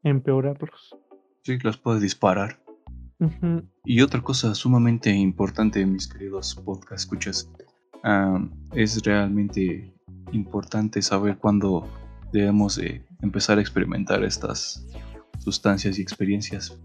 empeorarlos. 0.03 0.95
Sí, 1.43 1.57
los 1.59 1.77
puede 1.77 1.99
disparar. 1.99 2.60
Y 3.85 4.01
otra 4.01 4.21
cosa 4.21 4.55
sumamente 4.55 5.11
importante, 5.11 5.85
mis 5.85 6.07
queridos 6.07 6.55
podcast 6.55 7.03
escuchas, 7.03 7.49
es 8.73 9.01
realmente 9.03 9.93
importante 10.31 11.01
saber 11.01 11.37
cuándo 11.37 11.87
debemos 12.31 12.79
empezar 13.21 13.57
a 13.57 13.61
experimentar 13.61 14.23
estas 14.23 14.87
sustancias 15.39 15.99
y 15.99 16.01
experiencias. 16.01 16.77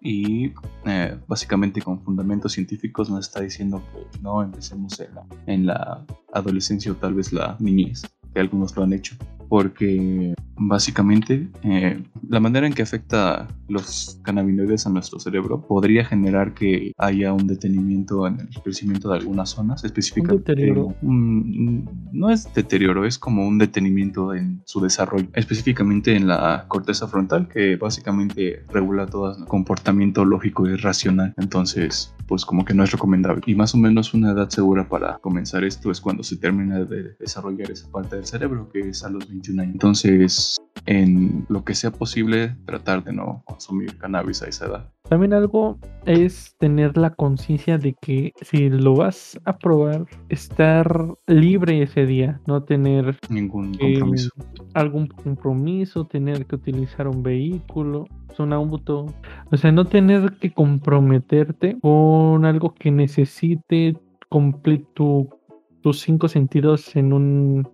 Y 0.00 0.52
eh, 0.86 1.18
básicamente 1.26 1.82
con 1.82 2.00
fundamentos 2.02 2.52
científicos 2.52 3.10
nos 3.10 3.26
está 3.26 3.40
diciendo 3.40 3.82
que 3.92 4.20
no 4.20 4.42
empecemos 4.42 4.98
en 5.00 5.14
la, 5.14 5.26
en 5.46 5.66
la 5.66 6.06
adolescencia 6.32 6.92
o 6.92 6.94
tal 6.94 7.14
vez 7.14 7.32
la 7.32 7.56
niñez, 7.58 8.02
que 8.32 8.40
algunos 8.40 8.76
lo 8.76 8.84
han 8.84 8.92
hecho, 8.92 9.16
porque 9.48 10.34
básicamente 10.56 11.48
eh, 11.62 12.02
la 12.28 12.40
manera 12.40 12.66
en 12.66 12.72
que 12.72 12.82
afecta 12.82 13.46
los 13.68 14.20
cannabinoides 14.22 14.86
a 14.86 14.90
nuestro 14.90 15.20
cerebro 15.20 15.66
podría 15.66 16.04
generar 16.04 16.54
que 16.54 16.92
haya 16.98 17.32
un 17.32 17.46
detenimiento 17.46 18.26
en 18.26 18.40
el 18.40 18.62
crecimiento 18.62 19.10
de 19.10 19.18
algunas 19.18 19.50
zonas, 19.50 19.84
específicamente. 19.84 20.52
¿Un 20.52 20.56
deterioro? 20.56 20.94
No 21.02 22.30
es 22.30 22.52
deterioro, 22.54 23.04
es 23.04 23.18
como 23.18 23.46
un 23.46 23.58
detenimiento 23.58 24.34
en 24.34 24.62
su 24.64 24.80
desarrollo, 24.80 25.28
específicamente 25.34 26.16
en 26.16 26.26
la 26.26 26.66
corteza 26.68 27.06
frontal, 27.06 27.48
que 27.48 27.76
básicamente 27.76 28.64
regula 28.72 29.06
todo 29.06 29.36
el 29.36 29.44
comportamiento 29.44 30.24
lógico 30.24 30.66
y 30.66 30.76
racional. 30.76 31.34
Entonces, 31.36 32.14
pues 32.26 32.44
como 32.44 32.64
que 32.64 32.74
no 32.74 32.84
es 32.84 32.90
recomendable. 32.92 33.42
Y 33.46 33.54
más 33.54 33.74
o 33.74 33.78
menos 33.78 34.12
una 34.14 34.32
edad 34.32 34.48
segura 34.50 34.88
para 34.88 35.18
comenzar 35.18 35.64
esto 35.64 35.90
es 35.90 36.00
cuando 36.00 36.22
se 36.22 36.36
termina 36.36 36.84
de 36.84 37.14
desarrollar 37.18 37.70
esa 37.70 37.90
parte 37.90 38.16
del 38.16 38.26
cerebro, 38.26 38.68
que 38.70 38.80
es 38.80 39.02
a 39.04 39.10
los 39.10 39.28
20 39.28 39.37
entonces, 39.46 40.56
en 40.86 41.46
lo 41.48 41.64
que 41.64 41.74
sea 41.74 41.90
posible, 41.90 42.56
tratar 42.64 43.04
de 43.04 43.12
no 43.12 43.42
consumir 43.44 43.96
cannabis 43.98 44.42
a 44.42 44.48
esa 44.48 44.66
edad. 44.66 44.92
También 45.08 45.32
algo 45.32 45.78
es 46.04 46.54
tener 46.58 46.96
la 46.96 47.10
conciencia 47.14 47.78
de 47.78 47.94
que 47.94 48.32
si 48.42 48.68
lo 48.68 48.94
vas 48.94 49.38
a 49.44 49.56
probar, 49.56 50.04
estar 50.28 51.14
libre 51.26 51.82
ese 51.82 52.04
día, 52.06 52.40
no 52.46 52.62
tener 52.62 53.18
ningún 53.30 53.74
eh, 53.80 53.98
compromiso. 53.98 54.30
Algún 54.74 55.06
compromiso, 55.06 56.06
tener 56.06 56.46
que 56.46 56.56
utilizar 56.56 57.08
un 57.08 57.22
vehículo, 57.22 58.06
un 58.38 58.52
auto, 58.52 59.06
o 59.50 59.56
sea, 59.56 59.72
no 59.72 59.84
tener 59.84 60.34
que 60.38 60.52
comprometerte 60.52 61.78
con 61.80 62.44
algo 62.44 62.74
que 62.74 62.90
necesite 62.90 63.96
cumplir 64.28 64.86
tus 64.94 66.00
cinco 66.00 66.28
sentidos 66.28 66.94
en 66.96 67.12
un 67.12 67.68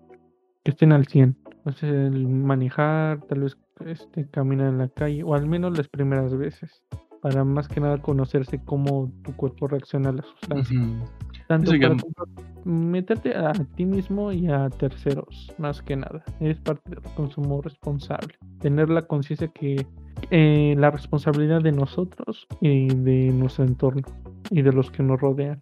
que 0.62 0.70
estén 0.70 0.92
al 0.92 1.06
100 1.06 1.36
el 1.82 2.28
manejar, 2.28 3.20
tal 3.22 3.40
vez 3.40 3.56
este, 3.86 4.28
caminar 4.28 4.68
en 4.68 4.78
la 4.78 4.88
calle, 4.88 5.22
o 5.22 5.34
al 5.34 5.46
menos 5.46 5.76
las 5.76 5.88
primeras 5.88 6.36
veces, 6.36 6.82
para 7.22 7.44
más 7.44 7.68
que 7.68 7.80
nada 7.80 7.98
conocerse 7.98 8.60
cómo 8.64 9.10
tu 9.22 9.34
cuerpo 9.34 9.66
reacciona 9.66 10.10
a 10.10 10.12
la 10.12 10.22
sustancia. 10.22 10.78
Tanto 11.48 11.72
para 11.72 11.96
meterte 12.64 13.34
a 13.34 13.52
ti 13.76 13.84
mismo 13.84 14.32
y 14.32 14.48
a 14.48 14.68
terceros, 14.70 15.52
más 15.58 15.82
que 15.82 15.96
nada. 15.96 16.24
Es 16.40 16.58
parte 16.60 16.90
del 16.90 17.02
consumo 17.14 17.60
responsable. 17.60 18.34
Tener 18.60 18.88
la 18.88 19.02
conciencia 19.02 19.48
que 19.48 19.86
eh, 20.30 20.74
la 20.78 20.90
responsabilidad 20.90 21.62
de 21.62 21.72
nosotros 21.72 22.46
y 22.60 22.88
de 22.88 23.30
nuestro 23.32 23.64
entorno 23.64 24.02
y 24.50 24.62
de 24.62 24.72
los 24.72 24.90
que 24.90 25.02
nos 25.02 25.20
rodean. 25.20 25.58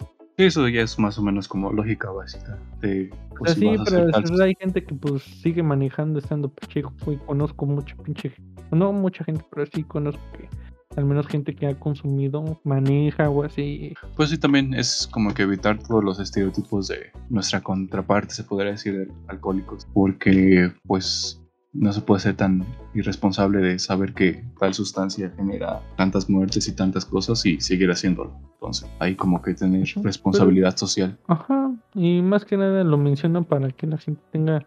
Eso 0.46 0.68
ya 0.68 0.82
es 0.82 0.98
más 0.98 1.18
o 1.18 1.22
menos 1.22 1.48
como 1.48 1.72
lógica 1.72 2.10
básica. 2.10 2.58
De, 2.80 3.10
pues, 3.38 3.52
sí, 3.54 3.74
pero 3.84 4.08
hay 4.42 4.54
gente 4.58 4.84
que 4.84 4.94
pues 4.94 5.22
sigue 5.22 5.62
manejando 5.62 6.18
estando 6.18 6.48
pacheco 6.48 6.92
y 7.06 7.16
conozco 7.16 7.66
mucha 7.66 7.96
pinche 7.96 8.32
no 8.70 8.92
mucha 8.92 9.24
gente, 9.24 9.44
pero 9.50 9.66
sí 9.72 9.82
conozco 9.84 10.22
que 10.32 10.48
al 10.96 11.04
menos 11.04 11.26
gente 11.26 11.54
que 11.54 11.66
ha 11.66 11.78
consumido 11.78 12.60
maneja 12.64 13.30
o 13.30 13.44
así. 13.44 13.94
Pues 14.16 14.30
sí, 14.30 14.38
también 14.38 14.74
es 14.74 15.08
como 15.10 15.32
que 15.32 15.42
evitar 15.42 15.78
todos 15.78 16.04
los 16.04 16.20
estereotipos 16.20 16.88
de 16.88 17.10
nuestra 17.30 17.60
contraparte, 17.60 18.34
se 18.34 18.44
podría 18.44 18.72
decir, 18.72 18.96
de 18.96 19.12
alcohólicos, 19.28 19.86
porque 19.92 20.72
pues 20.86 21.41
no 21.72 21.92
se 21.92 22.02
puede 22.02 22.20
ser 22.20 22.36
tan 22.36 22.64
irresponsable 22.94 23.60
de 23.60 23.78
saber 23.78 24.12
que 24.12 24.44
tal 24.60 24.74
sustancia 24.74 25.32
genera 25.36 25.80
tantas 25.96 26.28
muertes 26.28 26.68
y 26.68 26.76
tantas 26.76 27.04
cosas 27.04 27.44
y 27.46 27.60
seguir 27.60 27.90
haciéndolo. 27.90 28.32
Entonces, 28.54 28.90
hay 28.98 29.14
como 29.14 29.40
que 29.40 29.54
tener 29.54 29.88
responsabilidad 30.02 30.76
social. 30.76 31.18
Ajá, 31.28 31.72
y 31.94 32.20
más 32.20 32.44
que 32.44 32.56
nada 32.56 32.84
lo 32.84 32.98
menciono 32.98 33.44
para 33.44 33.70
que 33.70 33.86
la 33.86 33.98
gente 33.98 34.22
tenga 34.30 34.64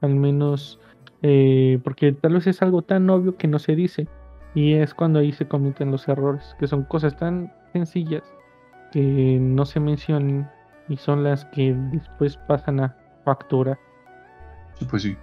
al 0.00 0.14
menos, 0.14 0.80
eh, 1.22 1.80
porque 1.84 2.12
tal 2.12 2.34
vez 2.34 2.46
es 2.46 2.60
algo 2.62 2.82
tan 2.82 3.08
obvio 3.08 3.36
que 3.36 3.48
no 3.48 3.58
se 3.58 3.74
dice, 3.76 4.08
y 4.54 4.74
es 4.74 4.94
cuando 4.94 5.20
ahí 5.20 5.32
se 5.32 5.46
cometen 5.46 5.90
los 5.90 6.08
errores, 6.08 6.56
que 6.58 6.66
son 6.66 6.84
cosas 6.84 7.16
tan 7.16 7.52
sencillas 7.72 8.22
que 8.92 9.38
no 9.40 9.64
se 9.64 9.80
mencionan 9.80 10.50
y 10.88 10.96
son 10.96 11.22
las 11.22 11.44
que 11.46 11.74
después 11.92 12.36
pasan 12.48 12.80
a 12.80 12.96
factura. 13.24 13.78
Sí, 14.74 14.86
pues 14.88 15.02
sí. 15.02 15.16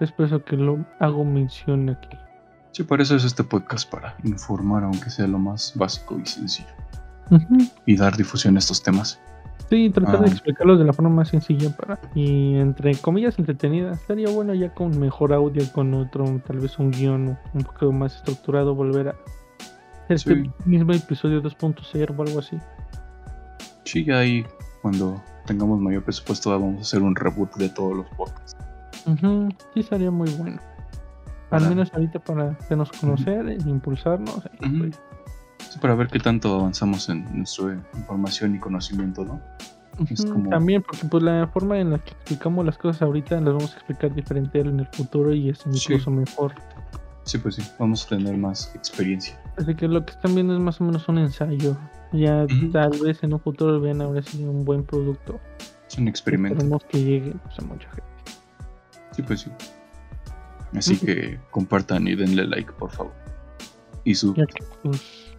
Es 0.00 0.12
por 0.12 0.26
eso 0.26 0.44
que 0.44 0.56
lo 0.56 0.84
hago 1.00 1.24
mención 1.24 1.90
aquí. 1.90 2.16
Sí, 2.72 2.84
para 2.84 3.02
eso 3.02 3.16
es 3.16 3.24
este 3.24 3.42
podcast, 3.42 3.90
para 3.90 4.16
informar, 4.24 4.84
aunque 4.84 5.10
sea 5.10 5.26
lo 5.26 5.38
más 5.38 5.72
básico 5.74 6.18
y 6.18 6.26
sencillo. 6.26 6.68
Y 7.86 7.96
dar 7.96 8.16
difusión 8.16 8.56
a 8.56 8.58
estos 8.58 8.82
temas. 8.82 9.20
Sí, 9.68 9.90
tratar 9.90 10.20
de 10.20 10.26
ah. 10.26 10.32
explicarlos 10.32 10.78
de 10.78 10.84
la 10.86 10.92
forma 10.92 11.10
más 11.10 11.28
sencilla 11.28 11.70
para 11.76 11.98
y 12.14 12.56
entre 12.56 12.94
comillas 12.96 13.38
entretenida. 13.38 13.92
Estaría 13.92 14.30
bueno 14.30 14.54
ya 14.54 14.72
con 14.72 14.98
mejor 14.98 15.32
audio, 15.34 15.62
con 15.72 15.92
otro, 15.92 16.24
tal 16.46 16.60
vez 16.60 16.78
un 16.78 16.90
guion 16.90 17.38
un 17.52 17.62
poco 17.64 17.92
más 17.92 18.16
estructurado, 18.16 18.74
volver 18.74 19.08
a 19.08 19.14
este 20.08 20.50
mismo 20.64 20.92
episodio 20.92 21.42
2.0 21.42 22.14
o 22.16 22.22
algo 22.22 22.38
así. 22.38 22.56
Sí, 23.84 24.10
ahí 24.10 24.46
cuando 24.80 25.22
tengamos 25.46 25.80
mayor 25.80 26.02
presupuesto 26.02 26.50
vamos 26.50 26.78
a 26.78 26.80
hacer 26.82 27.02
un 27.02 27.14
reboot 27.14 27.56
de 27.56 27.68
todos 27.68 27.96
los 27.96 28.06
podcasts. 28.10 28.57
Sí, 29.74 29.82
sería 29.82 30.10
muy 30.10 30.30
bueno. 30.30 30.60
Al 31.50 31.68
menos 31.68 31.92
ahorita 31.94 32.18
para 32.18 32.50
hacernos 32.50 32.92
conocer, 32.92 33.48
e 33.48 33.54
impulsarnos. 33.54 34.42
Pues. 34.58 35.00
para 35.80 35.94
ver 35.94 36.08
qué 36.08 36.18
tanto 36.18 36.60
avanzamos 36.60 37.08
en 37.08 37.24
nuestra 37.36 37.74
información 37.94 38.54
y 38.54 38.58
conocimiento, 38.58 39.24
¿no? 39.24 39.40
También, 40.50 40.82
porque 40.82 41.06
pues 41.06 41.22
la 41.22 41.48
forma 41.48 41.78
en 41.78 41.90
la 41.90 41.98
que 41.98 42.10
explicamos 42.10 42.64
las 42.64 42.78
cosas 42.78 43.02
ahorita 43.02 43.40
las 43.40 43.54
vamos 43.54 43.72
a 43.74 43.76
explicar 43.76 44.14
diferente 44.14 44.60
en 44.60 44.80
el 44.80 44.86
futuro 44.86 45.32
y 45.34 45.48
es 45.48 45.60
incluso 45.66 46.10
mejor. 46.10 46.52
Sí, 47.24 47.38
pues 47.38 47.56
sí, 47.56 47.62
vamos 47.78 48.06
a 48.06 48.16
tener 48.16 48.36
más 48.36 48.72
experiencia. 48.74 49.38
Así 49.56 49.74
que 49.74 49.88
lo 49.88 50.04
que 50.04 50.12
están 50.12 50.34
viendo 50.34 50.54
es 50.54 50.60
más 50.60 50.80
o 50.80 50.84
menos 50.84 51.08
un 51.08 51.18
ensayo. 51.18 51.76
Ya 52.12 52.46
tal 52.72 52.92
vez 53.02 53.22
en 53.22 53.34
un 53.34 53.40
futuro 53.40 53.80
vean 53.80 54.00
ahora 54.00 54.22
sí 54.22 54.44
un 54.44 54.64
buen 54.64 54.84
producto. 54.84 55.40
Es 55.88 55.98
un 55.98 56.08
experimento. 56.08 56.54
Esperemos 56.54 56.84
que 56.84 57.02
llegue 57.02 57.32
pues, 57.32 57.58
a 57.58 57.62
mucha 57.62 57.88
gente. 57.90 58.07
Sí, 59.18 59.22
pues 59.24 59.40
sí. 59.40 59.50
Así 60.76 60.96
que 60.96 61.40
compartan 61.50 62.06
y 62.06 62.14
denle 62.14 62.46
like, 62.46 62.70
por 62.74 62.88
favor. 62.92 63.12
Y 64.04 64.14
su. 64.14 64.32
Pues, 64.84 65.34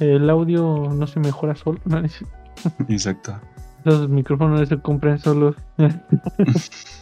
el 0.00 0.28
audio 0.28 0.88
no 0.92 1.06
se 1.06 1.20
mejora 1.20 1.54
solo. 1.54 1.78
Exacto. 2.88 3.38
Los 3.84 4.08
micrófonos 4.08 4.68
se 4.68 4.80
compran 4.80 5.20
solos. 5.20 5.54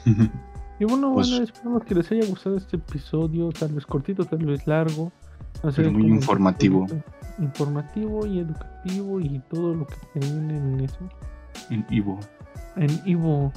y 0.05 0.85
bueno, 0.85 1.15
pues 1.15 1.31
bueno, 1.31 1.45
esperamos 1.45 1.85
que 1.85 1.95
les 1.95 2.13
haya 2.13 2.27
gustado 2.27 2.59
este 2.59 2.77
episodio, 2.77 3.49
tal 3.59 3.73
vez 3.73 3.87
cortito, 3.87 4.27
tal 4.27 4.45
vez 4.45 4.67
largo. 4.67 5.11
pero 5.75 5.93
muy 5.93 6.09
informativo. 6.09 6.87
Informativo 7.39 8.27
y 8.27 8.41
educativo 8.41 9.19
y 9.19 9.39
todo 9.49 9.77
lo 9.77 9.87
que 9.87 9.97
tienen 10.13 10.51
en 10.51 10.81
eso. 10.81 10.99
En 11.71 11.87
Ivo. 11.89 12.21
En 12.77 13.01
Ivo. 13.07 13.51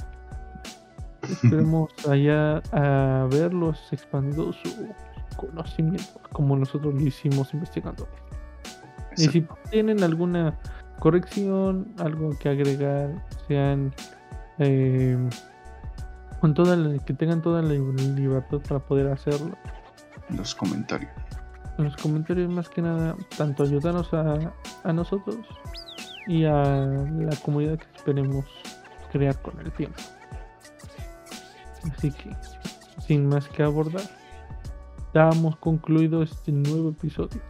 Esperemos 1.29 1.89
allá 2.09 2.61
a 2.71 3.27
verlos 3.31 3.79
expandiendo 3.91 4.51
su 4.53 4.89
conocimiento 5.37 6.21
como 6.31 6.55
nosotros 6.57 6.93
lo 6.93 7.01
hicimos 7.01 7.53
investigando. 7.53 8.07
Y 9.17 9.27
si 9.27 9.47
tienen 9.69 10.03
alguna 10.03 10.57
corrección, 10.99 11.93
algo 11.99 12.37
que 12.39 12.49
agregar, 12.49 13.09
sean 13.47 13.93
eh, 14.59 15.17
con 16.41 16.53
toda 16.53 16.77
que 17.05 17.13
tengan 17.13 17.41
toda 17.41 17.61
la 17.61 17.73
libertad 17.73 18.59
para 18.67 18.79
poder 18.79 19.07
hacerlo. 19.07 19.55
En 20.29 20.37
los 20.37 20.55
comentarios. 20.55 21.11
En 21.77 21.85
los 21.85 21.95
comentarios 21.97 22.51
más 22.51 22.69
que 22.69 22.81
nada, 22.81 23.15
tanto 23.37 23.63
ayudarnos 23.63 24.13
a, 24.13 24.53
a 24.83 24.93
nosotros 24.93 25.37
y 26.27 26.45
a 26.45 26.53
la 26.53 27.35
comunidad 27.43 27.77
que 27.77 27.87
esperemos 27.95 28.45
crear 29.11 29.39
con 29.41 29.59
el 29.59 29.71
tiempo. 29.71 29.99
Así 31.91 32.11
que, 32.11 32.31
sin 33.05 33.27
más 33.27 33.47
que 33.49 33.63
abordar, 33.63 34.09
damos 35.13 35.57
concluido 35.57 36.23
este 36.23 36.51
nuevo 36.51 36.89
episodio. 36.89 37.41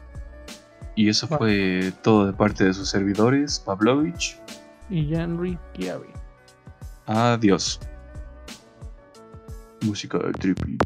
Y 0.95 1.09
eso 1.09 1.27
fue 1.27 1.91
todo 2.03 2.27
de 2.27 2.33
parte 2.33 2.65
de 2.65 2.73
sus 2.73 2.89
servidores, 2.89 3.59
Pavlovich 3.59 4.39
y 4.89 5.11
Janry 5.11 5.57
Kiavi. 5.73 6.07
Adiós. 7.07 7.79
Música 9.81 10.19
de 10.19 10.31
trippy. 10.33 10.77